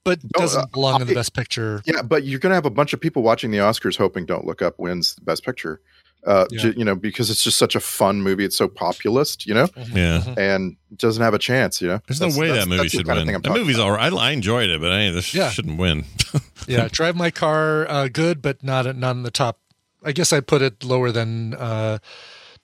[0.04, 1.82] but doesn't uh, belong in the Best Picture.
[1.86, 4.46] Yeah, but you're going to have a bunch of people watching the Oscars hoping Don't
[4.46, 5.80] Look Up wins the Best Picture.
[6.26, 6.60] Uh, Yeah.
[6.62, 8.44] ju- you know, because it's just such a fun movie.
[8.44, 10.22] It's so populist, you know, Yeah.
[10.38, 12.00] and doesn't have a chance, you know.
[12.06, 13.26] There's That's- no way that movie should kind of win.
[13.26, 13.84] thing I'm That movie's about.
[13.84, 14.12] all right.
[14.12, 15.50] I, I enjoyed it, but I this Yeah.
[15.50, 16.04] shouldn't win.
[16.66, 19.58] yeah drive my car uh, good but not not in the top
[20.02, 21.98] i guess i'd put it lower than uh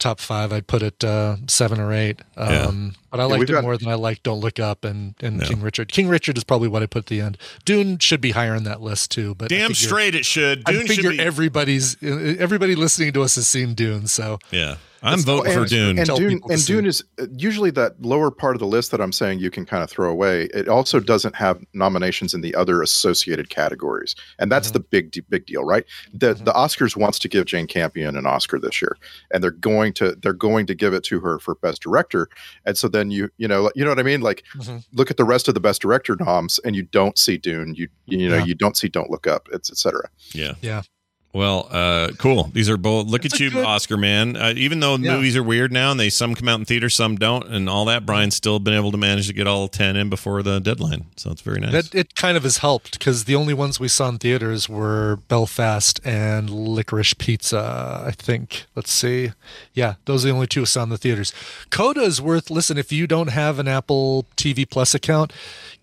[0.01, 2.65] top five i'd put it uh seven or eight Yeah.
[2.67, 5.15] um but i liked we've it got- more than i liked don't look up and
[5.21, 5.47] and No.
[5.47, 8.33] king richard king richard is probably what i put at the end dune should be
[8.33, 10.63] higher on that list too but Damn figure- straight it should.
[10.67, 11.21] i Dune should figure be.
[11.21, 15.99] everybody's everybody listening to us has seen dune so yeah, I'm Let's- voting for Dune.
[15.99, 16.67] And Tell Dune, and.
[16.67, 19.65] Dune is uh, usually that lower part of the list that I'm saying you can
[19.65, 20.45] kind of throw away.
[20.53, 24.75] It also doesn't have nominations in the other associated categories, and that's Mm-hmm.
[24.75, 25.85] the big big deal, right?
[26.13, 28.97] The the Oscars wants to give Jane Campion an Oscar this year,
[29.33, 32.29] and they're going to they're going to give it to her for Best Director,
[32.67, 34.21] and so then you you know you know what I mean?
[34.21, 34.85] Like Mhm.
[34.93, 37.89] look at the rest of the Best Director noms, and you don't see Dune, you
[38.07, 38.45] you know Yeah.
[38.45, 40.09] you don't see Don't Look Up, it's etc.
[40.33, 40.55] yeah.
[40.61, 40.83] yeah
[41.33, 42.51] Well, uh, cool.
[42.53, 43.07] These are both.
[43.07, 44.37] Look It's at you, good- Oscar man.
[44.37, 45.15] Uh, even though Yeah.
[45.15, 47.85] movies are weird now, and they some come out in theaters, some don't, and all
[47.85, 48.05] that.
[48.05, 51.31] Brian's still been able to manage to get all ten in before the deadline, so
[51.31, 51.71] it's very nice.
[51.71, 55.21] That it kind of has helped because the only ones we saw in theaters were
[55.29, 58.03] Belfast and Licorice Pizza.
[58.05, 58.65] I think.
[58.75, 59.31] Let's see.
[59.73, 61.33] Yeah, those are the only two we saw in the theaters.
[61.71, 62.51] Coda is worth.
[62.51, 65.33] Listen, if you don't have an Apple TV Plus account,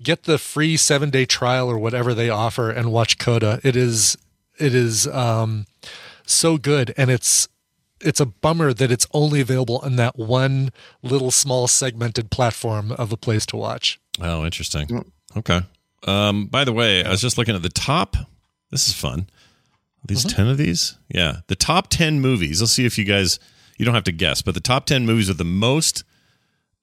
[0.04, 3.62] get the free seven day trial or whatever they offer and watch Coda.
[3.64, 4.18] It is.
[4.60, 5.66] It is um,
[6.26, 7.48] so good, and it's
[8.00, 10.72] it's a bummer that it's only available on that one
[11.02, 14.00] little small segmented platform of a place to watch.
[14.22, 15.12] Oh, interesting.
[15.36, 15.62] Okay.
[16.06, 18.16] Um, by the way, I was just looking at the top.
[18.70, 19.28] This is fun.
[20.08, 20.36] These Mm-hmm.
[20.36, 20.96] 10 of these?
[21.10, 21.38] Yeah.
[21.48, 22.62] The top 10 movies.
[22.62, 23.40] Let's see if you guys,
[23.80, 26.04] you don't have to guess, but the top 10 movies with the most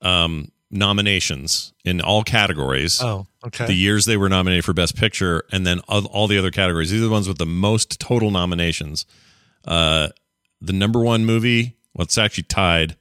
[0.03, 3.01] um, nominations in all categories.
[3.03, 3.67] Oh, okay.
[3.67, 6.91] The years they were nominated for Best Picture, and then all, the other categories.
[6.91, 9.07] These are the ones with the most total nominations.
[9.67, 10.09] Uh,
[10.61, 12.97] the number one movie, well, it's actually tied.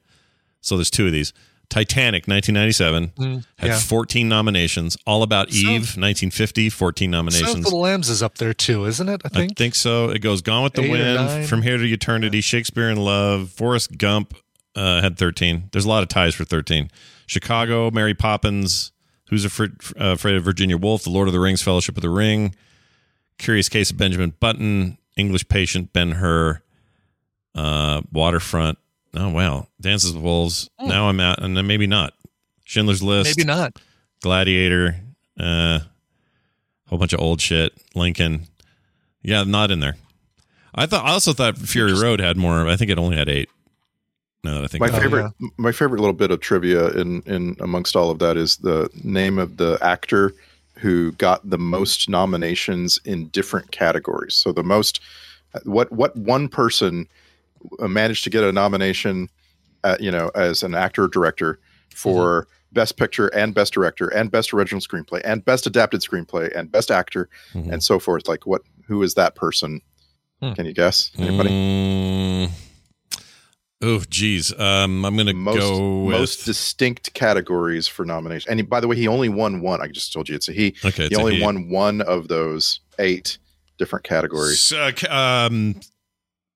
[0.60, 1.32] So there's two of these.
[1.70, 3.78] Titanic, 1997, Mm, had yeah.
[3.78, 4.96] 14 nominations.
[5.06, 7.66] All About So- Eve, 1950, 14 Silence nominations.
[7.66, 9.22] of the Lambs is up there too, isn't it?
[9.24, 9.56] I I think.
[9.56, 10.10] think so.
[10.10, 11.48] It goes Gone with the Eight Wind.
[11.48, 14.34] From Here to Eternity, Shakespeare in Love, Forrest Gump
[14.76, 15.70] uh, had 13.
[15.72, 16.90] There's a lot of ties for 13.
[17.26, 18.92] Chicago, Mary Poppins,
[19.28, 22.54] Who's Afraid, of Virginia Woolf, The Lord of the Rings, Fellowship of the Ring,
[23.38, 26.62] Curious Case of Benjamin Button, English Patient, Ben Hur,
[27.54, 28.78] uh, Waterfront.
[29.14, 29.68] Oh, wow.
[29.80, 30.68] Dances with Wolves.
[30.80, 32.14] Now I'm out, and then maybe not.
[32.64, 33.36] Schindler's List.
[33.36, 33.78] Maybe not.
[34.22, 34.96] Gladiator,
[35.38, 35.80] uh,
[36.88, 37.72] whole bunch of old shit.
[37.94, 38.46] Lincoln,
[39.22, 39.96] yeah, not in there.
[40.74, 41.04] I thought.
[41.04, 42.66] I also thought Fury Road had more.
[42.66, 43.48] I think it only had eight.
[44.44, 45.02] Now that I think my about it.
[45.02, 48.90] favorite my favorite little bit of trivia in in amongst all of that is the
[49.02, 50.34] name of the actor
[50.78, 54.34] who got the most nominations in different categories.
[54.34, 55.00] So the most
[55.64, 57.08] what what one person
[57.80, 59.30] uh, managed to get a nomination
[59.82, 61.58] uh, you know as an actor or director
[61.94, 66.70] for best picture and best director and best original screenplay and best adapted screenplay and
[66.70, 68.28] best actor and so forth.
[68.28, 69.80] Like what who is that person?
[70.54, 71.10] Can you guess?
[71.16, 71.48] Anybody?
[71.48, 72.50] Mm,
[73.84, 74.52] oh, geez.
[74.58, 76.16] Um, I'm gonna most, go with.
[76.18, 78.50] most distinct categories for nomination.
[78.50, 79.80] And he- by the way, he only won one.
[79.80, 80.74] I just told you it's a he.
[80.84, 83.38] Okay, he only won one of those eight
[83.78, 84.72] different categories.
[84.72, 85.80] uh, c- um,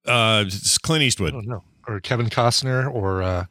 [0.07, 1.63] uh, it's Clint Eastwood, I don't.
[1.87, 3.45] Or Kevin Costner or uh,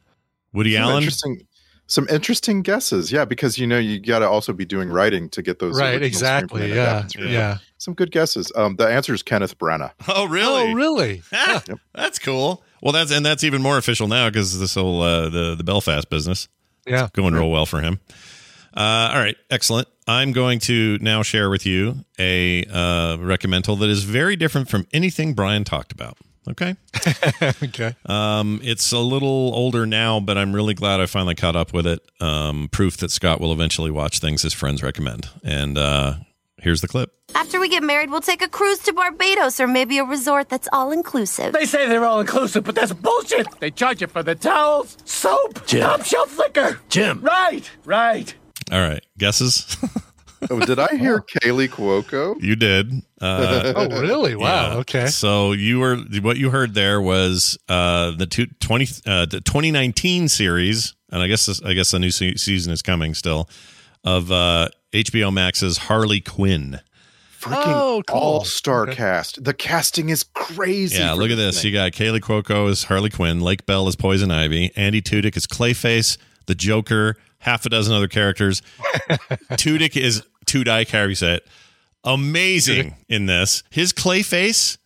[0.52, 0.96] Woody Some Allen.
[0.98, 1.46] interesting,
[1.86, 3.10] some interesting guesses.
[3.12, 6.00] Yeah, because you know you got to also be doing writing to get those right,
[6.02, 6.70] exactly.
[6.70, 7.58] screenplay and Yeah, yeah.
[7.78, 8.50] Some good guesses.
[8.56, 9.92] Um, the answer is Kenneth Branagh.
[10.08, 10.70] Oh, really?
[10.70, 11.22] Oh, really?
[11.32, 11.62] Ah,
[11.94, 12.62] That's cool.
[12.82, 16.08] Well, that's and that's even more official now because this whole uh, the the Belfast
[16.10, 16.48] business.
[16.86, 17.04] Yeah.
[17.04, 18.00] It's going real well for him.
[18.74, 19.88] Uh, all right, excellent.
[20.06, 24.86] I'm going to now share with you a uh, reccamental that is very different from
[24.92, 26.16] anything Brian talked about.
[26.48, 26.76] Okay.
[27.62, 27.94] okay.
[28.06, 31.86] Um, it's a little older now, but I'm really glad I finally caught up with
[31.86, 32.00] it.
[32.20, 35.28] Um, proof that Scott will eventually watch things his friends recommend.
[35.44, 36.14] And uh,
[36.60, 37.12] here's the clip.
[37.34, 40.68] After we get married, we'll take a cruise to Barbados or maybe a resort that's
[40.72, 41.52] all inclusive.
[41.52, 43.46] They say they're all inclusive, but that's bullshit.
[43.60, 45.82] They charge you for the towels, soap, Jim.
[45.82, 46.80] top shelf liquor.
[46.88, 47.20] Jim.
[47.20, 48.34] Right, right.
[48.72, 49.76] All right, guesses?
[50.50, 52.40] Oh, did I hear Kaley Cuoco?
[52.40, 52.92] You did.
[53.20, 54.36] Uh, Oh, really?
[54.36, 54.74] Wow.
[54.74, 54.76] Yeah.
[54.78, 55.06] Okay.
[55.08, 60.28] So you were what you heard there was uh, the two, 20, uh, the 2019
[60.28, 63.48] series, and I guess this, I guess a new se- season is coming still
[64.04, 66.80] of uh, HBO Max's Harley Quinn.
[67.38, 68.18] Freaking Oh, cool.
[68.18, 69.44] all star cast.
[69.44, 70.98] The casting is crazy.
[70.98, 71.62] Yeah, look at this.
[71.62, 71.70] thing.
[71.72, 75.46] You got Kaley Cuoco as Harley Quinn, Lake Bell as Poison Ivy, Andy Tudyk as
[75.46, 78.60] Clayface, the Joker, half a dozen other characters.
[79.52, 81.46] Tudyk is Tudyk, however you say it.
[82.02, 83.62] Amazing in this.
[83.70, 84.78] His Clayface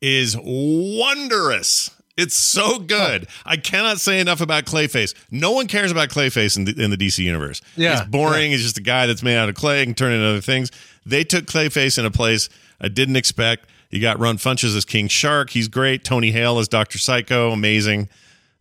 [0.00, 1.90] is wondrous.
[2.20, 3.26] It's so good.
[3.44, 5.14] I cannot say enough about Clayface.
[5.30, 7.62] No one cares about Clayface in the, in the DC universe.
[7.76, 8.50] Yeah, He's boring.
[8.50, 10.70] He's just a guy that's made out of clay and can turn into other things.
[11.06, 12.48] They took Clayface in a place
[12.80, 13.68] I didn't expect.
[13.90, 15.50] You got Ron Funches as King Shark.
[15.50, 16.04] He's great.
[16.04, 16.98] Tony Hale as Dr.
[16.98, 17.50] Psycho.
[17.50, 18.08] Amazing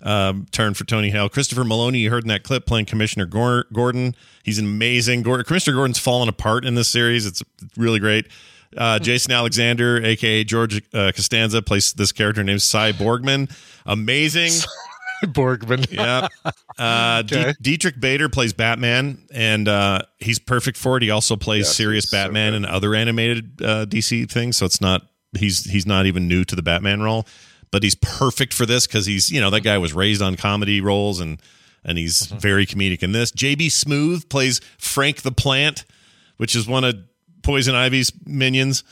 [0.02, 1.30] um, turn for Tony Hale.
[1.30, 4.16] Christopher Meloni, you heard in that clip, playing Commissioner Gordon.
[4.44, 5.24] He's amazing.
[5.24, 7.26] Gordon, Commissioner Gordon's fallen apart in this series.
[7.26, 7.44] It's
[7.78, 8.28] really great.
[8.78, 13.52] Uh, Jason Alexander, aka George uh, Costanza, plays this character named Cy Borgman.
[13.86, 14.52] Amazing.
[15.26, 15.86] Borgman.
[15.92, 16.28] yeah.
[16.78, 21.04] Uh, D- Diedrich Bader plays Batman, and uh, he's perfect for it.
[21.04, 24.58] He also plays Yes, serious he's so Batman and other animated uh, DC things.
[24.58, 25.02] So it's not
[25.38, 27.26] he's he's not even new to the Batman role,
[27.72, 30.80] but he's perfect for this because he's you know that guy was raised on comedy
[30.80, 31.42] roles and
[31.84, 32.38] and he's Mm-hmm.
[32.38, 33.32] very comedic in this.
[33.32, 35.84] JB Smoove plays Frank the Plant,
[36.38, 36.96] which is one of
[37.44, 38.84] Poison Ivy's minions.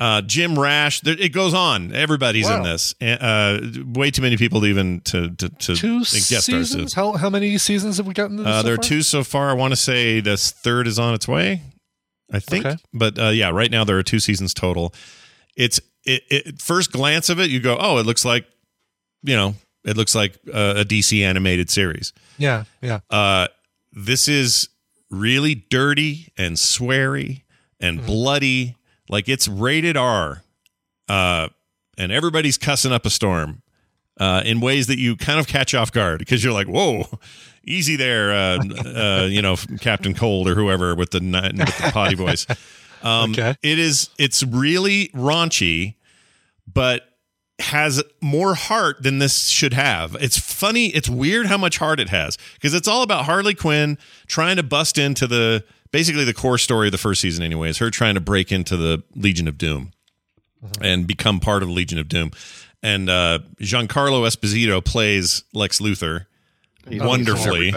[0.00, 1.00] Uh, Jim Rash.
[1.00, 1.92] There, it goes on.
[1.92, 2.94] Everybody's in this.
[3.02, 3.58] Uh,
[3.94, 6.44] way too many people to even to to, to Two guest stars.
[6.44, 6.94] seasons?
[6.94, 8.36] How, how many seasons have we gotten?
[8.36, 8.84] this Uh, so there are far?
[8.84, 9.50] two so far.
[9.50, 11.62] I want to say this third is on its way.
[12.32, 12.76] I think, Okay.
[12.92, 14.94] but uh, yeah, right now there are two seasons total.
[15.56, 18.44] It's it, it first glance of it, you go, oh, it looks like,
[19.22, 19.54] you know,
[19.84, 22.12] it looks like uh, a DC animated series.
[22.36, 23.00] Yeah, yeah.
[23.10, 23.48] Uh,
[23.92, 24.68] this is
[25.10, 27.42] really dirty and sweary
[27.80, 28.76] and bloody.
[29.10, 30.42] Like it's rated R,
[31.08, 31.48] uh,
[31.96, 33.62] and everybody's cussing up a storm
[34.20, 37.06] uh, in ways that you kind of catch off guard because you're like, "Whoa,
[37.64, 42.14] easy there," uh, uh, you know, Captain Cold or whoever with the, with the potty
[42.16, 42.46] voice.
[43.02, 43.32] Um,
[43.62, 44.10] It is.
[44.18, 45.94] It's really raunchy,
[46.72, 47.02] but
[47.60, 50.16] has more heart than this should have.
[50.20, 50.88] It's funny.
[50.88, 54.62] It's weird how much heart it has because it's all about Harley Quinn trying to
[54.62, 57.42] bust into the basically the core story of the first season.
[57.44, 59.92] Anyway, is her trying to break into the Legion of Doom
[60.80, 62.30] and become part of the Legion of Doom.
[62.82, 66.26] And uh, Giancarlo Esposito plays Lex Luthor
[66.88, 67.72] He's wonderfully.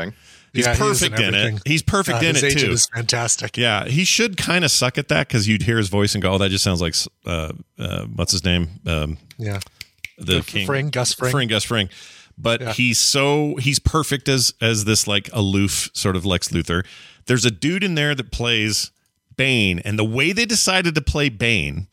[0.54, 1.62] He's Yeah, he perfect in in, it.
[1.66, 2.72] He's perfect Uh, in his it agent too.
[2.72, 3.58] is fantastic.
[3.58, 6.32] Yeah, he should kind of suck at that because you'd hear his voice and go,
[6.34, 6.94] "Oh, that just sounds like
[7.26, 8.70] uh, uh, what's his name?
[8.86, 9.60] Um, Yeah.
[10.18, 11.48] the The king, Fring, Gus Fring.
[11.48, 11.90] Gus Fring."
[12.38, 12.74] But Yeah.
[12.74, 16.86] he's so he's perfect as as this like aloof sort of Lex Luthor.
[17.28, 18.92] There's a dude in there that plays
[19.38, 21.88] Bane, and the way they decided to play Bane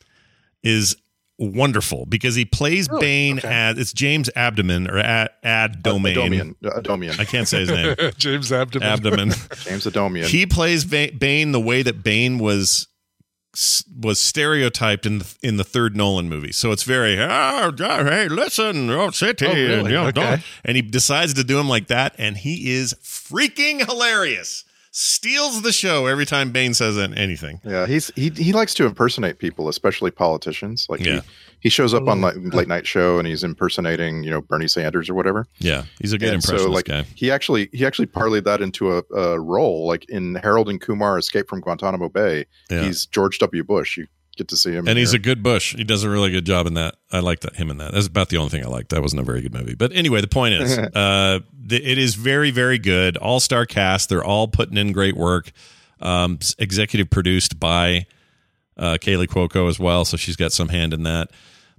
[0.63, 0.97] is
[1.39, 6.17] wonderful because he plays Bane as it's James Abdomen or Ad, Ad Domain.
[6.17, 6.55] Adomian.
[6.65, 7.19] Uh, Adomian.
[7.21, 7.95] I can't say his name.
[8.19, 8.89] James Abdomen.
[8.89, 9.29] Abdomen.
[9.63, 10.25] James Adomian.
[10.27, 12.89] He plays Bane the way that Bane was
[13.99, 16.53] was stereotyped in the, in the third Nolan movie.
[16.53, 19.73] So it's very oh, hey, listen, oh, city, Oh, really?
[19.75, 20.21] and, you know, Okay.
[20.21, 24.65] don't-" and he decides to do him like that, and he is freaking hilarious.
[24.91, 27.61] Steals the show every time Bane says anything.
[27.65, 30.87] Yeah, he's he he likes to impersonate people, especially politicians.
[30.89, 31.21] Like Yeah.
[31.21, 31.21] he,
[31.61, 32.23] he shows up on mm.
[32.23, 35.47] like late night show and he's impersonating, you know, Bernie Sanders or whatever.
[35.59, 37.05] Yeah, he's a good And impressionist so, like, guy.
[37.15, 41.19] He actually he actually parlayed that into a, a role, like in Harold and Kumar
[41.19, 42.47] Escape from Guantanamo Bay.
[42.71, 42.83] Yeah.
[42.83, 43.65] He's George W.
[43.65, 43.99] Bush.
[43.99, 44.07] You
[44.39, 45.19] get to see him, and he's here.
[45.19, 45.75] a good Bush.
[45.75, 46.97] He does a really good job in that.
[47.13, 47.93] I like that him in that.
[47.93, 48.91] That's about the only thing I liked.
[48.91, 52.15] That wasn't a very good movie, but anyway, the point is, uh, the, it is
[52.15, 53.17] very, very good.
[53.19, 54.09] All star cast.
[54.09, 55.51] They're all putting in great work.
[56.01, 58.07] Um, executive produced by
[58.77, 61.31] uh, Kaley Cuoco as well, so she's got some hand in that.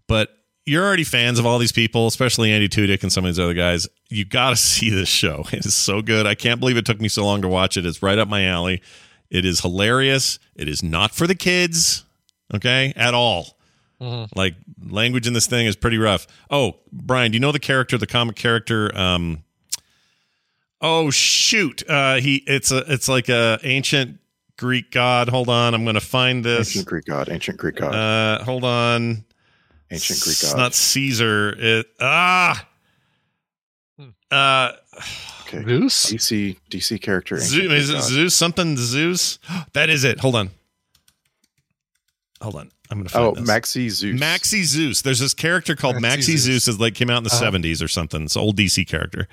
[0.07, 0.29] But
[0.65, 3.53] you're already fans of all these people, especially Andy Tudyk and some of these other
[3.53, 3.87] guys.
[4.09, 5.45] You got to see this show.
[5.51, 6.27] It is so good.
[6.27, 7.85] I can't believe it took me so long to watch it.
[7.85, 8.81] It's right up my alley.
[9.29, 10.39] It is hilarious.
[10.55, 12.03] It is not for the kids,
[12.55, 13.57] okay, at all.
[14.33, 14.55] Like
[14.89, 16.25] language in this thing is pretty rough.
[16.49, 18.95] Oh, Brian, do you know the character, the comic character?
[18.97, 19.43] Um,
[20.79, 24.19] oh shoot, uh, he it's a it's like a ancient
[24.57, 25.27] Greek god.
[25.27, 26.69] Hold on, I'm going to find this.
[26.69, 29.25] ancient Greek god, ancient Greek god, Uh, hold on.
[29.91, 30.57] ancient Greek It's god.
[30.57, 31.53] not Caesar.
[31.57, 32.65] It ah.
[34.31, 34.71] Uh,
[35.41, 35.63] okay.
[35.65, 36.05] Zeus?
[36.13, 37.37] DC DC character.
[37.37, 38.01] Zeus, is it.
[38.01, 39.39] Zeus something Zeus?
[39.73, 40.19] That is it.
[40.21, 40.51] Hold on.
[42.41, 42.71] Hold on.
[42.89, 43.49] I'm gonna find Oh, this.
[43.49, 44.19] Maxi Zeus.
[44.19, 45.01] Maxi Zeus.
[45.01, 46.41] There's this character called Maxi Maxi, Zeus.
[46.43, 46.67] Zeus.
[46.69, 47.51] Is like came out in the Uh-huh.
[47.51, 48.23] 70s or something.
[48.23, 49.27] It's an old DC character.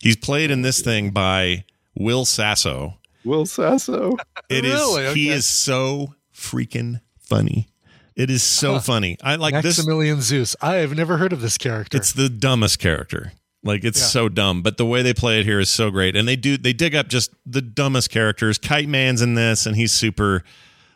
[0.00, 1.64] He's played in this thing by
[1.94, 2.98] Will Sasso.
[3.24, 4.16] Will Sasso.
[4.48, 4.72] It is.
[4.72, 5.14] Really?
[5.14, 7.68] He is so freaking funny.
[8.16, 8.80] It is so Huh.
[8.80, 9.16] funny.
[9.22, 9.78] I like this.
[9.78, 10.56] Maximilian Zeus.
[10.60, 11.96] I have never heard of this character.
[11.96, 13.32] It's the dumbest character.
[13.62, 14.06] Like it's Yeah.
[14.06, 16.16] so dumb, but the way they play it here is so great.
[16.16, 18.56] And they do they dig up just the dumbest characters.
[18.58, 20.42] Kite Man's in this, and he's super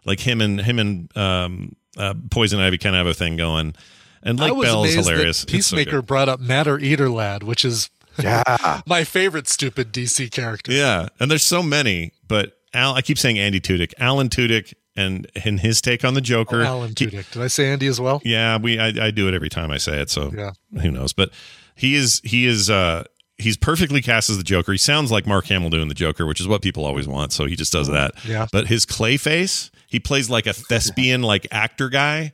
[0.05, 3.75] like him and him and um, uh, Poison Ivy kind of have a thing going.
[4.23, 5.45] And I Lake Bell is hilarious.
[5.45, 7.91] that It's so Peacemaker brought up Matter Eater Lad, which is
[8.23, 8.81] Yeah.
[8.87, 10.71] my favorite stupid DC character.
[10.73, 15.27] yeah, and there's so many, but Al, I keep saying Andy Tudyk, Alan Tudyk, and
[15.45, 16.61] and his take on the Joker.
[16.63, 17.31] Oh, Alan He- Tudyk.
[17.33, 18.21] Did I say Andy as well?
[18.25, 20.53] Yeah, we I, I do it every time I say it, so Yeah.
[20.81, 21.13] who knows?
[21.13, 21.31] But
[21.75, 23.05] he is he is uh
[23.39, 24.71] he's perfectly cast as the Joker.
[24.73, 27.33] He sounds like Mark Hamill doing the Joker, which is what people always want.
[27.33, 28.13] So he just does that.
[28.25, 28.47] Yeah.
[28.53, 32.33] But his clay face, he plays like a thespian like actor guy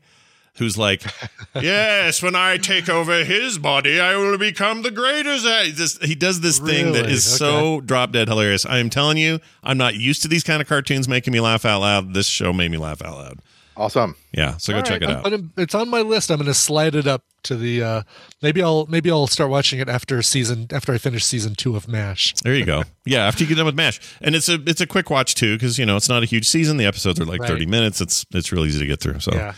[0.57, 1.03] who's like,
[1.55, 5.47] yes, when I take over his body, I will become the greatest.
[5.47, 7.13] He just- He does this thing that Really?
[7.13, 8.65] is so drop dead hilarious.
[8.67, 11.65] I am telling you, I'm not used to these kind of cartoons making me laugh
[11.65, 12.15] out loud.
[12.15, 13.39] This show made me laugh out loud.
[13.77, 14.17] Awesome.
[14.33, 15.43] Yeah, so go All check right, it I'm out.
[15.57, 16.31] it's on my list.
[16.31, 17.83] I'm going to slide it up to the.
[17.83, 18.03] Uh,
[18.43, 21.87] maybe I'll maybe I'll start watching it after season after I finish season two of
[21.89, 22.33] Mash.
[22.43, 22.85] There you go.
[23.05, 25.57] Yeah, after you get done with Mash, and it's a it's a quick watch too
[25.57, 26.77] because you know it's not a huge season.
[26.79, 27.49] The episodes are like Right.
[27.51, 28.01] thirty minutes.
[28.01, 29.21] It's it's real easy to get through.
[29.21, 29.55] So Yeah.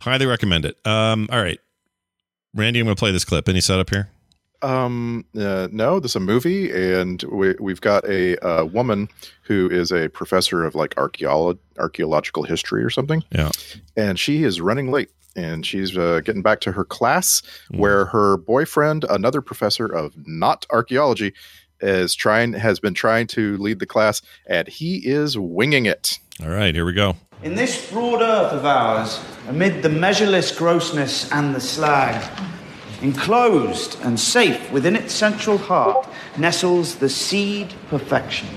[0.00, 0.76] highly recommend it.
[0.86, 1.60] Um, all right,
[2.54, 3.48] Randy, I'm going to play this clip.
[3.48, 4.10] Any setup here?
[4.62, 9.10] Um, uh, no, this is a movie, and we, we've got a uh, woman
[9.42, 13.50] who is a professor of like archaeolo- archaeological history or something, Yeah.
[13.94, 18.36] and she is running late and she's uh, getting back to her class where her
[18.36, 21.34] boyfriend, another professor of not archaeology,
[21.80, 26.18] is trying has been trying to lead the class, and he is winging it.
[26.42, 27.16] All right, here we go.
[27.42, 32.22] In this broad earth of ours, amid the measureless grossness and the slag,
[33.02, 36.08] enclosed and safe within its central heart,
[36.38, 38.48] nestles the seed perfection.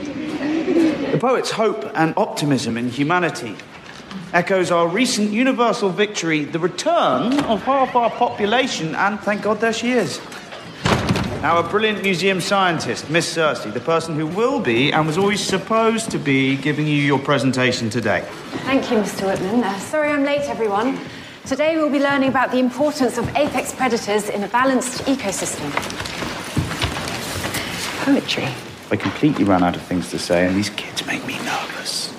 [1.11, 3.57] The poet's hope and optimism in humanity
[4.33, 9.73] echoes our recent universal victory, the return of half our population, and thank God there
[9.73, 10.19] she is.
[11.41, 15.39] Now, a brilliant museum scientist, Miss Sersi, the person who will be and was always
[15.39, 18.27] supposed to be giving you your presentation today.
[18.65, 19.27] Thank you, Mr.
[19.27, 19.63] Whitman.
[19.63, 20.99] Uh, sorry I'm late, everyone.
[21.45, 25.71] Today we'll be learning about the importance of apex predators in a balanced ecosystem.
[28.03, 28.47] Poetry.
[28.89, 32.16] I completely ran out of things to say, and these kids make me nervous.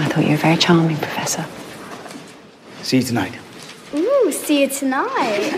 [0.00, 1.46] I thought you were very charming, Professor.
[2.82, 3.38] See you tonight.
[3.94, 5.52] Ooh, see you tonight.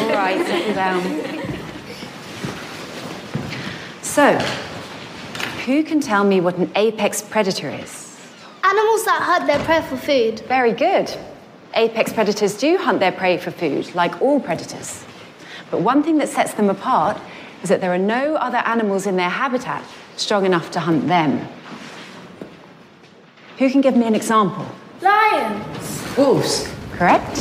[0.00, 1.02] All right, settle down.
[4.02, 4.38] So,
[5.66, 8.16] who can tell me what an apex predator is?
[8.62, 10.40] Animals that hunt their prey for food.
[10.46, 11.12] Very good.
[11.74, 15.04] Apex predators do hunt their prey for food, like all predators.
[15.70, 17.20] But one thing that sets them apart
[17.62, 19.84] is that there are no other animals in their habitat
[20.16, 21.48] strong enough to hunt them.
[23.62, 24.66] Who can give me an example?
[25.00, 26.16] Lions.
[26.18, 26.68] Wolves.
[26.94, 27.36] Correct?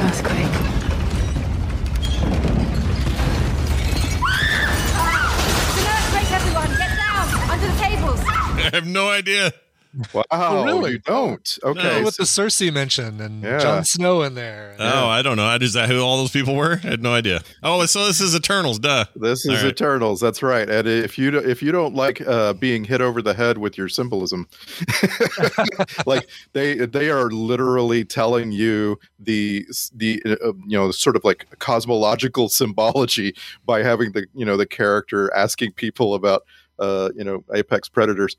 [0.00, 0.50] That's quick.
[6.10, 6.70] Break everyone!
[6.78, 7.28] Get down!
[7.48, 8.20] Under the tables!
[8.26, 9.52] I have no idea.
[10.12, 10.92] Wow, Oh, really?
[10.92, 11.58] you don't.
[11.64, 13.58] Okay, with so- the Cersei mention and Yeah.
[13.58, 14.76] Jon Snow in there.
[14.78, 15.52] Oh, I don't know.
[15.60, 16.80] Is that who all those people were?
[16.84, 17.40] I had no idea.
[17.62, 19.06] Oh, so this is Eternals, duh.
[19.16, 19.72] This is right.
[19.72, 20.20] Eternals.
[20.20, 20.68] That's right.
[20.70, 23.76] And if you do, if you don't like uh, being hit over the head with
[23.76, 24.46] your symbolism,
[26.06, 31.46] like they they are literally telling you the the uh, you know sort of like
[31.58, 33.34] cosmological symbology
[33.66, 36.42] by having the you know the character asking people about
[36.78, 38.36] uh, you know apex predators.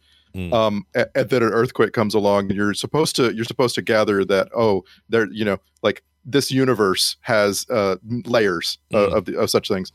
[0.53, 3.81] Um, and, and then an earthquake comes along, and you're supposed to you're supposed to
[3.81, 7.95] gather that oh, there you know like this universe has uh,
[8.25, 9.91] layers uh, of the, of such things.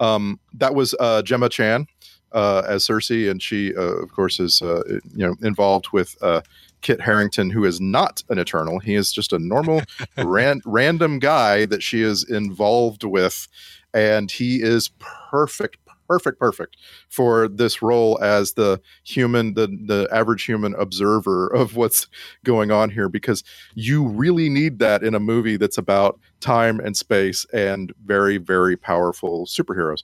[0.00, 1.86] Um, that was uh, Gemma Chan
[2.32, 6.42] uh, as Sersi, and she, uh, of course, is uh, you know involved with uh,
[6.82, 8.80] Kit Harington, who is not an Eternal.
[8.80, 9.82] He is just a normal,
[10.18, 13.48] ran- random guy that she is involved with,
[13.94, 15.78] and he is perfect.
[16.08, 16.76] Perfect, perfect
[17.08, 22.06] for this role as the human, the the average human observer of what's
[22.44, 23.42] going on here, because
[23.74, 28.76] you really need that in a movie that's about time and space and very, very
[28.76, 30.02] powerful superheroes.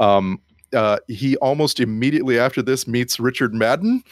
[0.00, 0.40] Um,
[0.74, 4.02] uh, he almost immediately after this meets Richard Madden,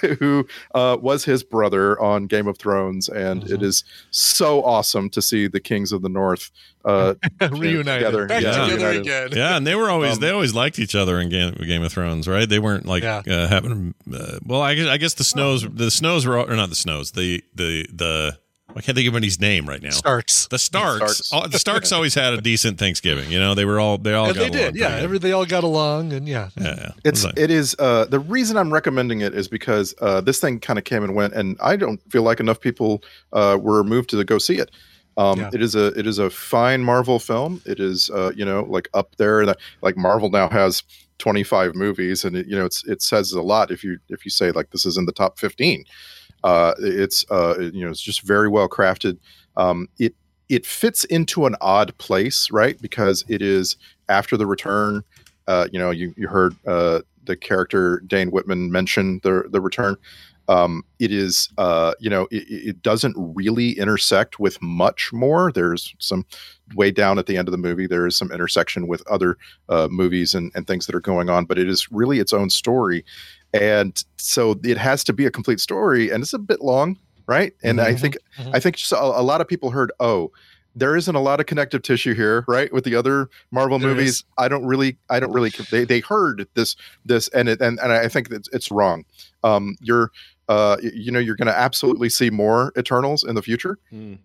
[0.18, 5.22] who uh, was his brother on Game of Thrones, and it is so awesome to
[5.22, 6.50] see the Kings of the North
[6.84, 7.14] uh,
[7.50, 8.04] Reunited.
[8.04, 9.00] together, Back together reunited.
[9.02, 9.28] again.
[9.32, 11.92] Yeah, and they were always Um, they always liked each other in Game, Game of
[11.92, 12.48] Thrones, right?
[12.48, 13.94] They weren't like uh, having.
[14.12, 17.12] Uh, well, I guess, I guess the snows the snows were or not the snows
[17.12, 18.41] the the the.
[18.76, 19.90] I can't think of anybody's name right now.
[19.90, 20.46] Starks.
[20.48, 20.96] The Starks.
[20.96, 21.32] Starks.
[21.32, 23.30] all- the Starks always had a decent Thanksgiving.
[23.30, 24.96] You know, they were all they all And got they along did, yeah.
[24.96, 26.48] Every, they all got along, and yeah.
[26.56, 26.90] yeah, yeah.
[27.04, 30.78] It's it is uh, the reason I'm recommending it is because uh, this thing kind
[30.78, 34.24] of came and went, and I don't feel like enough people uh, were moved to
[34.24, 34.70] go see it.
[35.16, 35.50] Um, Yeah.
[35.52, 37.60] It is a it is a fine Marvel film.
[37.66, 40.82] It is uh, you know like up there, and like Marvel now has
[41.18, 44.30] 25 movies, and it, you know it's it says a lot if you if you
[44.30, 45.84] say like this is in the top 15.
[46.44, 49.18] Uh, it's uh, you know it's just very well crafted.
[49.56, 50.14] Um, it
[50.48, 52.80] it fits into an odd place, right?
[52.80, 53.76] Because it is
[54.08, 55.02] after the return.
[55.46, 59.96] Uh, you know, you you heard uh, the character Dane Whitman mention the the return.
[60.48, 65.52] Um, it is, uh, you know, it, it doesn't really intersect with much more.
[65.52, 66.26] There's some
[66.74, 67.86] way down at the end of the movie.
[67.86, 69.38] There is some intersection with other
[69.68, 72.50] uh, movies and, and things that are going on, but it is really its own
[72.50, 73.04] story.
[73.52, 77.52] And so it has to be a complete story, and it's a bit long, right?
[77.62, 78.54] And I Mhm, think mhm.
[78.54, 80.30] I think just a, a lot of people heard, oh,
[80.74, 82.72] there isn't a lot of connective tissue here, right?
[82.72, 84.24] With the other Marvel There movies, is.
[84.38, 85.52] I don't really, I don't really.
[85.70, 89.04] They they heard this this, and it and, and I think that it's wrong.
[89.44, 90.10] Um, you're,
[90.52, 93.78] uh, you know, you're going to absolutely see more Eternals in the future,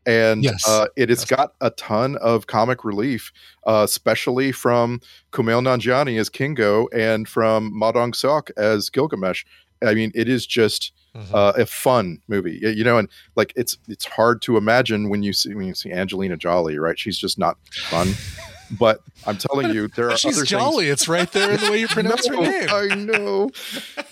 [0.06, 0.68] and Yes.
[0.68, 3.32] uh, it has got a ton of comic relief,
[3.66, 5.00] uh, especially from
[5.32, 9.44] Kumail Nanjiani as Kingo and from Ma Sok as Gilgamesh.
[9.82, 10.92] I mean, it is just
[11.34, 15.34] uh, a fun movie, you know, and like it's it's hard to imagine when you
[15.34, 16.98] see when you see Angelina Jolie, right?
[17.00, 17.58] She's just not
[17.90, 18.14] fun.
[18.72, 20.86] but I'm telling you, there are she's other jolly.
[20.86, 20.94] Things.
[20.94, 22.68] It's right there in the way you pronounce her name.
[22.70, 23.50] I know.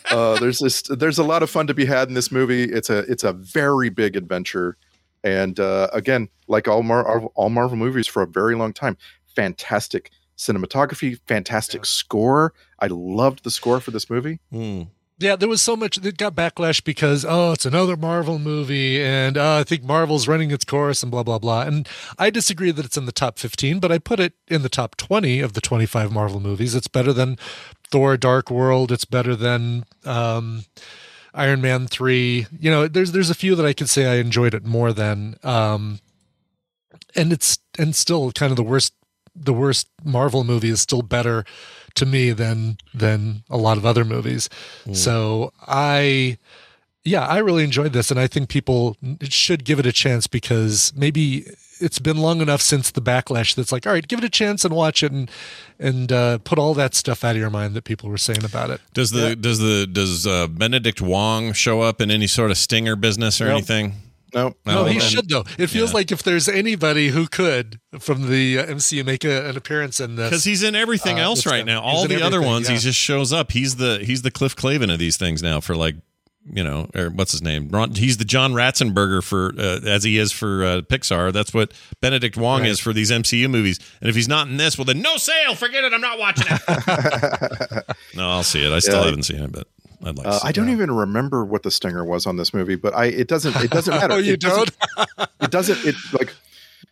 [0.10, 0.82] Uh, there's this.
[0.84, 2.64] There's a lot of fun to be had in this movie.
[2.64, 3.00] It's a.
[3.00, 4.78] It's a very big adventure,
[5.24, 8.98] and uh, again, like all Mar- all Marvel movies for a very long time,
[9.36, 12.54] fantastic cinematography, fantastic score.
[12.80, 14.40] I loved the score for this movie.
[15.18, 19.38] Yeah, there was so much that got backlash because oh, it's another Marvel movie, and
[19.38, 21.62] uh, I think Marvel's running its course, and blah blah blah.
[21.62, 21.88] And
[22.20, 24.98] I disagree that it's in the top fifteen, but I put it in the top
[24.98, 26.76] twenty of the twenty-five Marvel movies.
[26.76, 27.38] It's better than
[27.90, 28.92] Thor: Dark World.
[28.92, 30.66] It's better than um,
[31.34, 32.48] Iron Man three.
[32.60, 35.38] You know, there's there's a few that I could say I enjoyed it more than.
[35.44, 36.00] Um,
[37.16, 38.94] and it's and still kind of the worst
[39.34, 41.46] the worst Marvel movie is still better
[41.96, 44.50] to me than than a lot of other movies.
[44.94, 46.38] So I
[47.04, 50.92] yeah, I really enjoyed this and I think people should give it a chance because
[50.96, 51.46] maybe
[51.80, 54.66] it's been long enough since the backlash that's like, all right, give it a chance
[54.66, 55.30] and watch it and
[55.80, 58.70] and uh, put all that stuff out of your mind that people were saying about
[58.72, 58.82] it.
[58.94, 62.96] Does the does the does uh, Benedict Wong show up in any sort of stinger
[62.96, 63.54] business or Nope.
[63.58, 63.94] anything?
[64.36, 65.46] No, No, he then- should though.
[65.58, 65.96] It feels yeah.
[65.96, 70.18] like if there's anybody who could from the uh, MCU make a, an appearance in
[70.18, 71.82] this, because he's in everything uh, else right now.
[71.82, 72.76] All the other ones, yeah.
[72.76, 73.54] he just shows up.
[73.54, 75.62] He's the he's the Cliff Clavin of these things now.
[75.62, 75.96] For like,
[76.52, 77.70] you know, or what's his name?
[77.70, 81.32] Ron, he's the John Ratzenberger for uh, as he is for uh, Pixar.
[81.32, 81.72] That's what
[82.02, 82.70] Benedict Wong Right.
[82.72, 83.80] is for these MCU movies.
[84.02, 85.56] And if he's not in this, well, then no sale.
[85.56, 85.94] Forget it.
[85.94, 87.96] I'm not watching it.
[88.16, 88.72] no, I'll see it.
[88.72, 89.06] I still Yeah.
[89.06, 89.68] haven't seen it, but
[90.04, 90.28] I'd like.
[90.28, 90.74] Uh, to see I don't it.
[90.74, 93.94] even remember what the stinger was on this movie, but I it doesn't it doesn't
[94.00, 94.14] matter.
[94.14, 94.76] Oh, you it doesn't,
[95.42, 96.34] it doesn't it like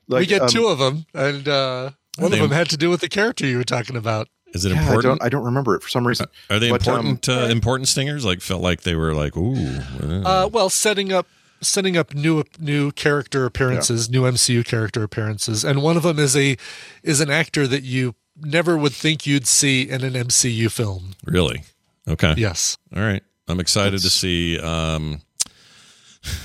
[0.07, 2.77] like we get um, two of them, and uh, one they- of them had to
[2.77, 4.27] do with the character you were talking about.
[4.53, 5.03] Is it yeah, I important?
[5.19, 6.27] don't I don't remember it for some reason.
[6.51, 7.29] Are they But, um, important?
[7.29, 8.23] uh, important stingers?
[8.23, 9.55] Like felt like they were like, ooh.
[9.99, 11.25] uh, Uh, well, setting up
[11.61, 16.35] setting up new new character appearances, new MCU character appearances, and one of them is
[16.37, 16.55] a
[17.01, 21.13] is an actor that you never would think you'd see in an MCU film.
[21.25, 21.63] Really?
[22.07, 22.33] Okay.
[22.37, 22.77] Yes.
[22.95, 23.23] All right.
[23.47, 25.21] I'm excited to see um,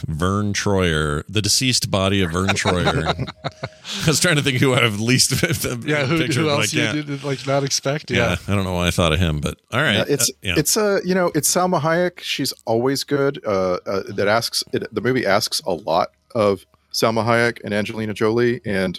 [0.09, 3.29] Vern Troyer, the deceased body of Vern Troyer.
[4.05, 5.31] I was trying to think who I have least
[5.87, 8.11] Yeah, who, picture, who I else you did like not expect?
[8.11, 8.31] Yeah.
[8.31, 8.37] Yeah.
[8.49, 9.97] I don't know why I thought of him, but all right.
[9.99, 10.55] Yeah, it's Uh, yeah.
[10.57, 12.19] it's uh you know it's Salma Hayek.
[12.21, 13.41] She's always good.
[13.45, 18.15] Uh, uh that asks it, the movie asks a lot of Salma Hayek and Angelina
[18.15, 18.99] Jolie and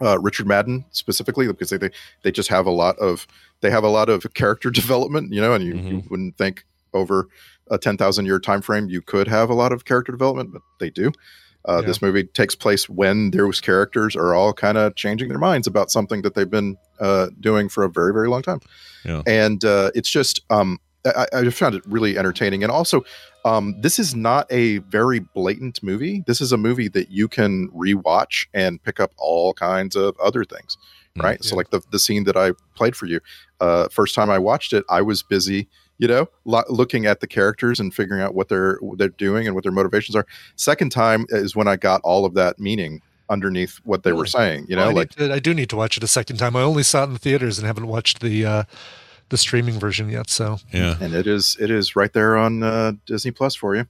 [0.00, 1.90] uh, Richard Madden specifically because they, they
[2.22, 3.26] they just have a lot of
[3.60, 5.32] they have a lot of character development.
[5.32, 5.88] You know, and you, Mm-hmm.
[5.88, 6.64] you wouldn't think
[6.94, 7.28] over
[7.70, 10.62] a ten thousand year time frame you could have a lot of character development, but
[10.80, 11.12] they do.
[11.68, 11.86] Uh, Yeah.
[11.88, 15.90] This movie takes place when those characters are all kind of changing their minds about
[15.90, 18.60] something that they've been uh, doing for a very, very long time
[19.04, 19.22] Yeah.
[19.26, 23.04] and uh, it's just um, I, I just found it really entertaining and also
[23.44, 27.68] um, this is not a very blatant movie this is a movie that you can
[27.70, 30.76] rewatch and pick up all kinds of other things
[31.20, 33.20] Mm, right so like the, the scene that i played for you
[33.60, 35.68] uh, first time i watched it i was busy
[35.98, 39.46] you know lo- looking at the characters and figuring out what they're what they're doing
[39.46, 40.26] and what their motivations are
[40.56, 44.66] second time is when i got all of that meaning underneath what they were saying
[44.68, 46.56] you know Well, I, like to- I do need to watch it a second time.
[46.56, 48.62] I only saw it in the theaters and haven't watched the uh,
[49.28, 50.28] the streaming version yet.
[50.28, 50.96] So yeah.
[51.00, 53.86] and it is it is right there on uh, Disney Plus for you.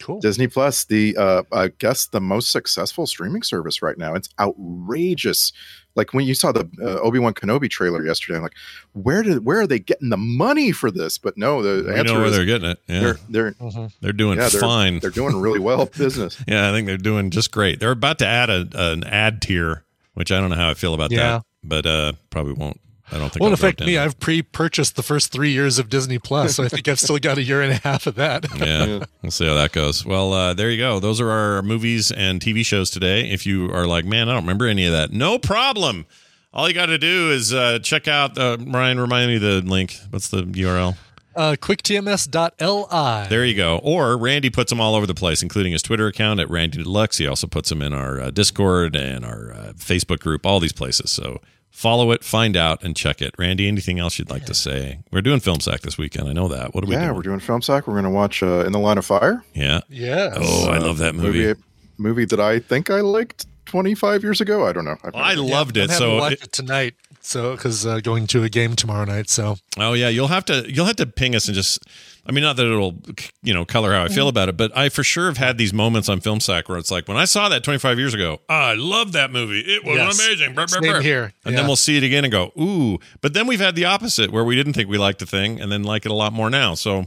[0.00, 0.18] Cool.
[0.18, 4.14] Disney Plus, the uh, I guess the most successful streaming service right now.
[4.14, 5.52] It's outrageous.
[5.96, 8.54] Like when you saw the uh, Obi Wan Kenobi trailer yesterday, I'm like,
[8.92, 11.18] where did where are they getting the money for this?
[11.18, 12.78] But no, the We answer know where is they're getting it.
[12.86, 13.00] Yeah.
[13.28, 14.98] they're they're They're doing yeah, they're, fine.
[15.00, 16.42] They're doing really well business.
[16.46, 17.80] yeah, I think they're doing just great.
[17.80, 19.84] They're about to add a, an ad tier,
[20.14, 21.18] which I don't know how I feel about Yeah.
[21.38, 22.80] that, but uh, probably won't.
[23.12, 23.98] I don't think won't I'll affect me.
[23.98, 27.38] I've pre-purchased the first three years of Disney Plus, so I think I've still got
[27.38, 28.46] a year and a half of that.
[28.56, 30.04] yeah, we'll see how that goes.
[30.04, 31.00] Well, uh, there you go.
[31.00, 33.28] Those are our movies and TV shows today.
[33.30, 36.06] If you are like, man, I don't remember any of that, no problem.
[36.52, 38.36] All you got to do is uh, check out.
[38.36, 39.96] Uh, Ryan, remind me the link.
[40.10, 40.96] What's the URL?
[41.34, 43.28] Uh, quicktms.li.
[43.28, 43.78] There you go.
[43.84, 47.18] Or Randy puts them all over the place, including his Twitter account at Randy Deluxe.
[47.18, 50.72] He also puts them in our uh, Discord and our uh, Facebook group, all these
[50.72, 51.12] places.
[51.12, 51.40] So
[51.70, 53.34] follow it, find out, and check it.
[53.38, 55.00] Randy, anything else you'd like to say?
[55.10, 56.28] We're doing Film Sack this weekend.
[56.28, 56.74] I know that.
[56.74, 57.16] What are we yeah, doing?
[57.16, 57.86] we're doing Film Sack.
[57.86, 59.44] We're going to watch uh, In the Line of Fire.
[59.54, 59.80] Yeah.
[59.88, 60.34] Yeah.
[60.36, 61.44] Oh, I love that movie.
[61.46, 61.60] movie.
[61.98, 64.66] Movie that I think I liked 25 years ago.
[64.66, 64.96] I don't know.
[65.04, 65.90] I've I never- loved I'm it.
[65.90, 66.94] So to watch it- it tonight.
[67.30, 69.30] So because uh, going to a game tomorrow night.
[69.30, 71.78] So Oh yeah, you'll have to you'll have to ping us and just
[72.26, 73.00] I mean not that it'll
[73.42, 75.72] you know color how I feel about it, but I for sure have had these
[75.72, 78.74] moments on Film Sack where it's like when I saw that 25 years ago, I
[78.74, 79.60] love that movie.
[79.60, 80.18] It was Yes.
[80.26, 80.54] amazing.
[80.56, 81.32] Brr, brr, Same here.
[81.44, 81.60] And Yeah.
[81.60, 84.42] then we'll see it again and go, "Ooh." But then we've had the opposite where
[84.44, 86.74] we didn't think we liked the thing and then like it a lot more now.
[86.74, 87.06] So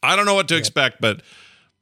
[0.00, 1.22] I don't know what to expect, but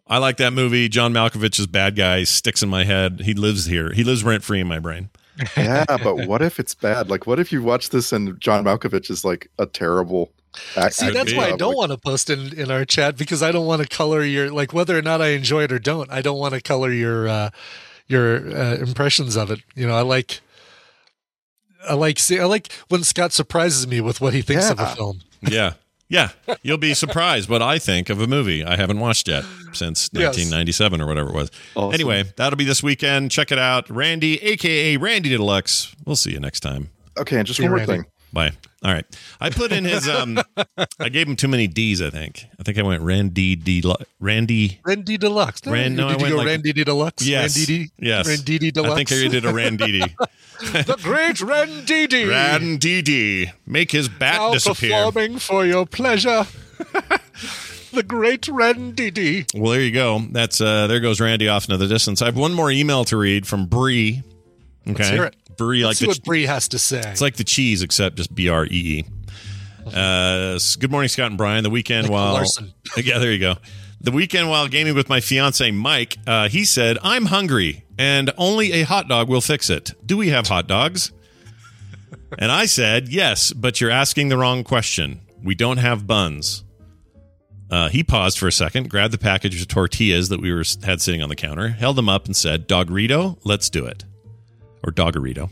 [0.06, 0.88] I like that movie.
[0.88, 3.20] John Malkovich's bad guy sticks in my head.
[3.26, 3.92] He lives here.
[3.92, 5.10] He lives rent free in my brain.
[5.56, 7.10] Yeah, but what if it's bad?
[7.10, 10.32] Like, what if you watch this and John Malkovich is like a terrible?
[10.76, 13.52] act- See, that's why I don't want to post in, in our chat because I
[13.52, 16.10] don't want to color your like whether or not I enjoy it or don't.
[16.10, 17.50] I don't want to color your uh,
[18.06, 19.60] your uh, impressions of it.
[19.74, 20.40] You know, I like
[21.88, 24.94] I like see I like when Scott surprises me with what he thinks of a
[24.94, 25.20] film.
[25.42, 25.74] Yeah.
[26.08, 26.30] Yeah.
[26.62, 30.36] You'll be surprised what I think of a movie I haven't watched yet since Yes.
[30.36, 31.50] 1997 or whatever it was.
[31.94, 33.30] Anyway, that'll be this weekend.
[33.30, 33.88] Check it out.
[33.88, 35.94] Randy, aka Randy Deluxe.
[36.04, 36.90] We'll see you next time.
[37.18, 37.92] Okay, and just See one more Randy.
[37.92, 38.04] thing.
[38.32, 38.52] Bye.
[38.84, 39.06] All right.
[39.40, 40.38] I put in his um
[41.00, 42.44] I gave him too many D's, I think.
[42.60, 43.82] I think I went Randy D
[44.20, 45.64] Randy Randy Deluxe.
[45.64, 47.26] No, no, did I you went go like- Randy D Deluxe?
[47.26, 47.56] Yes.
[47.56, 48.28] Randy Yes.
[48.28, 48.92] Randy Deluxe.
[48.92, 50.14] I think I did a Randidi.
[50.86, 52.24] the great Randy D.
[52.24, 53.50] Randidi.
[53.66, 54.90] Make his bat now disappear.
[55.06, 56.46] performing for your pleasure.
[57.92, 59.46] the great Randy D.
[59.54, 60.20] Well, there you go.
[60.30, 62.20] That's uh there goes Randy off into the distance.
[62.20, 64.22] I have one more email to read from Bree.
[64.86, 64.92] Okay.
[64.98, 65.36] Let's hear it.
[65.56, 67.02] Bree Let's like see what Bree has to say.
[67.06, 69.04] It's like the cheese, except just B R E E.
[69.86, 71.62] Uh, good morning, Scott and Brian.
[71.62, 72.72] The weekend Like while Larson.
[72.96, 73.56] yeah, there you go.
[74.00, 78.72] The weekend while gaming with my fiance Mike, uh, he said, "I'm hungry, and only
[78.72, 79.92] a hot dog will fix it.
[80.04, 81.12] Do we have hot dogs?"
[82.38, 85.20] and I said, "Yes, but you're asking the wrong question.
[85.42, 86.64] We don't have buns."
[87.70, 91.00] Uh, he paused for a second, grabbed the package of tortillas that we were had
[91.00, 94.04] sitting on the counter, held them up, and said, "Doggerito, let's do it,"
[94.84, 95.50] or Doggerito.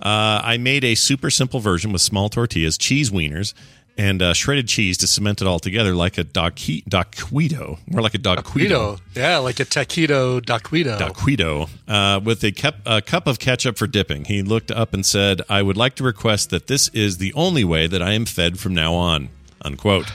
[0.00, 3.52] Uh, I made a super simple version with small tortillas, cheese wieners,
[3.96, 8.14] and uh, shredded cheese to cement it all together like a doqui- doquito, more like
[8.14, 8.18] a.
[8.18, 9.00] Taquito.
[9.16, 10.96] Yeah, like a taquito daquito.
[10.98, 12.52] Daquito, uh, with a
[12.86, 14.26] a cup of ketchup for dipping.
[14.26, 17.64] He looked up and said, I would like to request that this is the only
[17.64, 19.30] way that I am fed from now on.
[19.62, 20.12] Unquote.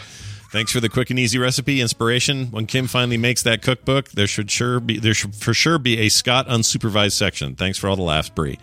[0.53, 2.45] Thanks for the quick and easy recipe inspiration.
[2.51, 5.97] When Kim finally makes that cookbook, there should sure be there should for sure be
[6.01, 7.55] a Scott unsupervised section.
[7.55, 8.59] Thanks for all the laughs, Bree.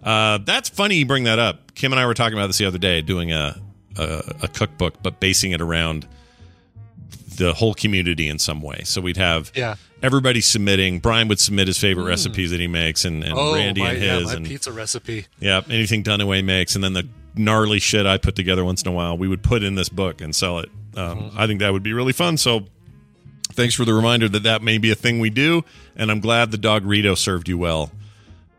[0.00, 1.74] Uh, that's funny you bring that up.
[1.74, 3.60] Kim and I were talking about this the other day, doing a,
[3.98, 6.06] a a cookbook, but basing it around
[7.36, 8.82] the whole community in some way.
[8.84, 9.74] So we'd have Yeah.
[10.04, 11.00] everybody submitting.
[11.00, 14.02] Brian would submit his favorite recipes that he makes, and, and oh, Randy my, and
[14.04, 15.26] yeah, his, my and pizza recipe.
[15.40, 18.92] yeah, anything Dunaway makes, and then the gnarly shit I put together once in a
[18.92, 20.70] while, we would put in this book and sell it.
[20.96, 21.38] Um, Mm-hmm.
[21.40, 22.36] I think that would be really fun.
[22.36, 22.66] So.
[23.52, 25.62] Thanks for the reminder that that may be a thing we do,
[25.94, 27.92] and I'm glad the dog Rito served you well.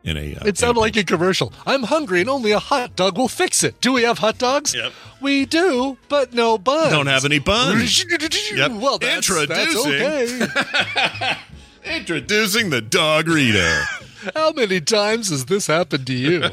[0.05, 1.51] In a, uh, It sounded like a commercial.
[1.65, 3.81] I'm hungry and only a hot dog will fix it.
[3.81, 4.73] Do we have hot dogs?
[4.73, 4.93] Yep.
[5.19, 6.91] We do, but no buns.
[6.91, 8.05] don't have any buns.
[8.53, 8.71] Yep.
[8.79, 11.37] Well, that's, Introducing- that's okay.
[11.97, 13.81] Introducing the dog Rito.
[14.35, 16.49] How many times has this happened to you?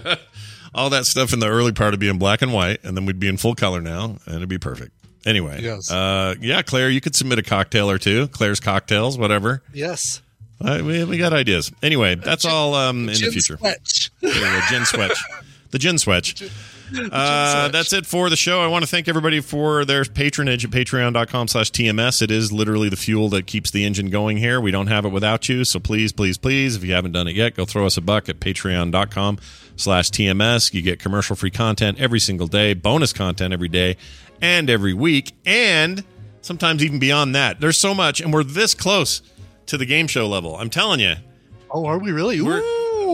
[0.74, 3.06] All that stuff in the early part would be in black and white, and then
[3.06, 4.92] we'd be in full color now, and it'd be perfect.
[5.24, 5.90] Anyway, Yes.
[5.90, 8.26] uh, yeah, Claire, you could submit a cocktail or two.
[8.28, 9.62] Claire's cocktails, whatever.
[9.72, 10.20] yes.
[10.64, 11.72] Uh, we, we got ideas.
[11.82, 13.56] Anyway, that's all um, in the future.
[13.56, 14.10] Swetch.
[14.20, 15.18] Yeah, gin swetch.
[15.72, 16.40] The gin swetch.
[17.10, 18.60] Uh, that's it for the show.
[18.60, 22.22] I want to thank everybody for their patronage at patreon.com slash TMS.
[22.22, 24.60] It is literally the fuel that keeps the engine going here.
[24.60, 25.64] We don't have it without you.
[25.64, 28.28] So please, please, please, if you haven't done it yet, go throw us a buck
[28.28, 29.38] at patreon.com
[29.76, 30.72] slash TMS.
[30.74, 33.96] You get commercial free content every single day, bonus content every day
[34.40, 36.04] and every week, and
[36.40, 37.60] sometimes even beyond that.
[37.60, 39.22] There's so much, and we're this close
[39.66, 40.56] to the game show level.
[40.56, 41.14] I'm telling you.
[41.70, 42.40] Oh, are we really?
[42.42, 42.60] We're,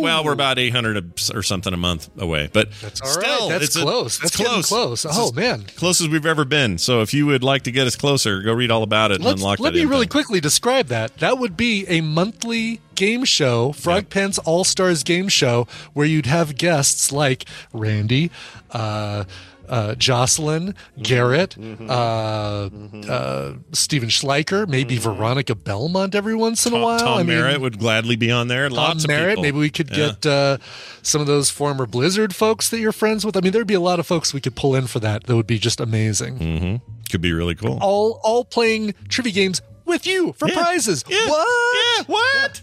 [0.00, 3.24] well, we're about 800 or something a month away, but That's all right.
[3.24, 4.14] still, That's it's a- close.
[4.22, 4.66] it's That's close.
[4.68, 5.06] close.
[5.08, 5.64] Oh man.
[5.76, 6.78] close as we've ever been.
[6.78, 9.24] So if you would like to get us closer, go read all about it and
[9.24, 11.16] Let's, unlock let me really quickly describe that.
[11.18, 16.26] That would be a monthly game show, Frog Pants All Stars game show, where you'd
[16.26, 18.30] have guests like Randy,
[18.72, 19.24] uh,
[19.68, 21.02] uh, Jocelyn, Mm-hmm.
[21.02, 21.56] Garrett,
[21.88, 22.70] uh,
[23.10, 26.82] uh, Steven Schleicher, maybe Veronica Belmont every once in a Mm-hmm.
[26.82, 26.98] Tom, while.
[26.98, 28.68] Tom I mean, Merritt would gladly be on there.
[28.68, 29.30] Tom Lots of Merritt.
[29.36, 29.42] people.
[29.42, 29.96] Maybe we could Yeah.
[29.96, 30.58] get uh,
[31.02, 33.36] some of those former Blizzard folks that you're friends with.
[33.36, 35.24] I mean, there'd be a lot of folks we could pull in for that.
[35.24, 36.38] That would be just amazing.
[36.38, 36.76] Mm-hmm.
[37.10, 37.78] Could be really cool.
[37.80, 40.62] All all playing trivia games with you for Yeah.
[40.62, 41.04] prizes.
[41.08, 41.26] Yeah.
[41.28, 41.76] What?
[41.98, 42.60] Yeah, what?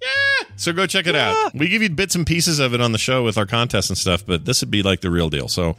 [0.00, 0.48] Yeah.
[0.56, 1.54] So go check it out.
[1.54, 3.98] We give you bits and pieces of it on the show with our contests and
[3.98, 5.48] stuff, but this would be like the real deal.
[5.48, 5.76] So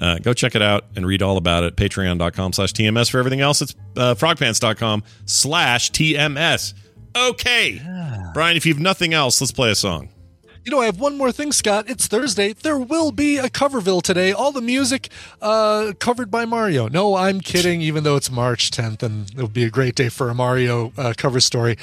[0.00, 1.76] uh, go check it out and read all about it.
[1.76, 3.10] Patreon.com slash TMS.
[3.10, 6.74] For everything else, it's uh, frogpants.com slash TMS.
[7.16, 7.80] Okay.
[8.34, 10.08] Brian, if you have nothing else, let's play a song.
[10.64, 11.88] You know, I have one more thing, Scott.
[11.88, 12.52] It's Thursday.
[12.52, 14.32] There will be a Coverville today.
[14.32, 15.08] All the music
[15.40, 16.88] uh, covered by Mario.
[16.88, 20.10] No, I'm kidding, even though it's March 10th and it would be a great day
[20.10, 21.78] for a Mario uh, cover story.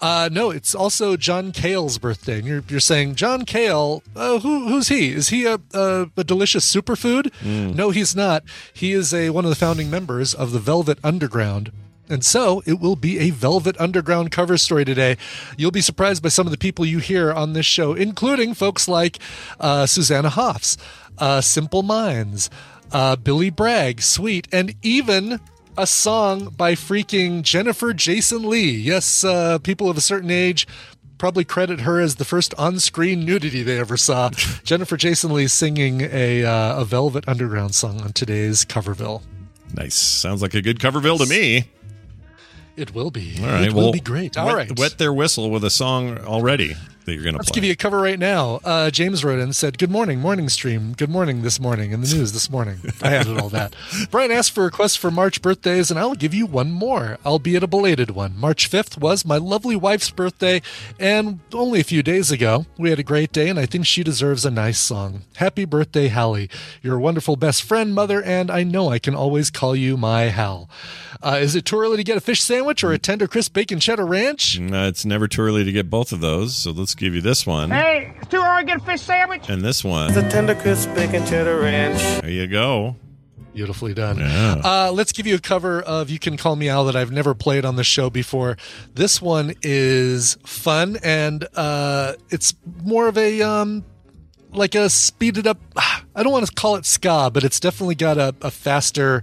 [0.00, 2.38] Uh, no, it's also John Cale's birthday.
[2.38, 5.10] And you're, you're saying, John Cale, uh, who, who's he?
[5.12, 7.32] Is he a, a, a delicious superfood?
[7.74, 8.44] No, he's not.
[8.72, 11.72] He is a one of the founding members of the Velvet Underground.
[12.10, 15.16] And so it will be a Velvet Underground cover story today.
[15.56, 18.88] You'll be surprised by some of the people you hear on this show, including folks
[18.88, 19.18] like
[19.60, 20.76] uh, Susanna Hoffs,
[21.18, 22.48] uh, Simple Minds,
[22.92, 25.40] uh, Billy Bragg, Sweet, and even
[25.76, 28.70] a song by freaking Jennifer Jason Leigh.
[28.70, 30.66] Yes, uh, people of a certain age
[31.18, 34.30] probably credit her as the first on-screen nudity they ever saw.
[34.64, 39.22] Jennifer Jason Leigh singing a, uh, a Velvet Underground song on today's Coverville.
[39.74, 39.94] Nice.
[39.94, 41.68] Sounds like a good Coverville to me.
[42.78, 43.36] It will be.
[43.40, 43.64] All right.
[43.64, 44.36] It well, will be great.
[44.38, 44.78] All wet, right.
[44.78, 46.76] Wet their whistle with a song already
[47.08, 47.56] that you're going to Let's play.
[47.56, 48.60] give you a cover right now.
[48.64, 50.92] Uh, James wrote in and said, Good morning, morning stream.
[50.92, 52.78] Good morning this morning in the news this morning.
[53.02, 53.74] I added all that.
[54.10, 57.66] Brian asked for requests for March birthdays, and I'll give you one more, albeit a
[57.66, 58.36] belated one.
[58.38, 60.62] March 5th was my lovely wife's birthday,
[60.98, 62.66] and only a few days ago.
[62.78, 65.22] We had a great day, and I think she deserves a nice song.
[65.36, 66.50] Happy birthday, Hallie.
[66.82, 70.24] You're a wonderful best friend, mother, and I know I can always call you my
[70.24, 70.68] Hal.
[71.22, 73.80] Uh, is it too early to get a fish sandwich or a tender crisp bacon
[73.80, 74.60] cheddar ranch?
[74.60, 77.46] Uh, it's never too early to get both of those, so let's give you this
[77.46, 79.48] one Hey, it's too early to get a fish sandwich.
[79.48, 80.08] and this one.
[80.10, 81.98] It's a tender crisp bacon cheddar ranch.
[82.22, 82.96] There you go.
[83.54, 84.18] Beautifully done.
[84.18, 84.60] Yeah.
[84.62, 87.34] Uh, let's give you a cover of You Can Call Me Al that I've never
[87.34, 88.56] played on the show before.
[88.94, 92.54] This one is fun and uh, it's
[92.84, 93.42] more of a.
[93.42, 93.84] Um,
[94.50, 98.16] like a speeded up, I don't want to call it ska, but it's definitely got
[98.16, 99.22] a, a faster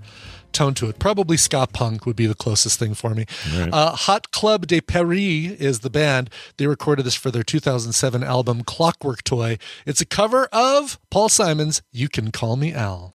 [0.56, 1.00] tone to it.
[1.00, 3.26] Probably ska punk would be the closest thing for me.
[3.56, 3.70] Right.
[3.72, 6.30] Uh, Hot Club de Paris is the band.
[6.58, 9.58] They recorded this for their 2007 album Clockwork Toy.
[9.86, 13.15] It's a cover of Paul Simon's You Can Call Me Al.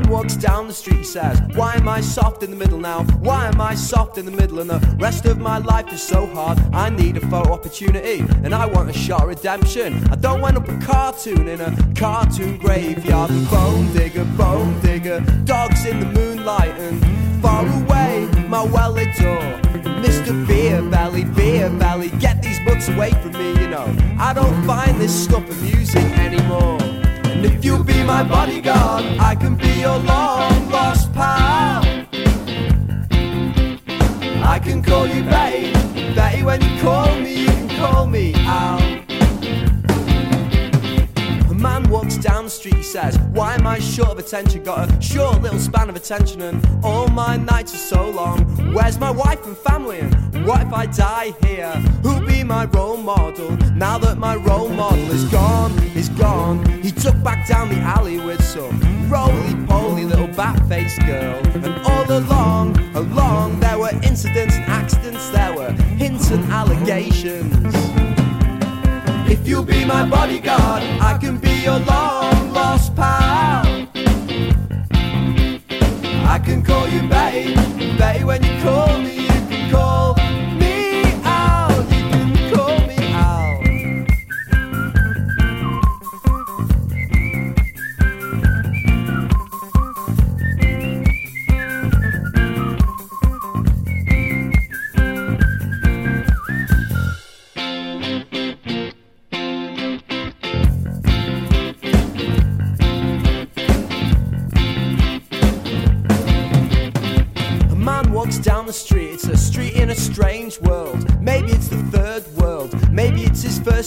[0.00, 3.04] Man walks down the street, says, Why am I soft in the middle now?
[3.20, 4.60] Why am I soft in the middle?
[4.60, 6.58] And the rest of my life is so hard.
[6.72, 10.04] I need a photo opportunity, and I want a shot of redemption.
[10.10, 13.30] I don't want up a cartoon in a cartoon graveyard.
[13.50, 19.46] Bone digger, bone digger, dogs in the moonlight, and far away, my well lit door.
[20.04, 20.46] Mr.
[20.46, 23.86] Beer Belly, Beer Belly, get these butts away from me, you know.
[24.18, 27.05] I don't find this stuff amusing anymore.
[27.36, 31.82] And if you'll be my bodyguard, I can be your long lost pal.
[34.42, 35.70] I can call you Betty,
[36.14, 38.95] Betty when you call me, you can call me Al.
[41.66, 44.62] Man walks down the street, he says, Why am I short of attention?
[44.62, 48.38] Got a short little span of attention, and all my nights are so long.
[48.72, 49.98] Where's my wife and family?
[49.98, 51.72] And what if I die here?
[52.04, 53.50] Who'll be my role model?
[53.74, 56.64] Now that my role model is gone, is gone.
[56.82, 58.80] He took back down the alley with some
[59.10, 61.42] roly poly little bat faced girl.
[61.64, 67.85] And all along, along, there were incidents and accidents, there were hints and allegations.
[69.46, 73.86] If you'll be my bodyguard, I can be your long lost pal.
[76.34, 77.54] I can call you Betty,
[77.96, 78.42] Betty when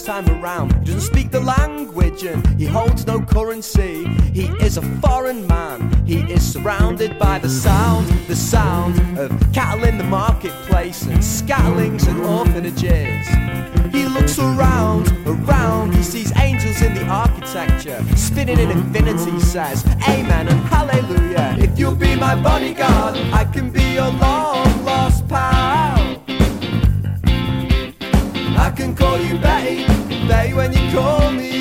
[0.09, 0.73] time around.
[0.79, 4.05] He doesn't speak the language and he holds no currency.
[4.33, 9.83] He is a foreign man, he is surrounded by the sound, the sound of cattle
[9.83, 13.27] in the marketplace and scatterlings and orphanages.
[13.93, 20.47] He looks around, around, he sees angels in the architecture, spinning in infinity, says, Amen
[20.47, 21.55] and Hallelujah.
[21.59, 25.99] If you'll be my bodyguard, I can be your long lost pal.
[28.59, 29.98] I can call you Betty,
[30.29, 31.58] Betty when you call me,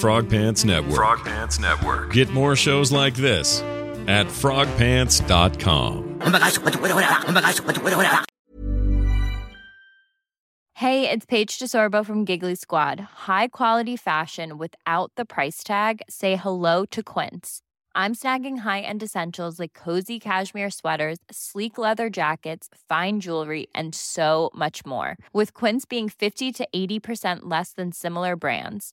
[0.00, 0.94] Frog Pants Network.
[0.94, 2.12] Frog Pants Network.
[2.12, 3.62] Get more shows like this
[4.06, 6.20] at frogpants.com.
[10.74, 13.00] Hey, it's Paige DeSorbo from Giggly Squad.
[13.26, 16.00] High quality fashion without the price tag.
[16.08, 17.62] Say hello to Quince.
[17.96, 24.52] I'm snagging high-end essentials like cozy cashmere sweaters, sleek leather jackets, fine jewelry, and so
[24.54, 25.16] much more.
[25.32, 28.92] With Quince being 50 to 80% less than similar brands.